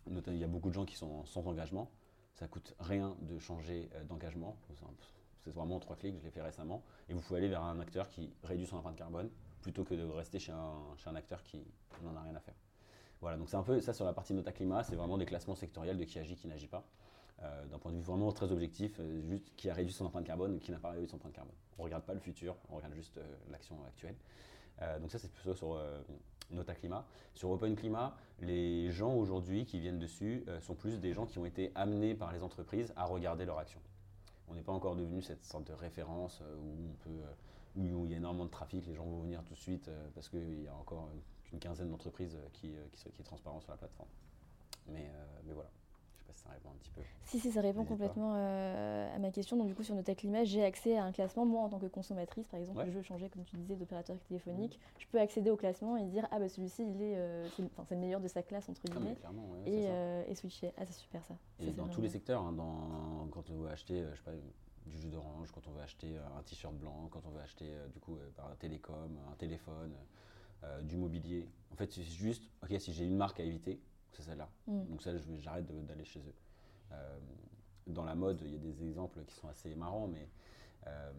il 0.07 0.37
y 0.37 0.43
a 0.43 0.47
beaucoup 0.47 0.69
de 0.69 0.73
gens 0.73 0.85
qui 0.85 0.95
sont 0.95 1.25
sans 1.25 1.45
engagement, 1.47 1.91
ça 2.33 2.47
coûte 2.47 2.75
rien 2.79 3.15
de 3.21 3.39
changer 3.39 3.89
d'engagement, 4.07 4.57
c'est 5.43 5.51
vraiment 5.51 5.75
en 5.75 5.79
trois 5.79 5.95
clics, 5.95 6.17
je 6.19 6.23
l'ai 6.23 6.31
fait 6.31 6.41
récemment, 6.41 6.83
et 7.09 7.13
vous 7.13 7.21
pouvez 7.21 7.39
aller 7.39 7.49
vers 7.49 7.63
un 7.63 7.79
acteur 7.79 8.07
qui 8.09 8.31
réduit 8.43 8.67
son 8.67 8.77
empreinte 8.77 8.95
carbone 8.95 9.29
plutôt 9.61 9.83
que 9.83 9.93
de 9.93 10.03
rester 10.03 10.39
chez 10.39 10.51
un, 10.51 11.15
acteur 11.15 11.43
qui 11.43 11.63
n'en 12.03 12.15
a 12.15 12.21
rien 12.21 12.35
à 12.35 12.39
faire. 12.39 12.55
Voilà, 13.21 13.37
donc 13.37 13.49
c'est 13.49 13.57
un 13.57 13.63
peu 13.63 13.79
ça 13.81 13.93
sur 13.93 14.05
la 14.05 14.13
partie 14.13 14.33
Nota 14.33 14.51
Climat, 14.51 14.83
c'est 14.83 14.95
vraiment 14.95 15.17
des 15.17 15.25
classements 15.25 15.55
sectoriels 15.55 15.97
de 15.97 16.03
qui 16.03 16.17
agit, 16.17 16.35
qui 16.35 16.47
n'agit 16.47 16.67
pas. 16.67 16.83
Euh, 17.43 17.65
d'un 17.65 17.79
point 17.79 17.91
de 17.91 17.97
vue 17.97 18.03
vraiment 18.03 18.31
très 18.31 18.51
objectif, 18.51 18.97
euh, 18.99 19.21
juste 19.21 19.51
qui 19.55 19.67
a 19.69 19.73
réduit 19.73 19.93
son 19.93 20.05
empreinte 20.05 20.25
carbone 20.25 20.53
ou 20.55 20.59
qui 20.59 20.71
n'a 20.71 20.77
pas 20.77 20.91
réduit 20.91 21.07
son 21.07 21.15
empreinte 21.15 21.33
carbone. 21.33 21.55
On 21.77 21.81
ne 21.81 21.85
regarde 21.85 22.03
pas 22.03 22.13
le 22.13 22.19
futur, 22.19 22.55
on 22.69 22.75
regarde 22.75 22.93
juste 22.93 23.17
euh, 23.17 23.35
l'action 23.49 23.77
actuelle. 23.87 24.15
donc 24.99 25.11
ça 25.11 25.19
c'est 25.19 25.31
plutôt 25.31 25.53
sur 25.53 25.79
Nota 26.49 26.73
Climat. 26.73 27.05
Sur 27.35 27.51
Open 27.51 27.75
Climat, 27.75 28.15
les 28.39 28.91
gens 28.91 29.13
aujourd'hui 29.13 29.65
qui 29.65 29.79
viennent 29.79 29.99
dessus 29.99 30.43
sont 30.59 30.73
plus 30.73 30.99
des 30.99 31.13
gens 31.13 31.27
qui 31.27 31.37
ont 31.37 31.45
été 31.45 31.71
amenés 31.75 32.15
par 32.15 32.31
les 32.31 32.41
entreprises 32.41 32.91
à 32.95 33.05
regarder 33.05 33.45
leur 33.45 33.59
action. 33.59 33.79
On 34.51 34.53
n'est 34.53 34.61
pas 34.61 34.73
encore 34.73 34.95
devenu 34.95 35.21
cette 35.21 35.45
sorte 35.45 35.65
de 35.65 35.73
référence 35.73 36.41
où, 36.41 36.89
on 36.89 37.03
peut, 37.03 37.21
où 37.77 38.05
il 38.05 38.11
y 38.11 38.13
a 38.13 38.17
énormément 38.17 38.45
de 38.45 38.51
trafic, 38.51 38.85
les 38.85 38.95
gens 38.95 39.05
vont 39.05 39.21
venir 39.21 39.41
tout 39.45 39.53
de 39.53 39.59
suite 39.59 39.89
parce 40.13 40.27
qu'il 40.27 40.63
y 40.63 40.67
a 40.67 40.75
encore 40.75 41.09
une 41.53 41.59
quinzaine 41.59 41.89
d'entreprises 41.89 42.35
euh, 42.35 42.47
qui, 42.53 42.75
euh, 42.75 42.85
qui, 42.91 43.09
qui, 43.11 43.21
est 43.21 43.25
transparent 43.25 43.59
sur 43.61 43.71
la 43.71 43.77
plateforme. 43.77 44.09
Euh, 44.89 44.93
mais 45.45 45.53
voilà. 45.53 45.69
Je 46.15 46.21
sais 46.21 46.27
pas 46.27 46.30
si 46.30 46.30
ça 46.43 46.49
répond 46.49 46.69
un 46.69 46.77
petit 46.79 46.91
peu. 46.91 47.01
Si, 47.23 47.39
si, 47.39 47.51
ça 47.51 47.61
répond 47.61 47.85
complètement 47.85 48.33
à 48.33 49.17
ma 49.19 49.31
question. 49.31 49.57
Donc, 49.57 49.67
du 49.67 49.75
coup, 49.75 49.83
sur 49.83 49.95
Nota 49.95 50.15
Climat, 50.15 50.43
j'ai 50.43 50.63
accès 50.63 50.97
à 50.97 51.03
un 51.03 51.11
classement. 51.11 51.45
Moi, 51.45 51.61
en 51.61 51.69
tant 51.69 51.79
que 51.79 51.85
consommatrice, 51.85 52.47
par 52.47 52.59
exemple, 52.59 52.83
je 52.85 52.91
veux 52.91 53.01
changer, 53.01 53.29
comme 53.29 53.43
tu 53.43 53.55
disais, 53.57 53.75
d'opérateur 53.75 54.17
téléphonique. 54.27 54.77
Mmh. 54.77 54.99
Je 54.99 55.07
peux 55.07 55.19
accéder 55.19 55.49
au 55.49 55.57
classement 55.57 55.97
et 55.97 56.05
dire 56.05 56.27
Ah, 56.31 56.39
bah 56.39 56.49
celui-ci, 56.49 56.83
il 56.83 57.01
est, 57.01 57.17
c'est, 57.55 57.95
le 57.95 57.97
meilleur 57.97 58.19
de 58.19 58.27
sa 58.27 58.43
classe, 58.43 58.67
entre 58.69 58.81
ah, 58.87 58.93
guillemets. 58.93 59.15
et, 59.65 60.31
et, 60.31 60.35
switcher. 60.35 60.73
Ah, 60.77 60.85
c'est 60.85 60.93
super 60.93 61.23
ça. 61.25 61.35
Et 61.59 61.71
dans 61.71 61.87
tous 61.87 62.01
les 62.01 62.09
secteurs, 62.09 62.41
hein, 62.41 62.51
dans, 62.51 63.27
quand 63.31 63.49
on 63.49 63.57
veut 63.57 63.69
acheter, 63.69 64.03
je 64.11 64.17
sais 64.17 64.23
pas, 64.23 64.31
du 64.85 64.97
jus 64.97 65.09
d'orange, 65.09 65.51
quand 65.51 65.67
on 65.67 65.71
veut 65.71 65.81
acheter 65.81 66.17
un 66.37 66.41
t-shirt 66.43 66.75
blanc, 66.75 67.07
quand 67.11 67.25
on 67.25 67.29
veut 67.29 67.41
acheter, 67.41 67.69
du 67.93 67.99
coup, 67.99 68.17
un 68.39 68.55
télécom, 68.55 69.17
un 69.31 69.35
téléphone. 69.35 69.93
Euh, 70.63 70.81
du 70.83 70.95
mobilier. 70.95 71.47
En 71.71 71.75
fait, 71.75 71.91
c'est 71.91 72.03
juste, 72.03 72.43
ok, 72.61 72.79
si 72.79 72.93
j'ai 72.93 73.05
une 73.05 73.15
marque 73.15 73.39
à 73.39 73.43
éviter, 73.43 73.79
c'est 74.11 74.23
celle-là. 74.23 74.49
Mm. 74.67 74.85
Donc 74.85 75.01
ça, 75.01 75.11
j'arrête 75.39 75.65
d'aller 75.85 76.05
chez 76.05 76.19
eux. 76.19 76.33
Euh, 76.91 77.19
dans 77.87 78.03
la 78.03 78.15
mode, 78.15 78.41
il 78.41 78.51
y 78.51 78.55
a 78.55 78.59
des 78.59 78.83
exemples 78.83 79.23
qui 79.25 79.35
sont 79.35 79.47
assez 79.47 79.73
marrants, 79.75 80.07
mais 80.07 80.27
euh, 80.87 81.11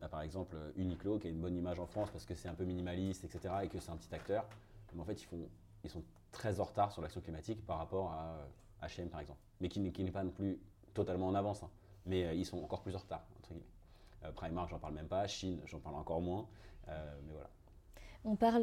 bah, 0.00 0.08
par 0.08 0.22
exemple 0.22 0.56
Uniqlo, 0.76 1.18
qui 1.18 1.26
a 1.26 1.30
une 1.30 1.40
bonne 1.40 1.56
image 1.56 1.80
en 1.80 1.86
France 1.86 2.10
parce 2.10 2.24
que 2.24 2.34
c'est 2.34 2.48
un 2.48 2.54
peu 2.54 2.64
minimaliste, 2.64 3.24
etc., 3.24 3.54
et 3.62 3.68
que 3.68 3.78
c'est 3.80 3.90
un 3.90 3.96
petit 3.96 4.14
acteur, 4.14 4.46
mais 4.94 5.00
en 5.00 5.04
fait, 5.04 5.20
ils, 5.20 5.26
font, 5.26 5.48
ils 5.82 5.90
sont 5.90 6.02
très 6.30 6.60
en 6.60 6.64
retard 6.64 6.92
sur 6.92 7.02
l'action 7.02 7.20
climatique 7.20 7.64
par 7.66 7.78
rapport 7.78 8.12
à 8.12 8.46
H&M, 8.82 9.08
par 9.08 9.20
exemple, 9.20 9.40
mais 9.60 9.68
qui, 9.68 9.80
n'est 9.80 10.10
pas 10.10 10.22
non 10.22 10.30
plus 10.30 10.58
totalement 10.92 11.28
en 11.28 11.34
avance, 11.34 11.62
hein. 11.62 11.70
mais 12.06 12.36
ils 12.38 12.46
sont 12.46 12.62
encore 12.62 12.82
plus 12.82 12.94
en 12.94 12.98
retard, 12.98 13.24
entre 13.38 13.50
guillemets. 13.50 13.66
Primark, 14.34 14.70
j'en 14.70 14.78
parle 14.78 14.94
même 14.94 15.08
pas. 15.08 15.26
Chine, 15.26 15.60
j'en 15.66 15.80
parle 15.80 15.96
encore 15.96 16.22
moins. 16.22 16.46
mais 16.86 17.32
voilà. 17.32 17.50
On 18.24 18.36
parle 18.36 18.62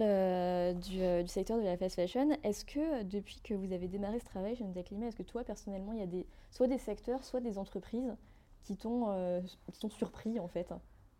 du, 0.79 1.23
du, 1.23 1.27
secteur 1.27 1.57
de 1.57 1.63
la 1.63 1.77
fast 1.77 1.95
fashion. 1.95 2.29
Est-ce 2.43 2.65
que 2.65 3.03
depuis 3.03 3.39
que 3.43 3.53
vous 3.53 3.73
avez 3.73 3.87
démarré 3.87 4.19
ce 4.19 4.25
travail 4.25 4.55
chez 4.55 4.63
Nota 4.63 4.81
Climat, 4.81 5.07
est-ce 5.07 5.15
que 5.15 5.23
toi 5.23 5.43
personnellement, 5.43 5.93
il 5.93 5.99
y 5.99 6.03
a 6.03 6.07
des, 6.07 6.25
soit 6.49 6.67
des 6.67 6.79
secteurs, 6.79 7.23
soit 7.23 7.41
des 7.41 7.57
entreprises 7.57 8.15
qui 8.63 8.75
t'ont 8.75 9.43
surpris 9.89 10.39
en 10.39 10.47
fait 10.47 10.73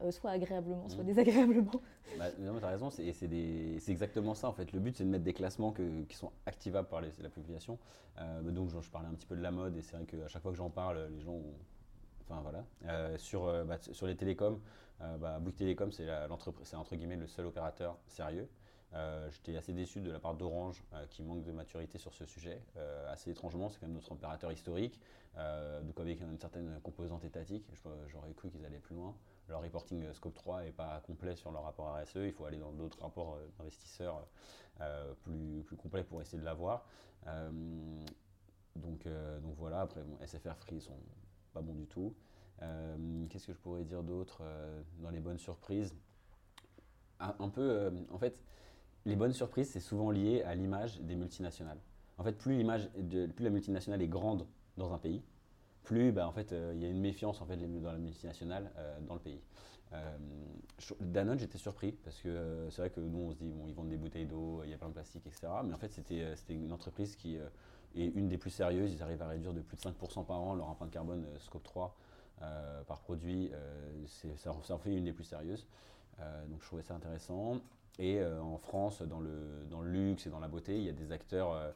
euh, 0.03 0.11
soit 0.11 0.31
agréablement, 0.31 0.89
soit 0.89 1.03
mmh. 1.03 1.07
désagréablement? 1.07 1.71
Bah, 2.17 2.25
non, 2.39 2.59
tu 2.59 2.65
as 2.65 2.69
raison, 2.69 2.89
c'est 2.89 3.07
exactement 3.87 4.33
ça 4.33 4.49
en 4.49 4.53
fait. 4.53 4.73
Le 4.73 4.79
but, 4.79 4.97
c'est 4.97 5.05
de 5.05 5.09
mettre 5.09 5.23
des 5.23 5.33
classements 5.33 5.71
qui 5.71 6.15
sont 6.15 6.31
activables 6.45 6.89
par 6.89 7.01
la 7.01 7.29
population. 7.29 7.79
Euh, 8.19 8.41
donc, 8.41 8.69
je, 8.69 8.89
parlais 8.89 9.07
un 9.07 9.13
petit 9.13 9.27
peu 9.27 9.35
de 9.35 9.41
la 9.41 9.51
mode 9.51 9.77
et 9.77 9.81
c'est 9.81 9.95
vrai 9.95 10.05
qu'à 10.05 10.27
chaque 10.27 10.41
fois 10.41 10.51
que 10.51 10.57
j'en 10.57 10.69
parle, 10.69 11.07
les 11.13 11.21
gens. 11.21 11.39
Enfin 12.23 12.41
voilà. 12.41 12.65
Euh, 12.87 13.17
sur, 13.17 13.45
bah, 13.65 13.77
sur 13.79 14.07
les 14.07 14.15
télécoms, 14.15 14.59
bah, 15.19 15.39
Bouygues 15.39 15.55
Télécom, 15.55 15.91
c'est 15.91 16.07
entre 16.75 16.95
guillemets 16.95 17.15
le 17.15 17.27
seul 17.27 17.45
opérateur 17.45 17.97
sérieux. 18.07 18.47
J'étais 19.31 19.55
assez 19.55 19.73
déçu 19.73 20.01
de 20.01 20.11
la 20.11 20.19
part 20.19 20.35
d'Orange 20.35 20.83
qui 21.09 21.23
manque 21.23 21.43
de 21.43 21.51
maturité 21.51 21.97
sur 21.97 22.13
ce 22.13 22.25
sujet. 22.25 22.61
assez 23.09 23.31
étrangement, 23.31 23.69
c'est 23.69 23.79
quand 23.79 23.87
même 23.87 23.95
notre 23.95 24.11
opérateur 24.11 24.51
historique, 24.51 24.99
donc 25.35 25.99
avec 25.99 26.21
une 26.21 26.37
certaine 26.39 26.79
composante 26.81 27.23
étatique. 27.23 27.65
J'aurais 28.07 28.33
cru 28.33 28.49
qu'ils 28.49 28.65
allaient 28.65 28.79
plus 28.79 28.95
loin 28.95 29.15
leur 29.51 29.61
reporting 29.61 30.03
euh, 30.03 30.13
Scope 30.13 30.33
3 30.33 30.63
n'est 30.63 30.71
pas 30.71 31.01
complet 31.05 31.35
sur 31.35 31.51
leur 31.51 31.63
rapport 31.63 31.95
RSE. 31.95 32.15
Il 32.15 32.31
faut 32.31 32.45
aller 32.45 32.57
dans 32.57 32.71
d'autres 32.71 32.99
rapports 33.01 33.35
euh, 33.35 33.47
d'investisseurs 33.57 34.25
euh, 34.79 35.13
plus, 35.23 35.75
complets 35.77 36.03
pour 36.03 36.21
essayer 36.21 36.39
de 36.39 36.45
l'avoir. 36.45 36.85
donc, 38.75 39.05
voilà, 39.57 39.81
après, 39.81 40.01
SFR 40.25 40.55
Free 40.55 40.81
sont 40.81 40.97
pas 41.53 41.61
bons 41.61 41.75
du 41.75 41.85
tout. 41.85 42.15
Qu'est-ce 43.29 43.47
que 43.47 43.53
je 43.53 43.57
pourrais 43.57 43.83
dire 43.83 44.03
d'autre 44.03 44.41
dans 44.99 45.09
les 45.09 45.19
bonnes 45.19 45.39
surprises? 45.39 45.95
Un, 47.19 47.49
peu, 47.49 47.91
en 48.11 48.17
fait, 48.17 48.41
les 49.05 49.15
bonnes 49.15 49.33
surprises, 49.33 49.69
c'est 49.69 49.79
souvent 49.79 50.11
lié 50.11 50.43
à 50.43 50.55
l'image 50.55 50.99
des 51.01 51.15
multinationales. 51.15 51.79
En 52.17 52.23
fait, 52.23 52.33
plus, 52.33 52.57
l'image 52.57 52.89
plus 53.35 53.43
la 53.43 53.49
multinationale 53.49 54.01
est 54.01 54.07
grande 54.07 54.45
dans 54.77 54.93
un 54.93 54.97
pays, 54.97 55.23
plus 55.83 56.11
bah, 56.11 56.27
en 56.27 56.31
fait, 56.31 56.51
euh, 56.53 56.73
il 56.75 56.81
y 56.81 56.85
a 56.85 56.89
une 56.89 56.99
méfiance 56.99 57.41
en 57.41 57.45
fait, 57.45 57.57
dans 57.57 57.91
la 57.91 57.97
multinationale 57.97 58.71
euh, 58.77 58.99
dans 59.01 59.15
le 59.15 59.19
pays. 59.19 59.41
Euh, 59.93 60.17
Danone, 61.01 61.37
j'étais 61.37 61.57
surpris 61.57 61.91
parce 61.91 62.21
que 62.21 62.67
c'est 62.69 62.81
vrai 62.81 62.89
que 62.89 63.01
nous, 63.01 63.19
on 63.19 63.31
se 63.31 63.37
dit, 63.37 63.51
bon, 63.51 63.67
ils 63.67 63.73
vendent 63.73 63.89
des 63.89 63.97
bouteilles 63.97 64.25
d'eau, 64.25 64.61
il 64.63 64.69
y 64.69 64.73
a 64.73 64.77
plein 64.77 64.87
de 64.87 64.93
plastique, 64.93 65.25
etc. 65.27 65.47
Mais 65.65 65.73
en 65.73 65.77
fait, 65.77 65.91
c'était 65.91 66.53
une 66.53 66.71
entreprise 66.71 67.15
qui 67.15 67.35
est 67.35 68.05
une 68.05 68.29
des 68.29 68.37
plus 68.37 68.51
sérieuses. 68.51 68.93
Ils 68.93 69.03
arrivent 69.03 69.21
à 69.21 69.27
réduire 69.27 69.53
de 69.53 69.61
plus 69.61 69.75
de 69.75 69.81
5% 69.81 70.25
par 70.25 70.39
an 70.39 70.55
leur 70.55 70.69
empreinte 70.69 70.91
carbone 70.91 71.25
Scope 71.39 71.63
3 71.63 71.97
par 72.87 72.99
produit. 72.99 73.51
ça, 74.07 74.53
ça, 74.63 74.73
en 74.73 74.77
fait 74.79 74.93
une 74.95 75.05
des 75.05 75.13
plus 75.13 75.23
sérieuses. 75.23 75.67
donc, 76.49 76.61
je 76.61 76.65
trouvais 76.65 76.83
ça 76.83 76.95
intéressant. 76.95 77.61
Et 77.99 78.23
en 78.23 78.57
France, 78.57 79.01
dans 79.01 79.19
le, 79.19 79.65
dans 79.69 79.81
le 79.81 79.91
luxe 79.91 80.25
et 80.25 80.29
dans 80.29 80.39
la 80.39 80.47
beauté, 80.47 80.77
il 80.77 80.83
y 80.83 80.89
a 80.89 80.93
des 80.93 81.11
acteurs 81.11 81.73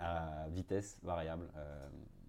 à 0.00 0.48
vitesse 0.48 0.98
variable 1.02 1.48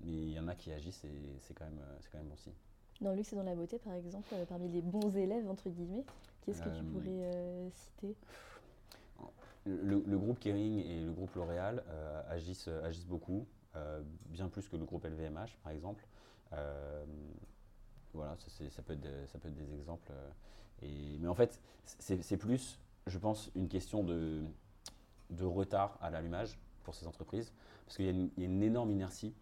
mais 0.05 0.11
il 0.11 0.31
y 0.31 0.39
en 0.39 0.47
a 0.47 0.55
qui 0.55 0.71
agissent 0.71 1.03
et 1.03 1.37
c'est 1.41 1.53
quand, 1.53 1.65
même, 1.65 1.81
quand 2.11 2.17
même 2.17 2.27
bon 2.27 2.35
signe. 2.35 2.53
Dans 3.01 3.11
le 3.11 3.17
luxe 3.17 3.33
et 3.33 3.35
dans 3.35 3.43
la 3.43 3.55
beauté, 3.55 3.77
par 3.79 3.93
exemple, 3.93 4.27
euh, 4.33 4.45
parmi 4.45 4.69
les 4.69 4.81
bons 4.81 5.15
élèves, 5.17 5.49
entre 5.49 5.69
guillemets, 5.69 6.05
qu'est-ce 6.41 6.61
que 6.61 6.69
tu 6.69 6.81
euh, 6.81 6.91
pourrais 6.91 7.33
euh, 7.35 7.69
citer? 7.71 8.15
Le, 9.65 10.17
groupe 10.17 10.39
Kering 10.39 10.85
et 10.85 11.01
le 11.01 11.11
groupe 11.11 11.33
L'Oréal 11.33 11.83
agissent, 12.29 12.67
agissent 12.83 13.07
beaucoup, 13.07 13.47
bien 14.27 14.47
plus 14.47 14.69
que 14.69 14.77
le 14.77 14.85
groupe 14.85 15.03
LVMH, 15.05 15.57
par 15.63 15.71
exemple. 15.71 16.05
Voilà, 18.15 18.35
ça, 18.37 18.69
ça, 18.69 18.81
peut 18.81 18.93
être, 18.93 19.29
ça 19.29 19.37
peut 19.39 19.47
être 19.47 19.55
des 19.55 19.73
exemples. 19.73 20.11
Et, 20.81 21.17
mais 21.19 21.27
en 21.27 21.35
fait, 21.35 21.61
c'est 21.83 22.37
plus, 22.37 22.79
je 23.07 23.17
pense, 23.17 23.51
une 23.55 23.67
question 23.67 24.03
de, 24.03 24.43
de 25.29 25.45
retard 25.45 25.97
à 26.01 26.09
l'allumage 26.09 26.59
pour 26.83 26.95
ces 26.95 27.07
entreprises, 27.07 27.53
parce 27.85 27.97
qu'il 27.97 28.05
y, 28.05 28.41
y, 28.41 28.43
a 28.43 28.45
une 28.45 28.63
énorme 28.63 28.91
inertie 28.91 29.33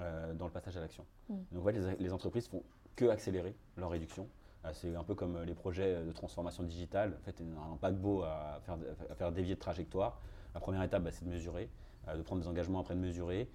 euh, 0.00 0.32
dans 0.34 0.46
le 0.46 0.52
passage 0.52 0.76
à 0.76 0.80
l'action. 0.80 1.04
Mm. 1.28 1.34
Donc 1.52 1.62
en 1.62 1.64
fait, 1.66 1.72
les, 1.72 1.96
les, 1.96 2.12
entreprises 2.12 2.48
font 2.48 2.62
que 2.96 3.06
accélérer 3.06 3.54
leur 3.76 3.90
réduction. 3.90 4.28
Euh, 4.64 4.70
c'est 4.72 4.94
un 4.94 5.04
peu 5.04 5.14
comme 5.14 5.36
euh, 5.36 5.44
les 5.44 5.54
projets 5.54 6.02
de 6.04 6.12
transformation 6.12 6.62
digitale. 6.62 7.16
En 7.20 7.24
fait, 7.24 7.40
un 7.40 7.76
paquebot 7.76 8.22
à 8.22 8.60
faire, 8.64 8.78
à 9.10 9.14
faire 9.14 9.32
dévier 9.32 9.54
de 9.54 9.60
trajectoire. 9.60 10.20
La 10.54 10.60
première 10.60 10.82
étape, 10.82 11.02
bah, 11.02 11.10
c'est 11.12 11.24
de 11.24 11.30
mesurer, 11.30 11.68
de 12.06 12.22
prendre 12.22 12.42
des 12.42 12.48
engagements 12.48 12.80
après 12.80 12.94
de 12.94 13.00
mesurer. 13.00 13.48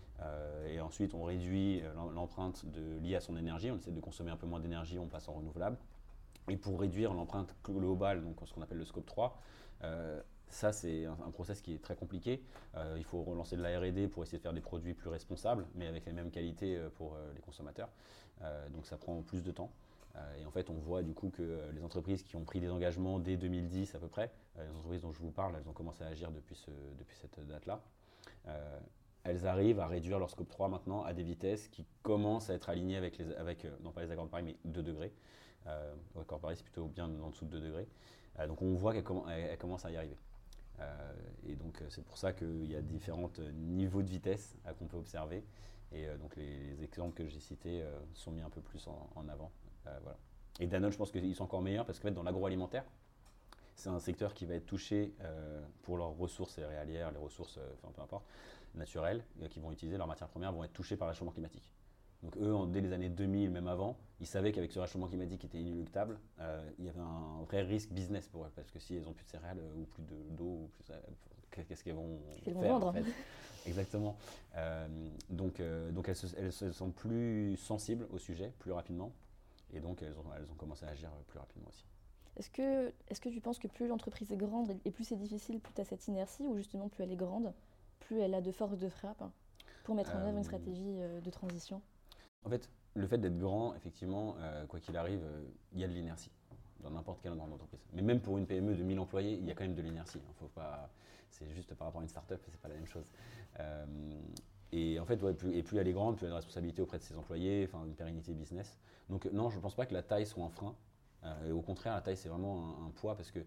et 0.69 0.79
ensuite, 0.79 1.13
on 1.13 1.23
réduit 1.23 1.81
l'empreinte 2.13 2.65
liée 3.01 3.15
à 3.15 3.21
son 3.21 3.35
énergie. 3.37 3.71
On 3.71 3.77
essaie 3.77 3.91
de 3.91 3.99
consommer 3.99 4.31
un 4.31 4.37
peu 4.37 4.47
moins 4.47 4.59
d'énergie, 4.59 4.99
on 4.99 5.07
passe 5.07 5.27
en 5.27 5.33
renouvelable. 5.33 5.77
Et 6.47 6.57
pour 6.57 6.79
réduire 6.79 7.13
l'empreinte 7.13 7.55
globale, 7.63 8.23
donc 8.23 8.37
ce 8.45 8.53
qu'on 8.53 8.61
appelle 8.61 8.77
le 8.77 8.85
scope 8.85 9.05
3, 9.07 9.37
ça, 10.49 10.71
c'est 10.71 11.05
un, 11.05 11.31
process 11.31 11.61
qui 11.61 11.73
est 11.73 11.81
très 11.81 11.95
compliqué. 11.95 12.41
Euh, 12.75 12.95
il 12.97 13.03
faut 13.03 13.21
relancer 13.23 13.57
de 13.57 13.61
la 13.61 13.79
RD 13.79 14.07
pour 14.07 14.23
essayer 14.23 14.37
de 14.37 14.43
faire 14.43 14.53
des 14.53 14.61
produits 14.61 14.93
plus 14.93 15.09
responsables, 15.09 15.65
mais 15.75 15.87
avec 15.87 16.05
les 16.05 16.13
mêmes 16.13 16.31
qualités 16.31 16.77
euh, 16.77 16.89
pour 16.89 17.15
euh, 17.15 17.33
les 17.35 17.41
consommateurs. 17.41 17.89
donc 18.71 18.85
ça 18.85 18.97
prend 18.97 19.21
plus 19.21 19.43
de 19.43 19.51
temps. 19.51 19.71
et 20.39 20.45
en 20.45 20.51
fait, 20.51 20.69
on 20.69 20.75
voit 20.75 21.03
du 21.03 21.13
coup 21.13 21.29
que 21.29 21.59
les 21.73 21.83
entreprises 21.83 22.23
qui 22.23 22.35
ont 22.35 22.43
pris 22.45 22.59
des 22.59 22.69
engagements 22.69 23.19
dès 23.19 23.37
2010 23.37 23.95
à 23.95 23.99
peu 23.99 24.07
près, 24.07 24.31
les 24.57 24.69
entreprises 24.77 25.01
dont 25.01 25.11
je 25.11 25.19
vous 25.19 25.31
parle, 25.31 25.55
elles 25.57 25.67
ont 25.67 25.73
commencé 25.73 26.03
à 26.03 26.07
agir 26.07 26.31
depuis 26.31 26.55
cette 26.55 27.39
date-là. 27.47 27.81
Elles 29.23 29.47
arrivent 29.47 29.79
à 29.79 29.87
réduire 29.87 30.19
leur 30.19 30.29
scope 30.29 30.49
3 30.49 30.67
maintenant 30.69 31.03
à 31.03 31.13
des 31.13 31.23
vitesses 31.23 31.67
qui 31.67 31.85
commencent 32.03 32.49
à 32.49 32.53
être 32.53 32.69
alignées 32.69 32.97
avec, 32.97 33.17
les, 33.17 33.33
avec 33.35 33.65
non 33.81 33.91
pas 33.91 34.03
les 34.03 34.11
accords 34.11 34.25
de 34.25 34.29
Paris, 34.29 34.43
mais 34.43 34.55
2 34.65 34.83
degrés. 34.83 35.13
L'accord 36.15 36.37
de 36.37 36.41
Paris, 36.43 36.55
c'est 36.57 36.63
plutôt 36.63 36.87
bien 36.87 37.09
en 37.21 37.29
dessous 37.29 37.45
de 37.45 37.51
2 37.51 37.61
degrés. 37.61 37.87
donc 38.47 38.61
on 38.61 38.73
voit 38.75 38.93
qu'elles 38.93 39.57
commencent 39.57 39.85
à 39.85 39.91
y 39.91 39.97
arriver. 39.97 40.17
Euh, 40.79 41.13
et 41.47 41.55
donc 41.55 41.81
euh, 41.81 41.85
c'est 41.89 42.03
pour 42.03 42.17
ça 42.17 42.33
qu'il 42.33 42.69
y 42.69 42.75
a 42.75 42.81
différents 42.81 43.31
niveaux 43.53 44.01
de 44.01 44.09
vitesse 44.09 44.57
euh, 44.65 44.73
qu'on 44.73 44.87
peut 44.87 44.97
observer. 44.97 45.43
Et 45.91 46.07
donc 46.19 46.35
les, 46.35 46.83
exemples 46.83 47.13
que 47.13 47.27
j'ai 47.29 47.39
cités 47.39 47.85
sont 48.13 48.31
mis 48.31 48.41
un 48.41 48.49
peu 48.49 48.59
plus 48.59 48.85
en, 48.87 49.27
avant. 49.29 49.51
Et 50.59 50.67
Danone, 50.67 50.91
je 50.91 50.97
pense 50.97 51.11
qu'ils 51.11 51.35
sont 51.35 51.43
encore 51.43 51.61
meilleurs 51.61 51.85
parce 51.85 51.99
que 51.99 52.07
dans 52.09 52.23
l'agroalimentaire, 52.23 52.83
c'est 53.75 53.89
un 53.89 53.99
secteur 53.99 54.33
qui 54.33 54.45
va 54.45 54.55
être 54.55 54.65
touché 54.65 55.13
pour 55.83 55.97
leurs 55.97 56.17
ressources 56.17 56.53
céréalières, 56.53 57.11
les 57.11 57.17
ressources, 57.17 57.59
enfin 57.77 57.91
peu 57.93 58.01
importe, 58.01 58.25
naturelles, 58.73 59.23
qui 59.49 59.59
vont 59.59 59.71
utiliser 59.71 59.97
leurs 59.97 60.07
matières 60.07 60.29
premières, 60.29 60.51
vont 60.51 60.63
être 60.63 60.73
touchées 60.73 60.97
par 60.97 61.07
le 61.07 61.13
changement 61.13 61.31
climatique. 61.31 61.69
Donc 62.25 62.37
eux, 62.37 62.55
dès 62.71 62.81
les 62.81 62.91
années 62.91 63.09
2000, 63.09 63.51
même 63.51 63.67
avant, 63.67 63.97
ils 64.19 64.25
savaient 64.27 64.51
qu'avec 64.51 64.71
ce 64.71 64.79
réchauffement 64.79 65.07
climatique 65.07 65.41
qui 65.41 65.45
était 65.45 65.59
inéluctable, 65.59 66.17
euh, 66.39 66.67
il 66.79 66.85
y 66.85 66.89
avait 66.89 66.99
un 66.99 67.43
vrai 67.43 67.61
risque 67.61 67.91
business 67.91 68.27
pour 68.27 68.45
eux. 68.45 68.51
Parce 68.55 68.71
que 68.71 68.79
s'ils 68.79 69.03
n'ont 69.03 69.13
plus 69.13 69.25
de 69.25 69.29
céréales 69.29 69.59
euh, 69.59 69.81
ou 69.81 69.85
plus 69.85 70.03
d'eau, 70.31 70.69
euh, 70.89 70.99
qu'est-ce 71.51 71.83
qu'ils 71.83 71.93
vont 71.93 72.19
faire 72.43 72.53
vendre. 72.53 72.87
en 72.87 72.93
fait 72.93 73.05
Exactement. 73.67 74.15
donc 75.31 75.59
donc 75.91 76.07
elles, 76.07 76.51
se, 76.51 76.71
sont 76.71 76.91
plus 76.91 77.57
sensibles 77.57 78.05
au 78.11 78.19
sujet 78.19 78.53
plus 78.59 78.71
rapidement. 78.71 79.11
Et 79.73 79.79
donc 79.79 80.03
elles 80.03 80.17
ont, 80.19 80.25
elles 80.37 80.49
ont 80.51 80.55
commencé 80.55 80.85
à 80.85 80.89
agir 80.89 81.09
plus 81.27 81.39
rapidement 81.39 81.69
aussi. 81.69 81.83
Est-ce 82.37 82.49
que, 82.49 82.91
est 83.07 83.19
que 83.19 83.29
tu 83.29 83.41
penses 83.41 83.59
que 83.59 83.67
plus 83.67 83.87
l'entreprise 83.87 84.31
est 84.31 84.37
grande 84.37 84.75
et 84.83 84.91
plus 84.91 85.05
c'est 85.05 85.15
difficile, 85.15 85.59
plus 85.59 85.73
tu 85.73 85.81
as 85.81 85.85
cette 85.85 86.07
inertie, 86.07 86.45
ou 86.45 86.57
justement 86.57 86.89
plus 86.89 87.03
elle 87.03 87.11
est 87.11 87.17
grande, 87.17 87.53
plus 87.99 88.19
elle 88.19 88.33
a 88.33 88.41
de 88.41 88.51
force 88.51 88.77
de 88.77 88.89
frappe 88.89 89.23
pour 89.83 89.95
mettre 89.95 90.15
en 90.15 90.19
œuvre 90.19 90.37
une 90.37 90.43
stratégie 90.43 90.99
de 91.23 91.29
transition? 91.29 91.81
en 92.45 92.49
fait, 92.49 92.69
le 92.93 93.07
fait 93.07 93.17
d'être 93.17 93.37
grand, 93.37 93.75
effectivement, 93.75 94.35
euh, 94.39 94.65
quoi 94.67 94.79
qu'il 94.79 94.95
arrive, 94.95 95.21
euh, 95.23 95.43
il 95.73 95.79
y 95.79 95.83
a 95.83 95.87
de 95.87 95.93
l'inertie 95.93 96.31
dans 96.81 96.91
n'importe 96.91 97.21
quelle 97.21 97.35
grande 97.35 97.51
entreprise. 97.51 97.79
Mais 97.93 98.01
même 98.01 98.19
pour 98.19 98.37
une 98.37 98.45
PME 98.45 98.75
de 98.75 98.83
1000 98.83 98.99
employés, 98.99 99.33
il 99.33 99.45
y 99.45 99.51
a 99.51 99.55
quand 99.55 99.63
même 99.63 99.73
de 99.73 99.81
l'inertie. 99.81 100.19
Hein. 100.19 100.33
Faut 100.39 100.47
pas, 100.47 100.89
c'est 101.31 101.51
juste 101.51 101.73
par 101.73 101.87
rapport 101.87 102.01
à 102.01 102.03
une 102.03 102.09
start-up, 102.09 102.39
c'est 102.47 102.61
pas 102.61 102.67
la 102.67 102.75
même 102.75 102.85
chose. 102.85 103.11
Euh, 103.59 103.85
et 104.71 104.99
en 104.99 105.05
fait, 105.05 105.17
plus, 105.17 105.55
et 105.55 105.63
plus 105.63 105.79
elle 105.79 105.87
est 105.87 105.93
grande, 105.93 106.17
plus 106.17 106.25
elle 106.25 106.31
a 106.31 106.33
de 106.33 106.37
responsabilité 106.37 106.81
auprès 106.81 106.99
de 106.99 107.03
ses 107.03 107.17
employés, 107.17 107.67
enfin 107.67 107.83
une 107.85 107.95
pérennité 107.95 108.33
business. 108.33 108.77
Donc 109.09 109.25
non, 109.25 109.49
je 109.49 109.57
ne 109.57 109.61
pense 109.61 109.75
pas 109.75 109.85
que 109.85 109.93
la 109.93 110.03
taille 110.03 110.27
soit 110.27 110.43
un 110.43 110.49
frein. 110.49 110.75
Et 111.47 111.51
au 111.51 111.61
contraire, 111.61 111.95
la 111.95 112.01
taille, 112.01 112.17
c'est 112.17 112.29
vraiment 112.29 112.75
un, 112.85 112.89
poids 112.91 113.15
parce 113.15 113.31
que 113.31 113.39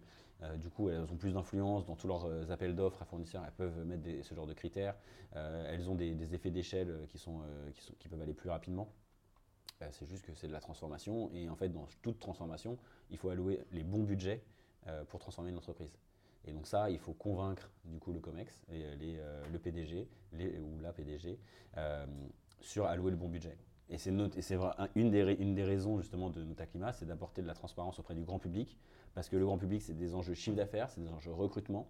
du 0.57 0.69
coup, 0.69 0.89
elles 0.89 1.01
ont 1.11 1.17
plus 1.17 1.33
d'influence 1.33 1.85
dans 1.85 1.95
tous 1.95 2.07
leurs 2.07 2.51
appels 2.51 2.75
d'offres 2.75 3.01
à 3.01 3.05
fournisseurs. 3.05 3.43
Elles 3.45 3.53
peuvent 3.53 3.85
mettre 3.85 4.03
ce 4.25 4.33
genre 4.33 4.47
de 4.47 4.53
critères. 4.53 4.95
elles 5.33 5.89
ont 5.89 5.95
des, 5.95 6.33
effets 6.33 6.51
d'échelle 6.51 6.93
qui, 7.07 7.95
qui 7.97 8.07
peuvent 8.07 8.21
aller 8.21 8.33
plus 8.33 8.49
rapidement. 8.49 8.89
Euh, 9.81 9.87
c'est 9.91 10.05
juste 10.05 10.25
que 10.25 10.33
c'est 10.35 10.47
de 10.47 10.51
la 10.51 10.59
transformation 10.59 11.29
et 11.33 11.49
en 11.49 11.55
fait 11.55 11.69
dans 11.69 11.87
toute 12.01 12.19
transformation, 12.19 12.77
il 13.09 13.17
faut 13.17 13.29
allouer 13.29 13.63
les 13.71 13.83
bons 13.83 14.03
budgets 14.03 14.43
euh, 14.87 15.03
pour 15.05 15.19
transformer 15.19 15.51
une 15.51 15.57
entreprise. 15.57 15.91
Et 16.45 16.51
donc 16.51 16.67
ça, 16.67 16.89
il 16.89 16.99
faut 16.99 17.13
convaincre 17.13 17.69
du 17.85 17.99
coup 17.99 18.11
le 18.11 18.19
COMEX, 18.19 18.61
euh, 18.71 19.41
le 19.51 19.59
PDG 19.59 20.07
ou 20.33 20.79
la 20.81 20.93
PDG 20.93 21.37
sur 22.61 22.85
allouer 22.85 23.11
le 23.11 23.17
bon 23.17 23.29
budget. 23.29 23.57
Et 23.89 23.97
c'est 23.97 24.11
une, 24.11 25.09
des, 25.09 25.35
une 25.39 25.55
des 25.55 25.63
raisons 25.63 25.97
justement 25.97 26.29
de 26.29 26.43
Nota 26.43 26.67
Climat, 26.67 26.93
c'est 26.93 27.05
d'apporter 27.05 27.41
de 27.41 27.47
la 27.47 27.55
transparence 27.55 27.99
auprès 27.99 28.13
du 28.13 28.21
grand 28.21 28.37
public, 28.37 28.77
parce 29.15 29.29
que 29.29 29.35
le 29.35 29.45
grand 29.45 29.57
public, 29.57 29.81
c'est 29.81 29.97
des 29.97 30.13
enjeux 30.13 30.35
chiffre 30.35 30.55
d'affaires, 30.55 30.89
c'est 30.91 31.01
des 31.01 31.11
enjeux 31.11 31.33
recrutement. 31.33 31.89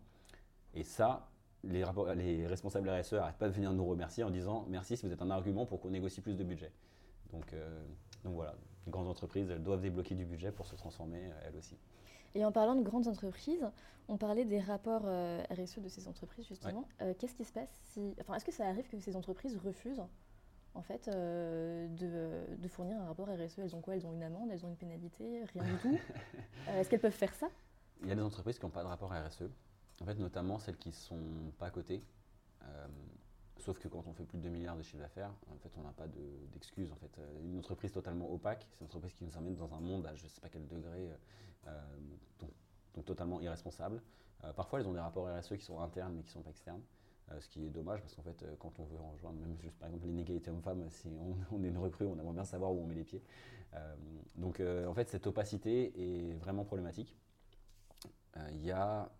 Et 0.73 0.83
ça, 0.83 1.29
les, 1.63 1.83
les 2.15 2.47
responsables 2.47 2.89
RSE 2.89 3.13
n'arrêtent 3.13 3.37
pas 3.37 3.49
de 3.49 3.53
venir 3.53 3.73
nous 3.73 3.85
remercier 3.85 4.23
en 4.23 4.29
disant 4.29 4.65
merci 4.69 4.95
si 4.95 5.05
vous 5.05 5.11
êtes 5.11 5.21
un 5.21 5.29
argument 5.29 5.65
pour 5.65 5.81
qu'on 5.81 5.89
négocie 5.89 6.21
plus 6.21 6.37
de 6.37 6.43
budget. 6.43 6.71
Donc, 7.33 7.51
euh, 7.51 7.83
donc 8.23 8.35
voilà. 8.35 8.55
les 8.85 8.91
grandes 8.91 9.07
entreprises, 9.07 9.49
elles 9.49 9.61
doivent 9.61 9.81
débloquer 9.81 10.15
du 10.15 10.25
budget 10.25 10.53
pour 10.53 10.67
se 10.67 10.75
transformer, 10.75 11.29
elles 11.45 11.57
aussi. 11.57 11.75
Et 12.33 12.45
en 12.45 12.51
parlant 12.53 12.75
de 12.75 12.81
grandes 12.81 13.07
entreprises, 13.07 13.65
on 14.07 14.17
parlait 14.17 14.45
des 14.45 14.59
rapports 14.59 15.01
RSE 15.01 15.79
de 15.79 15.89
ces 15.89 16.07
entreprises, 16.07 16.47
justement. 16.47 16.87
Qu'est-ce 17.17 17.35
qui 17.35 17.43
se 17.43 17.51
passe 17.51 17.69
si. 17.89 18.15
Enfin, 18.21 18.35
est-ce 18.35 18.45
que 18.45 18.51
ça 18.51 18.67
arrive 18.67 18.87
que 18.87 18.99
ces 18.99 19.15
entreprises 19.15 19.57
refusent 19.57 20.03
en 20.75 20.81
fait, 20.81 21.09
de, 21.09 22.55
de, 22.57 22.67
fournir 22.67 22.99
un 23.01 23.05
rapport 23.05 23.27
RSE 23.27 23.59
Elles 23.59 23.75
ont 23.75 23.81
quoi? 23.81 23.95
Elles 23.95 24.05
ont 24.05 24.13
une 24.13 24.23
amende 24.23 24.49
Elles 24.51 24.65
ont 24.65 24.69
une 24.69 24.77
pénalité 24.77 25.43
Rien 25.53 25.63
du 25.63 25.77
tout 25.81 25.97
Est-ce 26.67 26.89
qu'elles 26.89 26.99
peuvent 26.99 27.11
faire 27.11 27.33
ça? 27.33 27.49
Il 28.01 28.07
y 28.07 28.11
a 28.11 28.15
des 28.15 28.21
entreprises 28.21 28.57
qui 28.57 28.65
n'ont 28.65 28.71
pas 28.71 28.83
de 28.83 28.87
rapport 28.87 29.11
RSE. 29.11 29.43
En 30.01 30.05
fait, 30.05 30.15
notamment 30.15 30.59
celles 30.59 30.77
qui 30.77 30.89
ne 30.89 30.93
sont 30.93 31.51
pas 31.57 31.69
cotées. 31.69 32.01
Euh, 32.63 32.87
sauf 33.57 33.77
que 33.79 33.87
quand 33.87 34.07
on 34.07 34.13
fait 34.13 34.23
plus 34.23 34.37
de 34.37 34.43
2 34.43 34.49
milliards 34.49 34.77
de 34.77 34.81
chiffre 34.81 34.99
d'affaires, 34.99 35.33
en 35.51 35.57
fait, 35.57 35.71
on 35.77 35.83
n'a 35.83 35.91
pas 35.91 36.07
d'excuses. 36.53 36.91
en 36.91 36.95
fait. 36.95 37.17
Euh, 37.19 37.43
une 37.43 37.57
entreprise 37.57 37.91
totalement 37.91 38.31
opaque, 38.31 38.65
c'est 38.71 38.79
une 38.79 38.85
entreprise 38.85 39.13
qui 39.13 39.25
nous 39.25 39.35
emmène 39.37 39.55
dans 39.55 39.73
un 39.73 39.79
monde 39.79 40.05
à 40.05 40.15
je 40.15 40.23
ne 40.23 40.29
sais 40.29 40.39
pas 40.39 40.49
quel 40.49 40.67
degré, 40.67 41.09
euh, 41.67 41.81
donc, 42.39 43.05
totalement 43.05 43.39
irresponsable. 43.39 44.01
parfois, 44.57 44.79
elles 44.79 44.87
ont 44.87 44.93
des 44.93 44.99
rapports 44.99 45.27
RSE 45.27 45.55
qui 45.55 45.63
sont 45.63 45.79
internes 45.79 46.13
mais 46.15 46.21
qui 46.21 46.29
ne 46.29 46.33
sont 46.33 46.41
pas 46.41 46.49
externes. 46.49 46.81
Ce 47.39 47.47
qui 47.47 47.65
est 47.65 47.69
dommage 47.69 48.01
parce 48.01 48.15
qu'en 48.15 48.23
fait, 48.23 48.45
quand 48.59 48.79
on 48.79 48.83
veut 48.85 48.97
rejoindre, 49.13 49.39
même 49.39 49.57
juste 49.59 49.77
par 49.77 49.87
exemple 49.87 50.07
l'inégalité 50.07 50.49
homme-femme, 50.49 50.89
si 50.89 51.09
on, 51.51 51.63
est 51.63 51.67
une 51.67 51.77
recrue, 51.77 52.05
on 52.05 52.17
aimerait 52.17 52.33
bien 52.33 52.45
savoir 52.45 52.71
où 52.71 52.81
on 52.81 52.85
met 52.87 52.95
les 52.95 53.03
pieds. 53.03 53.23
donc 54.35 54.61
en 54.61 54.93
fait, 54.93 55.09
cette 55.09 55.27
opacité 55.27 55.93
est 55.95 56.33
vraiment 56.33 56.65
problématique. 56.65 57.15
Il 58.51 58.63
y 58.63 58.71
a 58.71 59.11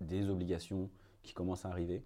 des 0.00 0.28
obligations 0.28 0.90
qui 1.22 1.32
commencent 1.32 1.64
à 1.64 1.70
arriver. 1.70 2.04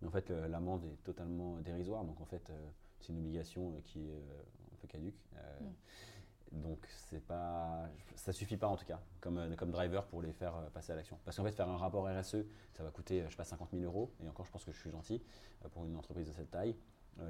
Mais 0.00 0.08
en 0.08 0.10
fait, 0.10 0.30
l'amende 0.30 0.84
est 0.84 1.02
totalement 1.04 1.58
dérisoire. 1.60 2.04
Donc, 2.04 2.20
en 2.20 2.26
fait, 2.26 2.50
euh, 2.50 2.68
c'est 3.00 3.12
une 3.12 3.18
obligation 3.18 3.72
euh, 3.72 3.80
qui 3.84 4.08
est 4.08 4.14
euh, 4.14 4.42
un 4.72 4.76
peu 4.80 4.88
caduque. 4.88 5.18
Mm. 5.60 5.64
Donc, 6.52 6.78
c'est 6.88 7.24
pas, 7.24 7.88
ça 8.14 8.32
suffit 8.32 8.56
pas 8.56 8.68
en 8.68 8.76
tout 8.76 8.84
cas, 8.84 9.00
comme, 9.20 9.54
comme 9.56 9.70
driver 9.70 10.06
pour 10.06 10.22
les 10.22 10.32
faire 10.32 10.54
passer 10.72 10.92
à 10.92 10.96
l'action. 10.96 11.18
Parce 11.24 11.36
qu'en 11.36 11.44
fait, 11.44 11.52
faire 11.52 11.68
un 11.68 11.76
rapport 11.76 12.08
RSE, 12.08 12.36
ça 12.72 12.82
va 12.82 12.90
coûter, 12.90 13.24
je 13.24 13.30
sais 13.30 13.36
pas, 13.36 13.44
50 13.44 13.70
000 13.72 13.82
euros. 13.82 14.12
Et 14.24 14.28
encore, 14.28 14.46
je 14.46 14.52
pense 14.52 14.64
que 14.64 14.72
je 14.72 14.78
suis 14.78 14.90
gentil 14.90 15.22
pour 15.72 15.84
une 15.84 15.96
entreprise 15.96 16.26
de 16.26 16.32
cette 16.32 16.50
taille. 16.50 16.76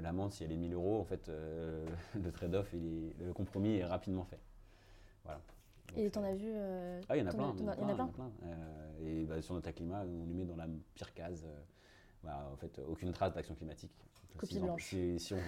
L'amende, 0.01 0.31
si 0.31 0.43
elle 0.43 0.51
est 0.51 0.57
1000 0.57 0.73
euros, 0.73 0.99
en 0.99 1.05
fait, 1.05 1.27
le 2.15 2.31
trade-off, 2.31 2.73
le 2.73 3.33
compromis 3.33 3.77
est 3.77 3.85
rapidement 3.85 4.23
fait. 4.23 4.39
Voilà. 5.23 5.41
Et 5.95 6.09
tu 6.11 6.19
en 6.19 6.23
as 6.23 6.33
vu 6.33 6.51
euh, 6.53 7.01
Ah, 7.09 7.15
il 7.15 7.19
y 7.19 7.23
en 7.23 7.27
a 7.27 7.33
plein. 7.33 7.55
Il 7.57 7.63
y 7.63 7.67
en 7.67 7.89
a 7.89 8.07
plein. 8.07 8.31
et 9.03 9.25
bah, 9.25 9.41
sur 9.41 9.53
notre 9.53 9.71
climat, 9.71 10.03
on 10.03 10.25
lui 10.25 10.33
met 10.33 10.45
dans 10.45 10.55
la 10.55 10.67
pire 10.95 11.13
case. 11.13 11.45
Euh, 11.45 11.59
bah, 12.23 12.49
en 12.51 12.57
fait, 12.57 12.79
aucune 12.87 13.11
trace 13.13 13.33
d'action 13.33 13.55
climatique. 13.55 13.91
Copie 14.37 14.55
si, 14.55 14.59
blanche. 14.59 14.95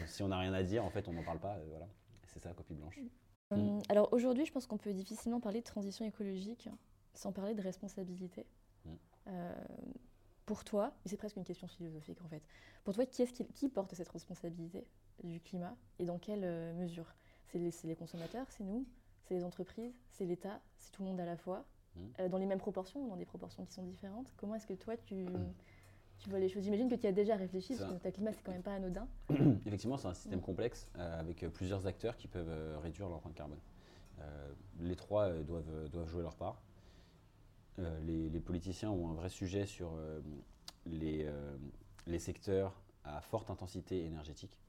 Si, 0.07 0.23
on 0.23 0.29
n'a 0.29 0.39
rien 0.39 0.53
à 0.53 0.63
dire, 0.63 0.83
en 0.85 0.89
fait, 0.89 1.07
on 1.07 1.13
n'en 1.13 1.23
parle 1.23 1.39
pas. 1.39 1.55
Euh, 1.55 1.65
voilà. 1.69 1.87
C'est 2.27 2.41
ça, 2.41 2.53
copie 2.53 2.73
blanche. 2.73 2.99
Mm. 3.51 3.79
Alors 3.89 4.11
aujourd'hui, 4.13 4.45
je 4.45 4.51
pense 4.51 4.67
qu'on 4.67 4.77
peut 4.77 4.93
difficilement 4.93 5.39
parler 5.39 5.59
de 5.59 5.65
transition 5.65 6.05
écologique 6.05 6.69
sans 7.13 7.31
parler 7.31 7.53
de 7.53 7.61
responsabilité. 7.61 8.45
Mm. 8.85 8.91
pour 10.45 10.63
toi, 10.63 10.93
c'est 11.05 11.17
presque 11.17 11.35
une 11.35 11.43
question 11.43 11.67
philosophique 11.67 12.21
en 12.23 12.27
fait, 12.27 12.41
pour 12.83 12.93
toi, 12.93 13.05
qui, 13.05 13.21
est 13.21 13.31
qui, 13.31 13.45
qui 13.45 13.69
porte 13.69 13.93
cette 13.93 14.09
responsabilité 14.09 14.87
du 15.23 15.39
climat 15.41 15.75
et 15.99 16.05
dans 16.05 16.17
quelle 16.17 16.41
mesure? 16.75 17.13
C'est 17.47 17.59
les, 17.59 17.71
les 17.83 17.95
consommateurs, 17.95 18.45
c'est 18.49 18.63
nous? 18.63 18.85
C'est 19.25 19.33
les 19.35 19.43
entreprises, 19.43 19.93
c'est 20.09 20.25
l'État, 20.25 20.61
c'est 20.77 20.91
tout 20.91 21.03
le 21.03 21.09
monde 21.09 21.19
à 21.19 21.25
la 21.25 21.37
fois, 21.37 21.65
mmh. 21.95 21.99
euh, 22.19 22.29
dans 22.29 22.37
les 22.37 22.45
mêmes 22.45 22.59
proportions 22.59 23.03
ou 23.03 23.09
dans 23.09 23.17
des 23.17 23.25
proportions 23.25 23.65
qui 23.65 23.73
sont 23.73 23.83
différentes? 23.83 24.33
Comment 24.37 24.55
est-ce 24.55 24.67
que 24.67 24.73
toi, 24.73 24.97
tu, 24.97 25.25
tu 26.19 26.29
vois 26.29 26.39
les 26.39 26.49
choses 26.49 26.63
J'imagine 26.63 26.89
que 26.89 26.95
tu 26.95 27.07
as 27.07 27.11
déjà 27.11 27.35
réfléchi, 27.35 27.75
parce 27.75 27.93
que 27.93 27.97
ta 27.97 28.11
climat, 28.11 28.31
c'est 28.33 28.43
quand 28.43 28.51
même 28.51 28.63
pas 28.63 28.73
anodin. 28.73 29.07
Effectivement, 29.65 29.97
c'est 29.97 30.07
un 30.07 30.13
système 30.13 30.41
complexe 30.41 30.87
euh, 30.97 31.19
avec 31.19 31.43
euh, 31.43 31.49
plusieurs 31.49 31.87
acteurs 31.87 32.17
qui 32.17 32.27
peuvent 32.27 32.79
réduire 32.81 33.09
l'empreinte 33.09 33.35
carbone. 33.35 33.59
les 34.79 34.95
trois 34.95 35.29
doivent, 35.43 35.89
doivent 35.91 36.09
jouer 36.09 36.23
leur 36.23 36.35
part. 36.35 36.61
Les, 37.77 38.29
les, 38.29 38.39
politiciens 38.41 38.91
ont 38.91 39.09
un 39.09 39.13
vrai 39.13 39.29
sujet 39.29 39.65
sur 39.65 39.93
les, 40.85 41.25
les 42.07 42.19
secteurs 42.19 42.81
à 43.05 43.21
forte 43.21 43.49
intensité 43.49 44.03
énergétique. 44.03 44.59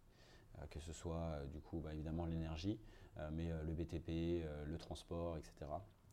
Euh, 0.61 0.67
que 0.71 0.81
ce 0.81 0.93
soit 0.93 1.17
euh, 1.17 1.47
du 1.47 1.61
coup 1.61 1.81
bah, 1.81 1.93
évidemment 1.93 2.27
l'énergie, 2.27 2.79
euh, 3.19 3.29
mais 3.33 3.51
le 3.67 3.73
BTP, 3.73 4.45
le 4.67 4.79
transport, 4.79 5.37
etc. 5.37 5.71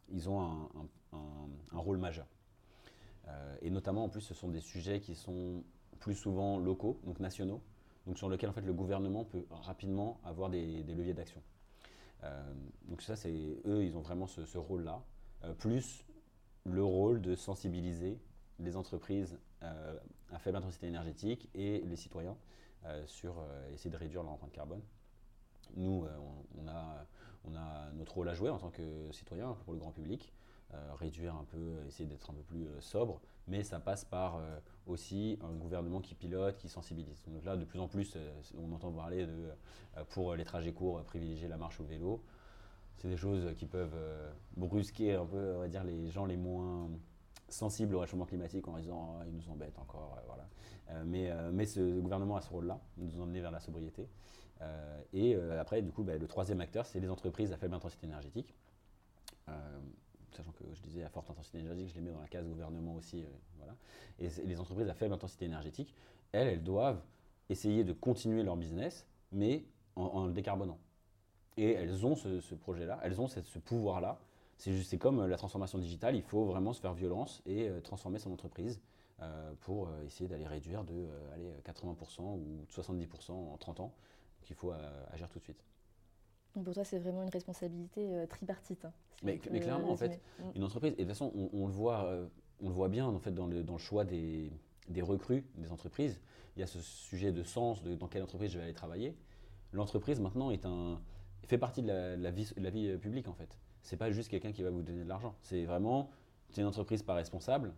Ils 0.09 0.29
ont 0.29 0.69
un, 1.13 1.79
rôle 1.79 1.97
majeur. 1.97 2.27
Et 3.61 3.69
notamment, 3.69 4.05
en 4.05 4.09
plus, 4.09 4.21
ce 4.21 4.33
sont 4.33 4.49
des 4.49 4.61
sujets 4.61 4.99
qui 4.99 5.15
sont 5.15 5.63
plus 5.99 6.15
souvent 6.15 6.57
locaux, 6.57 6.99
donc 7.03 7.19
nationaux, 7.19 7.61
donc 8.05 8.17
sur 8.17 8.29
lesquels 8.29 8.49
en 8.49 8.53
fait, 8.53 8.61
le 8.61 8.73
gouvernement 8.73 9.25
peut 9.25 9.45
rapidement 9.49 10.19
avoir 10.23 10.49
des, 10.49 10.83
leviers 10.83 11.13
d'action. 11.13 11.41
donc 12.85 13.01
ça, 13.01 13.15
c'est 13.15 13.59
eux, 13.65 13.83
ils 13.83 13.97
ont 13.97 14.01
vraiment 14.01 14.27
ce, 14.27 14.57
rôle-là, 14.57 15.03
plus 15.57 16.05
le 16.65 16.83
rôle 16.83 17.21
de 17.21 17.35
sensibiliser 17.35 18.17
les 18.59 18.77
entreprises 18.77 19.37
à 19.61 20.39
faible 20.39 20.57
intensité 20.57 20.87
énergétique 20.87 21.49
et 21.53 21.81
les 21.81 21.95
citoyens 21.95 22.37
euh, 22.85 23.05
sur 23.05 23.39
euh, 23.39 23.73
essayer 23.73 23.89
de 23.89 23.97
réduire 23.97 24.23
leur 24.23 24.31
empreinte 24.31 24.51
carbone. 24.51 24.81
Nous, 25.75 26.05
euh, 26.05 26.17
on, 26.57 26.67
a, 26.67 27.05
on 27.43 27.55
a 27.55 27.91
notre 27.93 28.13
rôle 28.13 28.29
à 28.29 28.33
jouer 28.33 28.49
en 28.49 28.57
tant 28.57 28.69
que 28.69 29.11
citoyen 29.11 29.57
pour 29.65 29.73
le 29.73 29.79
grand 29.79 29.91
public. 29.91 30.31
Réduire 30.99 31.35
un 31.35 31.45
peu, 31.45 31.77
essayer 31.87 32.07
d'être 32.07 32.29
un 32.29 32.33
peu 32.33 32.43
plus 32.43 32.67
sobre, 32.79 33.21
mais 33.47 33.63
ça 33.63 33.79
passe 33.79 34.03
par 34.03 34.41
aussi 34.85 35.39
un 35.41 35.53
gouvernement 35.53 36.01
qui 36.01 36.13
pilote, 36.13 36.57
qui 36.57 36.69
sensibilise. 36.69 37.23
Donc 37.27 37.45
là, 37.45 37.55
de 37.55 37.63
plus 37.63 37.79
en 37.79 37.87
plus, 37.87 38.17
on 38.57 38.71
entend 38.73 38.91
parler 38.91 39.25
de, 39.25 39.49
pour 40.09 40.35
les 40.35 40.43
trajets 40.43 40.73
courts, 40.73 41.01
privilégier 41.03 41.47
la 41.47 41.57
marche 41.57 41.79
le 41.79 41.85
vélo. 41.85 42.23
C'est 42.97 43.07
des 43.07 43.17
choses 43.17 43.55
qui 43.55 43.65
peuvent 43.65 43.97
brusquer 44.57 45.13
un 45.13 45.25
peu, 45.25 45.55
on 45.55 45.59
va 45.59 45.67
dire, 45.67 45.83
les 45.83 46.09
gens 46.09 46.25
les 46.25 46.37
moins 46.37 46.89
sensible 47.49 47.95
au 47.95 47.99
réchauffement 47.99 48.25
climatique 48.25 48.67
en 48.67 48.77
disant 48.77 49.17
oh, 49.19 49.23
il 49.25 49.33
nous 49.33 49.49
embête 49.49 49.77
encore. 49.79 50.17
Euh, 50.17 50.21
voilà. 50.27 50.47
Euh, 50.91 51.03
mais, 51.05 51.31
euh, 51.31 51.51
mais 51.51 51.65
ce 51.65 51.99
gouvernement 51.99 52.35
a 52.35 52.41
ce 52.41 52.49
rôle-là, 52.49 52.79
de 52.97 53.05
nous 53.05 53.21
emmener 53.21 53.41
vers 53.41 53.51
la 53.51 53.59
sobriété. 53.59 54.07
et 55.13 55.35
après, 55.59 55.81
du 55.81 55.91
coup, 55.91 56.03
bah, 56.03 56.17
le 56.17 56.27
troisième 56.27 56.61
acteur, 56.61 56.85
c'est 56.85 56.99
les 56.99 57.09
entreprises 57.09 57.51
à 57.51 57.57
faible 57.57 57.75
intensité 57.75 58.07
énergétique. 58.07 58.53
Sachant 60.35 60.51
que 60.51 60.63
je 60.73 60.81
disais 60.81 61.03
à 61.03 61.09
forte 61.09 61.29
intensité 61.29 61.59
énergétique, 61.59 61.89
je 61.89 61.95
les 61.95 62.01
mets 62.01 62.11
dans 62.11 62.21
la 62.21 62.27
case 62.27 62.45
gouvernement 62.47 62.95
aussi. 62.95 63.23
voilà. 63.57 63.75
Et 64.19 64.29
les 64.45 64.59
entreprises 64.59 64.89
à 64.89 64.93
faible 64.93 65.13
intensité 65.13 65.45
énergétique, 65.45 65.93
elles, 66.31 66.47
elles 66.47 66.63
doivent 66.63 67.01
essayer 67.49 67.83
de 67.83 67.93
continuer 67.93 68.43
leur 68.43 68.57
business, 68.57 69.07
mais 69.31 69.63
en, 69.95 70.25
le 70.25 70.33
décarbonant. 70.33 70.77
Et 71.55 71.71
elles 71.71 72.05
ont 72.05 72.15
ce, 72.15 72.55
projet-là, 72.55 72.99
elles 73.03 73.19
ont 73.19 73.27
ce 73.27 73.59
pouvoir-là 73.59 74.19
c'est 74.57 74.97
comme 74.97 75.19
euh, 75.19 75.27
la 75.27 75.37
transformation 75.37 75.77
digitale, 75.77 76.15
il 76.15 76.23
faut 76.23 76.45
vraiment 76.45 76.73
se 76.73 76.81
faire 76.81 76.93
violence 76.93 77.41
et 77.45 77.69
euh, 77.69 77.79
transformer 77.79 78.19
son 78.19 78.31
entreprise 78.31 78.81
euh, 79.21 79.53
pour 79.61 79.89
essayer 80.05 80.27
d'aller 80.27 80.45
réduire 80.45 80.83
de 80.83 81.07
80% 81.65 82.21
ou 82.21 82.65
70% 82.71 83.31
en 83.31 83.57
30 83.57 83.79
ans. 83.79 83.93
Donc 84.39 84.49
il 84.49 84.55
faut 84.55 84.71
agir 85.11 85.29
tout 85.29 85.39
de 85.39 85.43
suite. 85.43 85.63
Donc 86.57 86.65
pour 86.65 86.73
toi, 86.73 86.83
c'est 86.83 86.99
vraiment 86.99 87.23
une 87.23 87.29
responsabilité 87.29 88.25
tripartite. 88.27 88.83
Hein, 88.83 88.91
mais, 89.23 89.37
clairement, 89.37 89.91
en 89.91 89.95
fait, 89.95 90.19
mm. 90.39 90.43
une 90.55 90.63
entreprise, 90.63 90.93
et 90.93 90.95
de 90.95 91.01
toute 91.03 91.09
façon, 91.09 91.31
on, 91.53 91.67
le, 91.67 91.71
voit, 91.71 92.11
on 92.61 92.67
le 92.67 92.73
voit 92.73 92.89
bien 92.89 93.05
en 93.05 93.19
fait, 93.19 93.31
dans, 93.31 93.47
le, 93.47 93.63
dans 93.63 93.73
le 93.73 93.79
choix 93.79 94.03
des, 94.03 94.51
des, 94.89 95.01
recrues 95.01 95.45
des 95.55 95.71
entreprises. 95.71 96.19
Il 96.55 96.59
y 96.59 96.63
a 96.63 96.67
ce 96.67 96.79
sujet 96.79 97.31
de 97.31 97.43
sens, 97.43 97.83
de 97.83 97.95
dans 97.95 98.07
quelle 98.07 98.23
entreprise 98.23 98.51
je 98.51 98.57
vais 98.57 98.65
aller 98.65 98.73
travailler. 98.73 99.15
L'entreprise, 99.71 100.19
maintenant, 100.19 100.51
est 100.51 100.65
un, 100.65 100.99
fait 101.45 101.57
partie 101.57 101.83
de 101.83 101.87
la, 101.87 102.17
la, 102.17 102.31
vie, 102.31 102.51
la 102.57 102.71
vie 102.71 102.97
publique, 102.97 103.27
en 103.27 103.33
fait 103.33 103.57
c'est 103.87 103.97
pas 103.97 104.11
juste 104.11 104.29
quelqu'un 104.29 104.51
qui 104.51 104.63
va 104.63 104.69
vous 104.69 104.81
donner 104.81 105.03
de 105.03 105.07
l'argent. 105.07 105.33
C'est 105.41 105.63
vraiment, 105.63 106.09
c'est 106.49 106.59
une 106.59 106.67
entreprise 106.67 107.03
pas 107.03 107.13
responsable. 107.13 107.73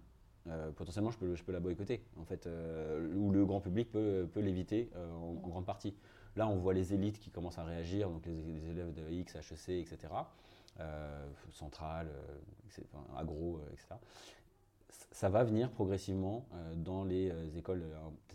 Euh, 0.47 0.71
potentiellement, 0.71 1.11
je 1.11 1.19
peux, 1.19 1.35
je 1.35 1.43
peux 1.43 1.51
la 1.51 1.59
boycotter, 1.59 2.03
en 2.17 2.25
fait, 2.25 2.47
euh, 2.47 3.13
ou 3.13 3.29
le 3.31 3.45
grand 3.45 3.61
public 3.61 3.91
peut, 3.91 4.27
peut 4.33 4.39
l'éviter 4.39 4.89
euh, 4.95 5.11
en, 5.11 5.33
grande 5.33 5.67
partie. 5.67 5.93
Là, 6.35 6.47
on 6.47 6.55
voit 6.55 6.73
les 6.73 6.93
élites 6.93 7.19
qui 7.19 7.31
commencent 7.31 7.57
à 7.57 7.63
réagir, 7.63 8.09
donc 8.09 8.25
les, 8.25 8.69
élèves 8.69 8.93
de 8.93 9.09
X, 9.11 9.35
HEC, 9.35 9.69
etc., 9.69 10.13
Centrale, 11.51 12.07
Agro, 13.17 13.59
etc. 13.73 13.95
Ça 15.11 15.27
va 15.27 15.43
venir 15.43 15.71
progressivement 15.71 16.45
dans 16.77 17.03
les 17.03 17.33
écoles 17.57 17.83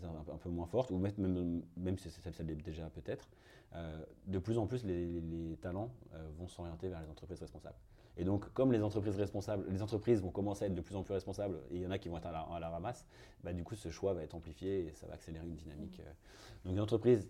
un, 0.03 0.37
peu 0.37 0.49
moins 0.49 0.67
fortes, 0.67 0.91
ou 0.91 0.97
même, 0.97 1.63
même 1.75 1.97
si 1.97 2.11
ça 2.11 2.43
l'est 2.43 2.55
déjà 2.55 2.87
peut-être. 2.89 3.27
Euh, 3.75 4.05
de 4.27 4.39
plus 4.39 4.57
en 4.57 4.67
plus, 4.67 4.83
les, 4.85 5.57
talents 5.61 5.91
euh, 6.13 6.29
vont 6.37 6.47
s'orienter 6.47 6.89
vers 6.89 7.01
les 7.01 7.09
entreprises 7.09 7.39
responsables. 7.39 7.75
Et 8.17 8.23
donc, 8.23 8.51
comme 8.53 8.71
les 8.71 8.81
entreprises 8.81 9.17
responsables, 9.17 9.65
les 9.69 9.81
entreprises 9.81 10.21
vont 10.21 10.31
commencer 10.31 10.63
à 10.63 10.67
être 10.67 10.75
de 10.75 10.81
plus 10.81 10.95
en 10.95 11.03
plus 11.03 11.13
responsables, 11.13 11.57
et 11.69 11.75
il 11.75 11.81
y 11.81 11.87
en 11.87 11.91
a 11.91 11.97
qui 11.97 12.07
vont 12.07 12.17
être 12.17 12.27
à 12.27 12.59
la, 12.59 12.69
ramasse, 12.69 13.05
bah, 13.43 13.51
du 13.51 13.63
coup, 13.63 13.75
ce 13.75 13.89
choix 13.89 14.13
va 14.13 14.23
être 14.23 14.35
amplifié 14.35 14.85
et 14.85 14.93
ça 14.93 15.07
va 15.07 15.15
accélérer 15.15 15.45
une 15.45 15.55
dynamique. 15.55 15.99
Euh. 15.99 16.11
Donc, 16.63 16.73
une 16.73 16.79
entreprise 16.79 17.27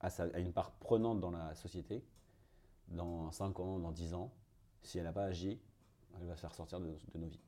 a, 0.00 0.38
une 0.38 0.52
part 0.52 0.72
prenante 0.72 1.20
dans 1.20 1.30
la 1.30 1.54
société. 1.54 2.02
Dans 2.88 3.30
5 3.30 3.60
ans, 3.60 3.78
dans 3.78 3.92
10 3.92 4.14
ans, 4.14 4.32
si 4.82 4.98
elle 4.98 5.04
n'a 5.04 5.12
pas 5.12 5.24
agi, 5.24 5.60
elle 6.20 6.26
va 6.26 6.34
se 6.34 6.40
faire 6.40 6.54
sortir 6.54 6.80
de 6.80 6.86
nos 7.14 7.26
vies. 7.26 7.40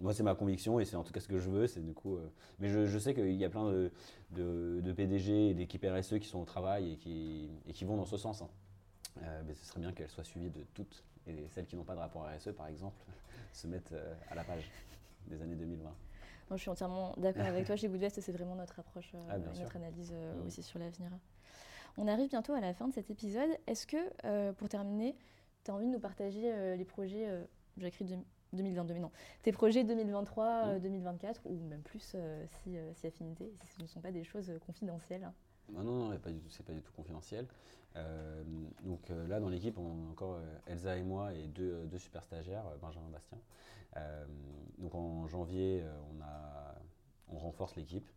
Moi, 0.00 0.12
c'est 0.12 0.22
ma 0.22 0.34
conviction 0.34 0.78
et 0.78 0.84
c'est 0.84 0.96
en 0.96 1.04
tout 1.04 1.12
cas 1.12 1.20
ce 1.20 1.28
que 1.28 1.38
je 1.38 1.48
veux. 1.48 1.66
C'est 1.66 1.80
du 1.80 1.94
coup, 1.94 2.16
euh, 2.16 2.28
mais 2.58 2.68
je, 2.68 2.98
sais 2.98 3.14
qu'il 3.14 3.32
y 3.32 3.44
a 3.44 3.50
plein 3.50 3.70
de, 4.30 4.92
PDG 4.92 5.50
et 5.50 5.54
d'équipes 5.54 5.86
RSE 5.86 6.18
qui 6.18 6.28
sont 6.28 6.40
au 6.40 6.44
travail 6.44 6.92
et 6.92 6.96
qui, 6.96 7.48
et 7.66 7.72
qui 7.72 7.84
vont 7.84 7.96
dans 7.96 8.04
ce 8.04 8.16
sens. 8.16 8.42
Hein. 8.42 8.48
mais 9.46 9.54
ce 9.54 9.64
serait 9.64 9.80
bien 9.80 9.92
qu'elle 9.92 10.10
soit 10.10 10.24
suivie 10.24 10.50
de 10.50 10.64
toutes. 10.74 11.04
Et 11.26 11.48
celles 11.48 11.66
qui 11.66 11.76
n'ont 11.76 11.84
pas 11.84 11.94
de 11.94 12.00
rapport 12.00 12.26
RSE, 12.26 12.52
par 12.52 12.68
exemple, 12.68 12.96
se 13.52 13.66
mettent 13.66 13.94
à 14.30 14.34
la 14.34 14.44
page 14.44 14.70
des 15.26 15.40
années 15.40 15.56
2020. 15.56 15.90
je 16.50 16.56
suis 16.56 16.70
entièrement 16.70 17.14
d'accord 17.16 17.46
avec 17.46 17.66
toi. 17.66 17.76
Chez 17.76 17.88
Goodvest, 17.88 18.20
c'est 18.20 18.32
vraiment 18.32 18.54
notre 18.54 18.78
approche, 18.78 19.12
ah, 19.30 19.38
notre 19.38 19.76
analyse 19.76 20.12
mmh. 20.12 20.46
aussi 20.46 20.62
sur 20.62 20.78
l'avenir. 20.78 21.10
On 21.96 22.08
arrive 22.08 22.28
bientôt 22.28 22.52
à 22.52 22.60
la 22.60 22.74
fin 22.74 22.88
de 22.88 22.94
cet 22.94 23.10
épisode. 23.10 23.50
Est-ce 23.66 23.86
que, 23.86 24.52
pour 24.52 24.68
terminer, 24.68 25.16
tu 25.64 25.70
as 25.70 25.74
envie 25.74 25.86
de 25.86 25.92
nous 25.92 25.98
partager 25.98 26.76
les 26.76 26.84
projets, 26.84 27.26
j'ai 27.78 27.86
écrit 27.86 28.04
2022, 28.52 28.94
mais 28.94 29.00
non, 29.00 29.10
tes 29.42 29.52
projets 29.52 29.84
2023, 29.84 30.78
2024 30.80 31.40
mmh. 31.40 31.52
ou 31.52 31.68
même 31.68 31.82
plus 31.82 32.16
si, 32.62 32.76
si 32.94 33.06
affinité, 33.06 33.52
si 33.64 33.76
ce 33.76 33.82
ne 33.82 33.86
sont 33.86 34.00
pas 34.00 34.12
des 34.12 34.24
choses 34.24 34.52
confidentielles 34.66 35.30
non, 35.72 35.82
non, 35.82 36.08
non, 36.08 36.18
c'est 36.50 36.64
pas 36.64 36.72
du 36.72 36.82
tout 36.82 36.92
confidentiel. 36.92 37.46
Euh, 37.96 38.44
donc 38.82 39.10
euh, 39.10 39.26
là, 39.26 39.40
dans 39.40 39.48
l'équipe, 39.48 39.78
on 39.78 40.06
a 40.06 40.10
encore 40.10 40.34
euh, 40.34 40.58
Elsa 40.66 40.96
et 40.96 41.02
moi 41.02 41.32
et 41.32 41.46
deux, 41.48 41.86
deux 41.86 41.98
super 41.98 42.22
stagiaires, 42.22 42.64
Benjamin 42.80 43.08
Bastien. 43.08 43.38
donc 44.78 44.94
en 44.94 45.26
janvier, 45.26 45.82
on, 46.12 46.22
a, 46.22 46.75
on 47.28 47.38
renforce 47.38 47.76
l'équipe. 47.76 48.08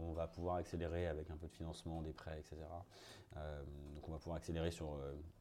on 0.00 0.12
va 0.12 0.26
pouvoir 0.26 0.56
accélérer 0.56 1.06
avec 1.06 1.30
un 1.30 1.36
peu 1.36 1.46
de 1.46 1.52
financement, 1.52 2.02
des 2.02 2.12
prêts, 2.12 2.38
etc. 2.38 2.56
donc 3.94 4.08
on 4.08 4.12
va 4.12 4.18
pouvoir 4.18 4.36
accélérer 4.36 4.70
sur 4.70 4.98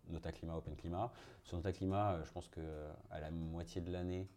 Nota 0.10 0.32
Climat, 0.32 0.56
Open 0.56 0.76
Climat. 0.76 1.12
Sur 1.44 1.58
Nota 1.58 1.72
Climat, 1.74 2.24
je 2.24 2.32
pense 2.32 2.48
qu'à 2.48 3.20
la 3.20 3.32
moitié 3.32 3.82
de 3.82 3.92
l'année, 3.92 4.28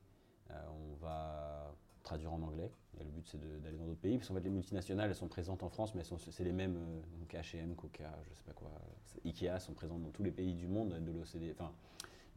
on 0.51 0.95
va 0.97 1.73
traduire 2.03 2.33
en 2.33 2.43
anglais. 2.43 2.71
Le 2.99 3.05
but, 3.05 3.27
c'est 3.27 3.41
d'aller 3.63 3.77
dans 3.77 3.87
d'autres 3.87 4.01
pays. 4.01 4.19
Parce 4.19 4.29
qu'en 4.29 4.35
les 4.35 4.51
multinationales, 4.51 5.11
elles 5.11 5.17
sont 5.17 5.29
présentes 5.29 5.63
en 5.63 5.69
France, 5.69 5.95
mais 5.95 6.03
c'est 6.05 6.45
les 6.45 6.53
mêmes. 6.53 6.77
Euh, 6.77 7.19
donc 7.19 7.33
H&M, 7.33 7.75
Coca, 7.75 8.11
je 8.29 8.35
sais 8.35 8.43
pas 8.43 8.53
quoi. 8.53 8.71
Ikea 9.25 9.59
sont 9.59 9.73
présentes 9.73 10.03
dans 10.03 10.11
tous 10.11 10.23
les 10.23 10.31
pays 10.31 10.55
du 10.55 10.67
monde, 10.67 10.93
de 10.93 11.13
l'OCDE, 11.13 11.55
enfin, 11.59 11.73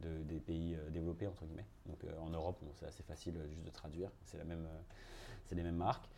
des 0.00 0.40
pays 0.40 0.74
euh, 0.74 0.90
développés, 0.90 1.26
entre 1.26 1.44
guillemets. 1.44 1.66
Donc 1.86 2.02
euh, 2.04 2.18
en 2.18 2.30
Europe, 2.30 2.62
c'est 2.74 2.86
assez 2.86 3.02
facile 3.02 3.38
juste 3.48 3.64
de 3.64 3.70
traduire. 3.70 4.10
C'est 4.24 4.38
les 4.38 5.62
mêmes 5.62 5.76
marques. 5.76 6.08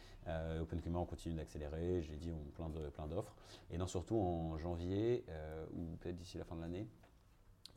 OpenCuma, 0.60 0.98
on 0.98 1.06
continue 1.06 1.34
d'accélérer. 1.34 2.02
J'ai 2.02 2.16
dit, 2.16 2.32
on 2.32 2.50
plein 2.50 2.70
plein 2.90 3.06
d'offres. 3.06 3.34
Et 3.70 3.78
non, 3.78 3.86
surtout 3.86 4.16
en 4.16 4.58
janvier 4.58 5.24
ou 5.72 5.96
peut-être 5.96 6.16
d'ici 6.16 6.38
la 6.38 6.44
fin 6.44 6.56
de 6.56 6.62
l'année, 6.62 6.88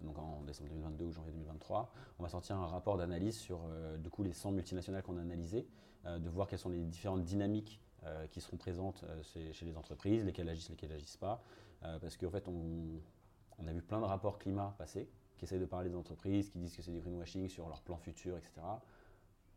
donc 0.01 0.17
en 0.17 0.41
décembre 0.43 0.69
2022 0.69 1.05
ou 1.05 1.11
janvier 1.11 1.31
2023, 1.31 1.91
on 2.19 2.23
va 2.23 2.29
sortir 2.29 2.55
un 2.57 2.67
rapport 2.67 2.97
d'analyse 2.97 3.37
sur 3.37 3.61
euh, 3.65 3.97
du 3.97 4.09
coup, 4.09 4.23
les 4.23 4.33
100 4.33 4.51
multinationales 4.51 5.03
qu'on 5.03 5.17
a 5.17 5.21
analysées, 5.21 5.67
euh, 6.05 6.19
de 6.19 6.29
voir 6.29 6.47
quelles 6.47 6.59
sont 6.59 6.69
les 6.69 6.79
différentes 6.85 7.23
dynamiques 7.23 7.81
euh, 8.05 8.27
qui 8.27 8.39
seront 8.39 8.57
présentes 8.57 9.03
chez, 9.23 9.65
les 9.65 9.75
entreprises, 9.75 10.23
lesquelles 10.23 10.49
agissent, 10.49 10.69
lesquelles 10.69 10.91
n'agissent 10.91 11.17
pas. 11.17 11.43
parce 11.81 12.17
qu'en 12.17 12.29
fait, 12.29 12.47
on, 12.47 13.67
a 13.67 13.73
vu 13.73 13.81
plein 13.81 13.99
de 13.99 14.05
rapports 14.05 14.39
climat 14.39 14.73
passer 14.77 15.09
qui 15.37 15.45
essayent 15.45 15.59
de 15.59 15.65
parler 15.65 15.89
des 15.89 15.95
entreprises, 15.95 16.49
qui 16.49 16.59
disent 16.59 16.75
que 16.75 16.81
c'est 16.81 16.91
du 16.91 16.99
greenwashing 16.99 17.47
sur 17.47 17.69
leurs 17.69 17.81
plans 17.81 17.97
futurs, 17.97 18.37
etc. 18.37 18.61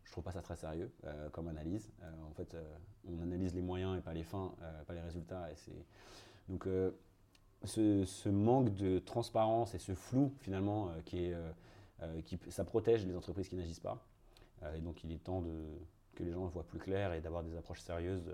Je 0.03 0.11
trouve 0.11 0.23
pas 0.23 0.31
ça 0.31 0.41
très 0.41 0.55
sérieux 0.55 0.91
comme 1.31 1.47
analyse. 1.47 1.91
en 2.29 2.33
fait, 2.33 2.55
on 3.07 3.21
analyse 3.21 3.55
les 3.55 3.61
moyens 3.61 3.97
et 3.97 4.01
pas 4.01 4.13
les 4.13 4.23
fins, 4.23 4.53
pas 4.85 4.93
les 4.93 5.01
résultats. 5.01 5.49
Et 5.51 5.55
donc 6.49 6.67
ce, 7.65 8.29
manque 8.29 8.73
de 8.75 8.99
transparence 8.99 9.73
et 9.75 9.79
ce 9.79 9.93
flou 9.93 10.33
finalement 10.41 10.89
euh, 10.89 11.01
qui 11.05 11.25
est, 11.25 11.33
euh, 11.33 11.51
euh, 12.01 12.21
qui, 12.21 12.39
ça 12.49 12.63
protège 12.63 13.05
les 13.05 13.15
entreprises 13.15 13.47
qui 13.47 13.55
n'agissent 13.55 13.79
pas. 13.79 14.05
et 14.75 14.81
donc 14.81 15.03
il 15.03 15.11
est 15.11 15.23
temps 15.23 15.41
de, 15.41 15.51
que 16.15 16.23
les 16.23 16.31
gens 16.31 16.45
voient 16.47 16.67
plus 16.67 16.79
clair 16.79 17.13
et 17.13 17.21
d'avoir 17.21 17.43
des 17.43 17.55
approches 17.55 17.81
sérieuses 17.81 18.31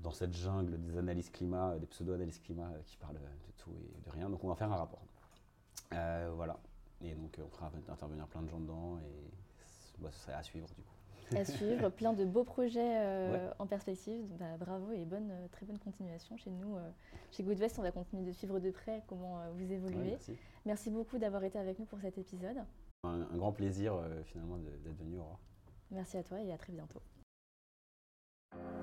dans 0.00 0.12
cette 0.12 0.32
jungle 0.32 0.80
des 0.80 0.96
analyses 0.96 1.30
climat, 1.30 1.78
des 1.78 1.86
pseudo-analyses 1.86 2.38
climat 2.38 2.70
qui 2.86 2.96
parlent 2.96 3.16
de 3.16 3.52
tout 3.58 3.74
et 3.98 4.00
de 4.02 4.10
rien. 4.10 4.30
Donc 4.30 4.42
on 4.44 4.48
va 4.48 4.54
faire 4.54 4.72
un 4.72 4.76
rapport. 4.76 5.04
voilà. 5.90 6.58
Et 7.02 7.14
donc 7.14 7.38
on 7.44 7.48
fera 7.48 7.70
intervenir 7.88 8.26
plein 8.26 8.42
de 8.42 8.48
gens 8.48 8.60
dedans 8.60 8.98
et 8.98 9.30
bah, 10.00 10.08
ce 10.12 10.20
serait 10.20 10.34
à 10.34 10.42
suivre 10.42 10.66
du 10.68 10.82
coup 10.82 11.00
à 11.36 11.44
suivre, 11.44 11.88
plein 11.96 12.12
de 12.12 12.24
beaux 12.24 12.44
projets 12.44 12.80
euh, 12.82 13.50
en 13.58 13.66
perspective. 13.66 14.24
Bah, 14.38 14.56
bravo 14.58 14.92
et 14.92 15.04
bonne, 15.04 15.30
euh, 15.30 15.46
très 15.52 15.66
bonne 15.66 15.78
continuation 15.78 16.36
chez 16.36 16.50
nous. 16.50 16.76
Euh, 16.76 16.90
chez 17.30 17.42
Goodvest, 17.42 17.78
on 17.78 17.82
va 17.82 17.92
continuer 17.92 18.24
de 18.24 18.32
suivre 18.32 18.58
de 18.58 18.70
près 18.70 19.02
comment 19.08 19.40
vous 19.54 19.72
évoluez. 19.72 20.16
merci. 20.66 20.90
beaucoup 20.90 21.18
d'avoir 21.18 21.44
été 21.44 21.58
avec 21.58 21.78
nous 21.78 21.86
pour 21.86 22.00
cet 22.00 22.18
épisode. 22.18 22.58
Un, 23.04 23.36
grand 23.36 23.52
plaisir 23.52 23.94
finalement 24.24 24.58
d'être 24.58 24.98
venu. 24.98 25.18
Aurore. 25.18 25.38
Merci 25.90 26.16
à 26.18 26.22
toi 26.22 26.40
et 26.40 26.52
à 26.52 26.58
très 26.58 26.72
bientôt. 26.72 27.00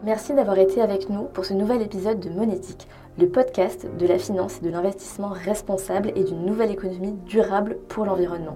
Merci 0.04 0.34
d'avoir 0.34 0.58
été 0.58 0.82
avec 0.82 1.10
nous 1.10 1.26
pour 1.26 1.46
ce 1.46 1.54
nouvel 1.54 1.82
épisode 1.82 2.20
de 2.20 2.30
Monétique, 2.30 2.88
le 3.18 3.30
podcast 3.30 3.86
de 3.98 4.08
la 4.08 4.18
finance 4.18 4.60
et 4.60 4.62
de 4.66 4.70
l'investissement 4.70 5.30
responsable 5.30 6.14
et 6.16 6.24
d'une 6.24 6.46
nouvelle 6.46 6.72
économie 6.72 7.14
durable 7.26 7.78
pour 7.90 8.06
l'environnement. 8.06 8.56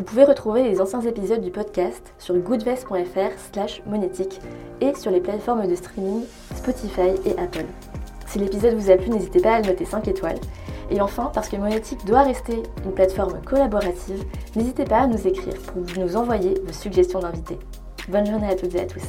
Vous 0.00 0.06
pouvez 0.06 0.24
retrouver 0.24 0.62
les 0.62 0.80
anciens 0.80 1.02
épisodes 1.02 1.42
du 1.42 1.50
podcast 1.50 2.14
sur 2.18 2.34
goodvest.fr 2.34 3.38
slash 3.52 3.82
monétique 3.84 4.40
et 4.80 4.94
sur 4.94 5.10
les 5.10 5.20
plateformes 5.20 5.68
de 5.68 5.74
streaming 5.74 6.24
Spotify 6.56 7.10
et 7.26 7.38
Apple. 7.38 7.66
Si 8.26 8.38
l'épisode 8.38 8.76
vous 8.76 8.90
a 8.90 8.96
plu, 8.96 9.10
n'hésitez 9.10 9.40
pas 9.40 9.56
à 9.56 9.60
le 9.60 9.66
noter 9.66 9.84
5 9.84 10.08
étoiles. 10.08 10.40
Et 10.90 11.02
enfin, 11.02 11.30
parce 11.34 11.50
que 11.50 11.56
Monétique 11.56 12.06
doit 12.06 12.22
rester 12.22 12.62
une 12.82 12.92
plateforme 12.92 13.42
collaborative, 13.44 14.24
n'hésitez 14.56 14.84
pas 14.84 15.00
à 15.00 15.06
nous 15.06 15.28
écrire 15.28 15.60
pour 15.66 15.82
nous 16.02 16.16
envoyer 16.16 16.54
vos 16.64 16.72
suggestions 16.72 17.20
d'invités. 17.20 17.58
Bonne 18.08 18.24
journée 18.24 18.48
à 18.48 18.54
toutes 18.54 18.74
et 18.76 18.80
à 18.80 18.86
tous. 18.86 19.04